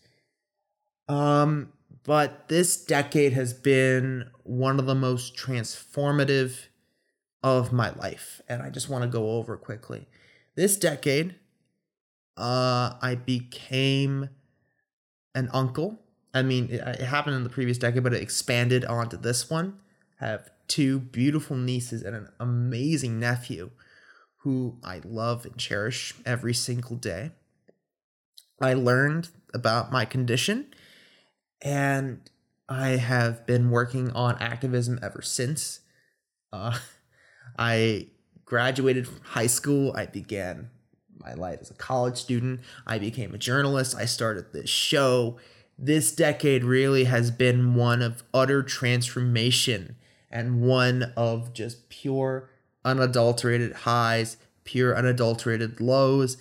Um, 1.08 1.72
but 2.04 2.48
this 2.48 2.76
decade 2.76 3.32
has 3.32 3.52
been 3.52 4.30
one 4.44 4.78
of 4.78 4.86
the 4.86 4.94
most 4.94 5.36
transformative 5.36 6.66
of 7.42 7.72
my 7.72 7.90
life. 7.94 8.40
And 8.48 8.62
I 8.62 8.70
just 8.70 8.88
want 8.88 9.02
to 9.02 9.08
go 9.08 9.32
over 9.32 9.56
quickly. 9.56 10.06
This 10.54 10.76
decade, 10.76 11.34
uh, 12.36 12.94
I 13.02 13.18
became 13.24 14.30
an 15.34 15.50
uncle. 15.52 16.00
I 16.32 16.42
mean, 16.42 16.68
it, 16.70 16.80
it 16.80 17.04
happened 17.04 17.36
in 17.36 17.44
the 17.44 17.50
previous 17.50 17.78
decade, 17.78 18.02
but 18.02 18.14
it 18.14 18.22
expanded 18.22 18.84
onto 18.84 19.16
this 19.16 19.50
one. 19.50 19.78
I 20.20 20.26
have 20.26 20.50
two 20.68 20.98
beautiful 20.98 21.56
nieces 21.56 22.02
and 22.02 22.16
an 22.16 22.28
amazing 22.40 23.20
nephew 23.20 23.70
who 24.38 24.78
I 24.84 25.00
love 25.04 25.44
and 25.44 25.56
cherish 25.56 26.14
every 26.24 26.54
single 26.54 26.96
day. 26.96 27.32
I 28.60 28.74
learned 28.74 29.28
about 29.52 29.92
my 29.92 30.04
condition 30.04 30.66
and 31.62 32.20
I 32.68 32.90
have 32.90 33.46
been 33.46 33.70
working 33.70 34.10
on 34.12 34.36
activism 34.38 34.98
ever 35.02 35.22
since. 35.22 35.80
Uh, 36.52 36.78
I 37.58 38.08
graduated 38.44 39.06
from 39.06 39.20
high 39.22 39.46
school. 39.46 39.92
I 39.96 40.06
began 40.06 40.70
my 41.18 41.34
life 41.34 41.58
as 41.60 41.70
a 41.70 41.74
college 41.74 42.16
student. 42.16 42.60
I 42.86 42.98
became 42.98 43.34
a 43.34 43.38
journalist. 43.38 43.96
I 43.96 44.04
started 44.04 44.52
this 44.52 44.70
show. 44.70 45.38
This 45.78 46.14
decade 46.14 46.64
really 46.64 47.04
has 47.04 47.30
been 47.30 47.74
one 47.74 48.02
of 48.02 48.22
utter 48.32 48.62
transformation 48.62 49.96
and 50.30 50.62
one 50.62 51.12
of 51.16 51.52
just 51.52 51.88
pure, 51.88 52.50
unadulterated 52.84 53.72
highs, 53.72 54.36
pure, 54.64 54.96
unadulterated 54.96 55.80
lows. 55.80 56.36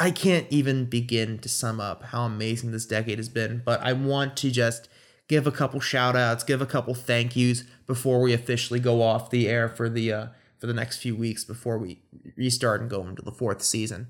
I- 0.00 0.10
can't 0.10 0.46
even 0.50 0.84
begin 0.86 1.38
to 1.38 1.48
sum 1.48 1.80
up 1.80 2.04
how 2.04 2.22
amazing 2.22 2.72
this 2.72 2.86
decade 2.86 3.18
has 3.18 3.28
been, 3.28 3.62
but 3.64 3.80
I 3.80 3.92
want 3.92 4.36
to 4.38 4.50
just 4.50 4.88
give 5.28 5.46
a 5.46 5.52
couple 5.52 5.80
shout 5.80 6.16
outs, 6.16 6.44
give 6.44 6.60
a 6.60 6.66
couple 6.66 6.94
thank 6.94 7.36
yous 7.36 7.64
before 7.86 8.20
we 8.20 8.32
officially 8.32 8.80
go 8.80 9.02
off 9.02 9.30
the 9.30 9.48
air 9.48 9.68
for 9.68 9.88
the 9.88 10.12
uh, 10.12 10.26
for 10.58 10.66
the 10.66 10.74
next 10.74 10.98
few 10.98 11.14
weeks 11.14 11.44
before 11.44 11.78
we 11.78 12.00
restart 12.36 12.80
and 12.80 12.90
go 12.90 13.06
into 13.06 13.22
the 13.22 13.32
fourth 13.32 13.62
season. 13.62 14.08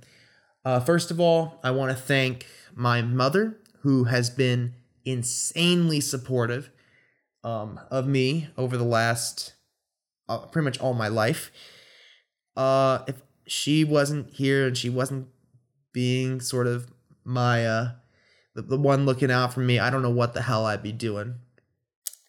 Uh, 0.65 0.81
first 0.81 1.11
of 1.11 1.21
all, 1.21 1.61
I 1.63 1.71
want 1.71 1.91
to 1.91 2.03
thank 2.03 2.47
my 2.75 3.03
mother, 3.03 3.59
who 3.83 4.05
has 4.05 4.31
been 4.31 4.75
insanely 5.05 6.01
supportive 6.01 6.71
um, 7.45 7.81
of 7.91 8.07
me 8.07 8.49
over 8.57 8.77
the 8.77 8.85
last 8.85 9.55
uh, 10.29 10.39
pretty 10.39 10.65
much 10.65 10.81
all 10.81 10.95
my 10.95 11.09
life. 11.09 11.51
Uh, 12.57 13.01
if 13.07 13.23
she 13.47 13.85
wasn't 13.85 14.35
here 14.35 14.67
and 14.67 14.77
she 14.77 14.91
wasn't 14.91 15.29
being 15.93 16.41
sort 16.41 16.67
of 16.67 16.91
my 17.25 17.67
uh, 17.67 17.91
the, 18.55 18.63
the 18.63 18.79
one 18.79 19.07
looking 19.07 19.31
out 19.31 19.53
for 19.55 19.61
me, 19.61 19.79
I 19.79 19.91
don't 19.91 20.03
know 20.03 20.11
what 20.11 20.35
the 20.35 20.43
hell 20.43 20.67
I'd 20.67 20.83
be 20.83 20.93
doing. 20.93 21.37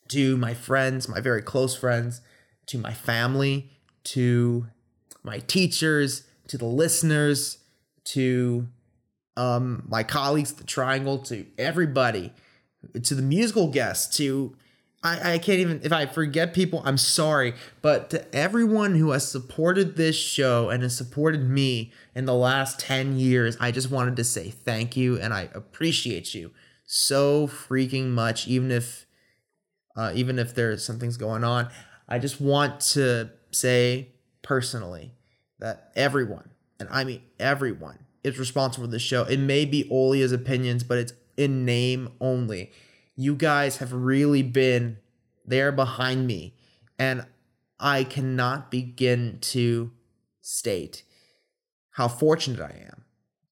To 0.10 0.38
my 0.38 0.54
friends, 0.54 1.08
my 1.08 1.20
very 1.20 1.42
close 1.42 1.76
friends, 1.76 2.22
to 2.68 2.78
my 2.78 2.94
family, 2.94 3.72
to 4.06 4.68
my 5.24 5.40
teachers, 5.40 6.24
to 6.48 6.58
the 6.58 6.66
listeners, 6.66 7.60
to 8.06 8.68
um, 9.38 9.86
my 9.88 10.04
colleagues 10.04 10.54
the 10.54 10.64
Triangle, 10.64 11.20
to 11.20 11.46
everybody, 11.58 12.34
to 13.04 13.16
the 13.16 13.22
musical 13.22 13.68
guests, 13.68 14.18
to 14.18 14.56
I, 15.02 15.34
I 15.34 15.38
can't 15.38 15.60
even 15.60 15.82
if 15.84 15.94
I 15.94 16.06
forget 16.06 16.54
people, 16.54 16.82
I'm 16.86 16.98
sorry. 16.98 17.54
But 17.82 18.10
to 18.10 18.36
everyone 18.36 18.96
who 18.96 19.12
has 19.12 19.30
supported 19.30 19.96
this 19.96 20.16
show 20.16 20.70
and 20.70 20.84
has 20.84 20.96
supported 20.96 21.50
me 21.50 21.94
in 22.14 22.26
the 22.26 22.34
last 22.34 22.80
10 22.80 23.18
years, 23.18 23.56
I 23.60 23.72
just 23.72 23.90
wanted 23.90 24.16
to 24.18 24.24
say 24.24 24.50
thank 24.50 24.98
you 24.98 25.20
and 25.20 25.34
I 25.34 25.50
appreciate 25.54 26.34
you 26.34 26.52
so 26.86 27.48
freaking 27.48 28.10
much, 28.10 28.48
even 28.48 28.72
if 28.72 29.06
uh, 29.96 30.12
even 30.16 30.40
if 30.40 30.56
there's 30.56 30.84
something's 30.84 31.18
going 31.18 31.44
on. 31.44 31.70
I 32.08 32.20
just 32.20 32.42
want 32.42 32.80
to 32.82 33.30
say 33.52 34.10
personally 34.42 35.12
that 35.60 35.92
everyone, 35.96 36.50
and 36.80 36.90
I 36.92 37.04
mean 37.04 37.22
everyone, 37.40 38.00
is 38.24 38.40
responsible 38.40 38.88
for 38.88 38.92
this 38.92 39.02
show. 39.02 39.24
It 39.24 39.40
may 39.40 39.66
be 39.66 39.88
Olia's 39.90 40.32
opinions, 40.32 40.84
but 40.84 40.98
it's 40.98 41.14
in 41.38 41.64
name 41.64 42.10
only. 42.20 42.72
You 43.20 43.36
guys 43.36 43.78
have 43.78 43.92
really 43.92 44.44
been 44.44 44.98
there 45.46 45.74
behind 45.74 46.26
me, 46.26 46.56
and 46.98 47.26
I 47.78 48.06
cannot 48.06 48.72
begin 48.72 49.40
to 49.42 49.92
state 50.42 51.04
how 51.92 52.08
fortunate 52.08 52.62
I 52.62 52.86
am 52.88 53.04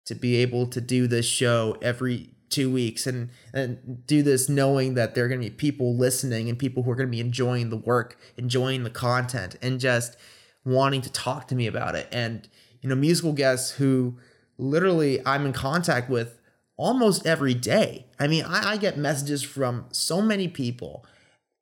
to 0.05 0.15
be 0.15 0.37
able 0.37 0.67
to 0.67 0.79
do 0.79 1.05
this 1.05 1.25
show 1.25 1.77
every 1.81 2.29
two 2.49 2.71
weeks 2.71 3.05
and 3.05 3.29
and 3.53 4.05
do 4.07 4.23
this 4.23 4.47
knowing 4.47 4.93
that 4.93 5.15
there 5.15 5.25
are 5.25 5.27
going 5.27 5.41
to 5.41 5.49
be 5.49 5.53
people 5.53 5.97
listening 5.97 6.47
and 6.47 6.57
people 6.57 6.83
who 6.83 6.91
are 6.91 6.95
going 6.95 7.09
to 7.09 7.11
be 7.11 7.19
enjoying 7.19 7.69
the 7.69 7.75
work 7.75 8.17
enjoying 8.37 8.85
the 8.85 8.89
content 8.89 9.57
and 9.61 9.81
just 9.81 10.15
wanting 10.63 11.01
to 11.01 11.11
talk 11.11 11.45
to 11.49 11.55
me 11.55 11.67
about 11.67 11.93
it. 11.93 12.07
And 12.09 12.47
you 12.81 12.87
know 12.87 12.95
musical 12.95 13.33
guests 13.33 13.71
who 13.71 14.17
literally 14.57 15.19
i'm 15.25 15.45
in 15.45 15.51
contact 15.51 16.09
with 16.09 16.39
almost 16.77 17.25
every 17.25 17.53
day 17.53 18.05
i 18.19 18.27
mean 18.27 18.43
i, 18.45 18.73
I 18.73 18.77
get 18.77 18.97
messages 18.97 19.43
from 19.43 19.85
so 19.91 20.21
many 20.21 20.47
people 20.47 21.05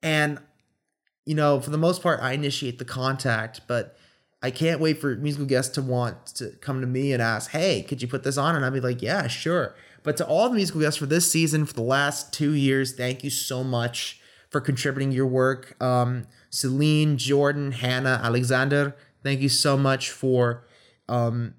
and 0.03 0.39
you 1.25 1.35
know 1.35 1.59
for 1.59 1.69
the 1.69 1.77
most 1.77 2.03
part 2.03 2.19
i 2.21 2.33
initiate 2.33 2.79
the 2.79 2.85
contact 2.85 3.61
but 3.67 3.97
I 4.45 4.51
can't 4.51 4.79
wait 4.79 5.01
for 5.01 5.15
musical 5.15 5.47
guests 5.47 5.73
to 5.73 5.81
want 5.81 6.27
to 6.35 6.51
come 6.61 6.79
to 6.79 6.85
me 6.85 7.13
and 7.13 7.19
ask, 7.19 7.49
"Hey, 7.49 7.81
could 7.81 8.03
you 8.03 8.07
put 8.07 8.21
this 8.21 8.37
on?" 8.37 8.55
And 8.55 8.63
I'd 8.63 8.73
be 8.73 8.79
like, 8.79 9.01
"Yeah, 9.01 9.25
sure." 9.25 9.73
But 10.03 10.17
to 10.17 10.27
all 10.27 10.49
the 10.49 10.55
musical 10.55 10.81
guests 10.81 10.99
for 10.99 11.07
this 11.07 11.31
season, 11.31 11.65
for 11.65 11.73
the 11.73 11.81
last 11.81 12.31
two 12.31 12.53
years, 12.53 12.93
thank 12.93 13.23
you 13.23 13.31
so 13.31 13.63
much 13.63 14.21
for 14.51 14.61
contributing 14.61 15.11
your 15.11 15.25
work. 15.25 15.75
Um, 15.81 16.27
Sulene, 16.51 17.15
Jordan, 17.15 17.71
Hannah, 17.71 18.21
Alexander, 18.23 18.95
thank 19.23 19.41
you 19.41 19.49
so 19.49 19.77
much 19.77 20.11
for 20.11 20.63
um, 21.09 21.55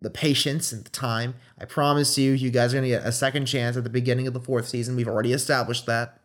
the 0.00 0.08
patience 0.08 0.72
and 0.72 0.82
the 0.82 0.90
time. 0.90 1.34
I 1.60 1.66
promise 1.66 2.16
you, 2.16 2.32
you 2.32 2.50
guys 2.50 2.72
are 2.72 2.78
gonna 2.78 2.88
get 2.88 3.04
a 3.04 3.12
second 3.12 3.46
chance 3.46 3.76
at 3.76 3.84
the 3.84 3.90
beginning 3.90 4.26
of 4.26 4.32
the 4.32 4.40
fourth 4.40 4.66
season. 4.66 4.96
We've 4.96 5.08
already 5.08 5.32
established 5.32 5.86
that 5.86 6.20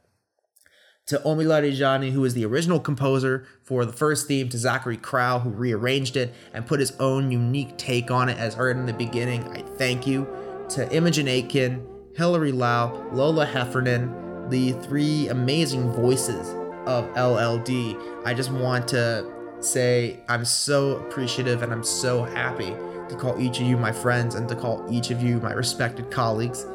to 1.07 1.19
Omila 1.19 1.61
Rejani, 1.61 2.11
who 2.11 2.25
is 2.25 2.33
the 2.33 2.45
original 2.45 2.79
composer 2.79 3.45
for 3.61 3.85
the 3.85 3.93
first 3.93 4.27
theme, 4.27 4.49
to 4.49 4.57
Zachary 4.57 4.97
Crow, 4.97 5.39
who 5.39 5.51
rearranged 5.51 6.17
it 6.17 6.33
and 6.53 6.65
put 6.65 6.79
his 6.79 6.93
own 6.99 7.31
unique 7.31 7.77
take 7.77 8.09
on 8.09 8.27
it, 8.27 8.37
as 8.37 8.55
heard 8.55 8.77
in 8.77 8.85
the 8.85 8.93
beginning. 8.93 9.43
I 9.49 9.61
thank 9.77 10.07
you. 10.07 10.27
To 10.69 10.91
Imogen 10.91 11.27
Aitken, 11.27 11.85
Hilary 12.15 12.51
Lau, 12.51 13.07
Lola 13.11 13.45
Heffernan, 13.45 14.49
the 14.49 14.71
three 14.71 15.27
amazing 15.27 15.91
voices 15.91 16.49
of 16.87 17.05
LLD. 17.13 18.23
I 18.25 18.33
just 18.33 18.51
want 18.51 18.87
to 18.89 19.31
say 19.59 20.19
I'm 20.27 20.43
so 20.43 20.97
appreciative 20.97 21.61
and 21.61 21.71
I'm 21.71 21.83
so 21.83 22.23
happy 22.23 22.75
to 23.09 23.15
call 23.15 23.39
each 23.39 23.59
of 23.59 23.67
you 23.67 23.77
my 23.77 23.91
friends 23.91 24.35
and 24.35 24.47
to 24.49 24.55
call 24.55 24.85
each 24.89 25.11
of 25.11 25.21
you 25.21 25.39
my 25.39 25.51
respected 25.53 26.11
colleagues. 26.11 26.65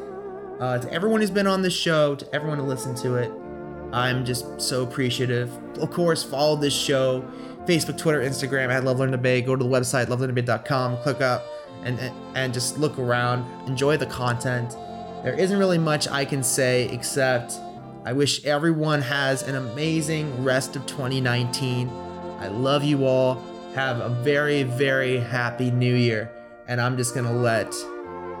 Uh, 0.59 0.77
to 0.77 0.91
everyone 0.91 1.21
who's 1.21 1.31
been 1.31 1.47
on 1.47 1.61
this 1.61 1.73
show, 1.73 2.15
to 2.15 2.35
everyone 2.35 2.59
who 2.59 2.65
listened 2.65 2.95
to 2.97 3.15
it, 3.15 3.31
I'm 3.91 4.23
just 4.23 4.61
so 4.61 4.83
appreciative. 4.83 5.51
Of 5.79 5.91
course, 5.91 6.23
follow 6.23 6.55
this 6.55 6.73
show 6.73 7.21
Facebook, 7.65 7.97
Twitter, 7.97 8.21
Instagram 8.21 8.69
at 8.69 8.83
Love 8.83 8.99
Learn 8.99 9.11
Debate. 9.11 9.45
Go 9.45 9.55
to 9.55 9.63
the 9.63 9.69
website, 9.69 10.07
lovelearndebate.com, 10.07 10.97
click 10.97 11.21
up 11.21 11.45
and, 11.83 11.99
and, 11.99 12.15
and 12.35 12.53
just 12.53 12.77
look 12.77 12.97
around. 12.97 13.45
Enjoy 13.67 13.97
the 13.97 14.05
content. 14.05 14.75
There 15.23 15.33
isn't 15.33 15.57
really 15.57 15.77
much 15.77 16.07
I 16.07 16.25
can 16.25 16.43
say 16.43 16.89
except 16.89 17.59
I 18.03 18.13
wish 18.13 18.43
everyone 18.45 19.01
has 19.01 19.43
an 19.43 19.55
amazing 19.55 20.43
rest 20.43 20.75
of 20.75 20.85
2019. 20.87 21.89
I 22.39 22.47
love 22.47 22.83
you 22.83 23.05
all. 23.05 23.43
Have 23.75 23.99
a 23.99 24.09
very, 24.09 24.63
very 24.63 25.17
happy 25.17 25.71
new 25.71 25.95
year. 25.95 26.29
And 26.67 26.81
I'm 26.81 26.97
just 26.97 27.15
gonna 27.15 27.31
let 27.31 27.71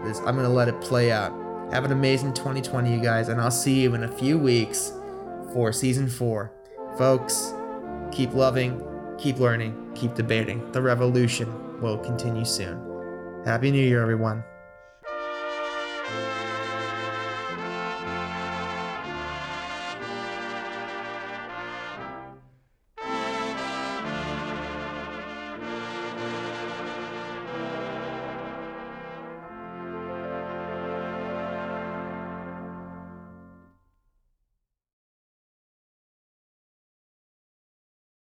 this, 0.03 0.19
I'm 0.19 0.35
gonna 0.35 0.49
let 0.49 0.67
it 0.67 0.79
play 0.81 1.11
out. 1.11 1.31
Have 1.71 1.85
an 1.85 1.93
amazing 1.93 2.33
2020, 2.33 2.93
you 2.93 2.99
guys, 3.01 3.29
and 3.29 3.39
I'll 3.39 3.49
see 3.49 3.81
you 3.81 3.95
in 3.95 4.03
a 4.03 4.07
few 4.07 4.37
weeks 4.37 4.91
for 5.53 5.71
season 5.71 6.09
four. 6.09 6.51
Folks, 6.97 7.53
keep 8.11 8.33
loving, 8.33 8.83
keep 9.17 9.37
learning, 9.37 9.91
keep 9.95 10.15
debating. 10.15 10.69
The 10.73 10.81
revolution 10.81 11.79
will 11.79 11.97
continue 11.97 12.43
soon. 12.43 12.79
Happy 13.45 13.71
New 13.71 13.81
Year, 13.81 14.01
everyone. 14.01 14.43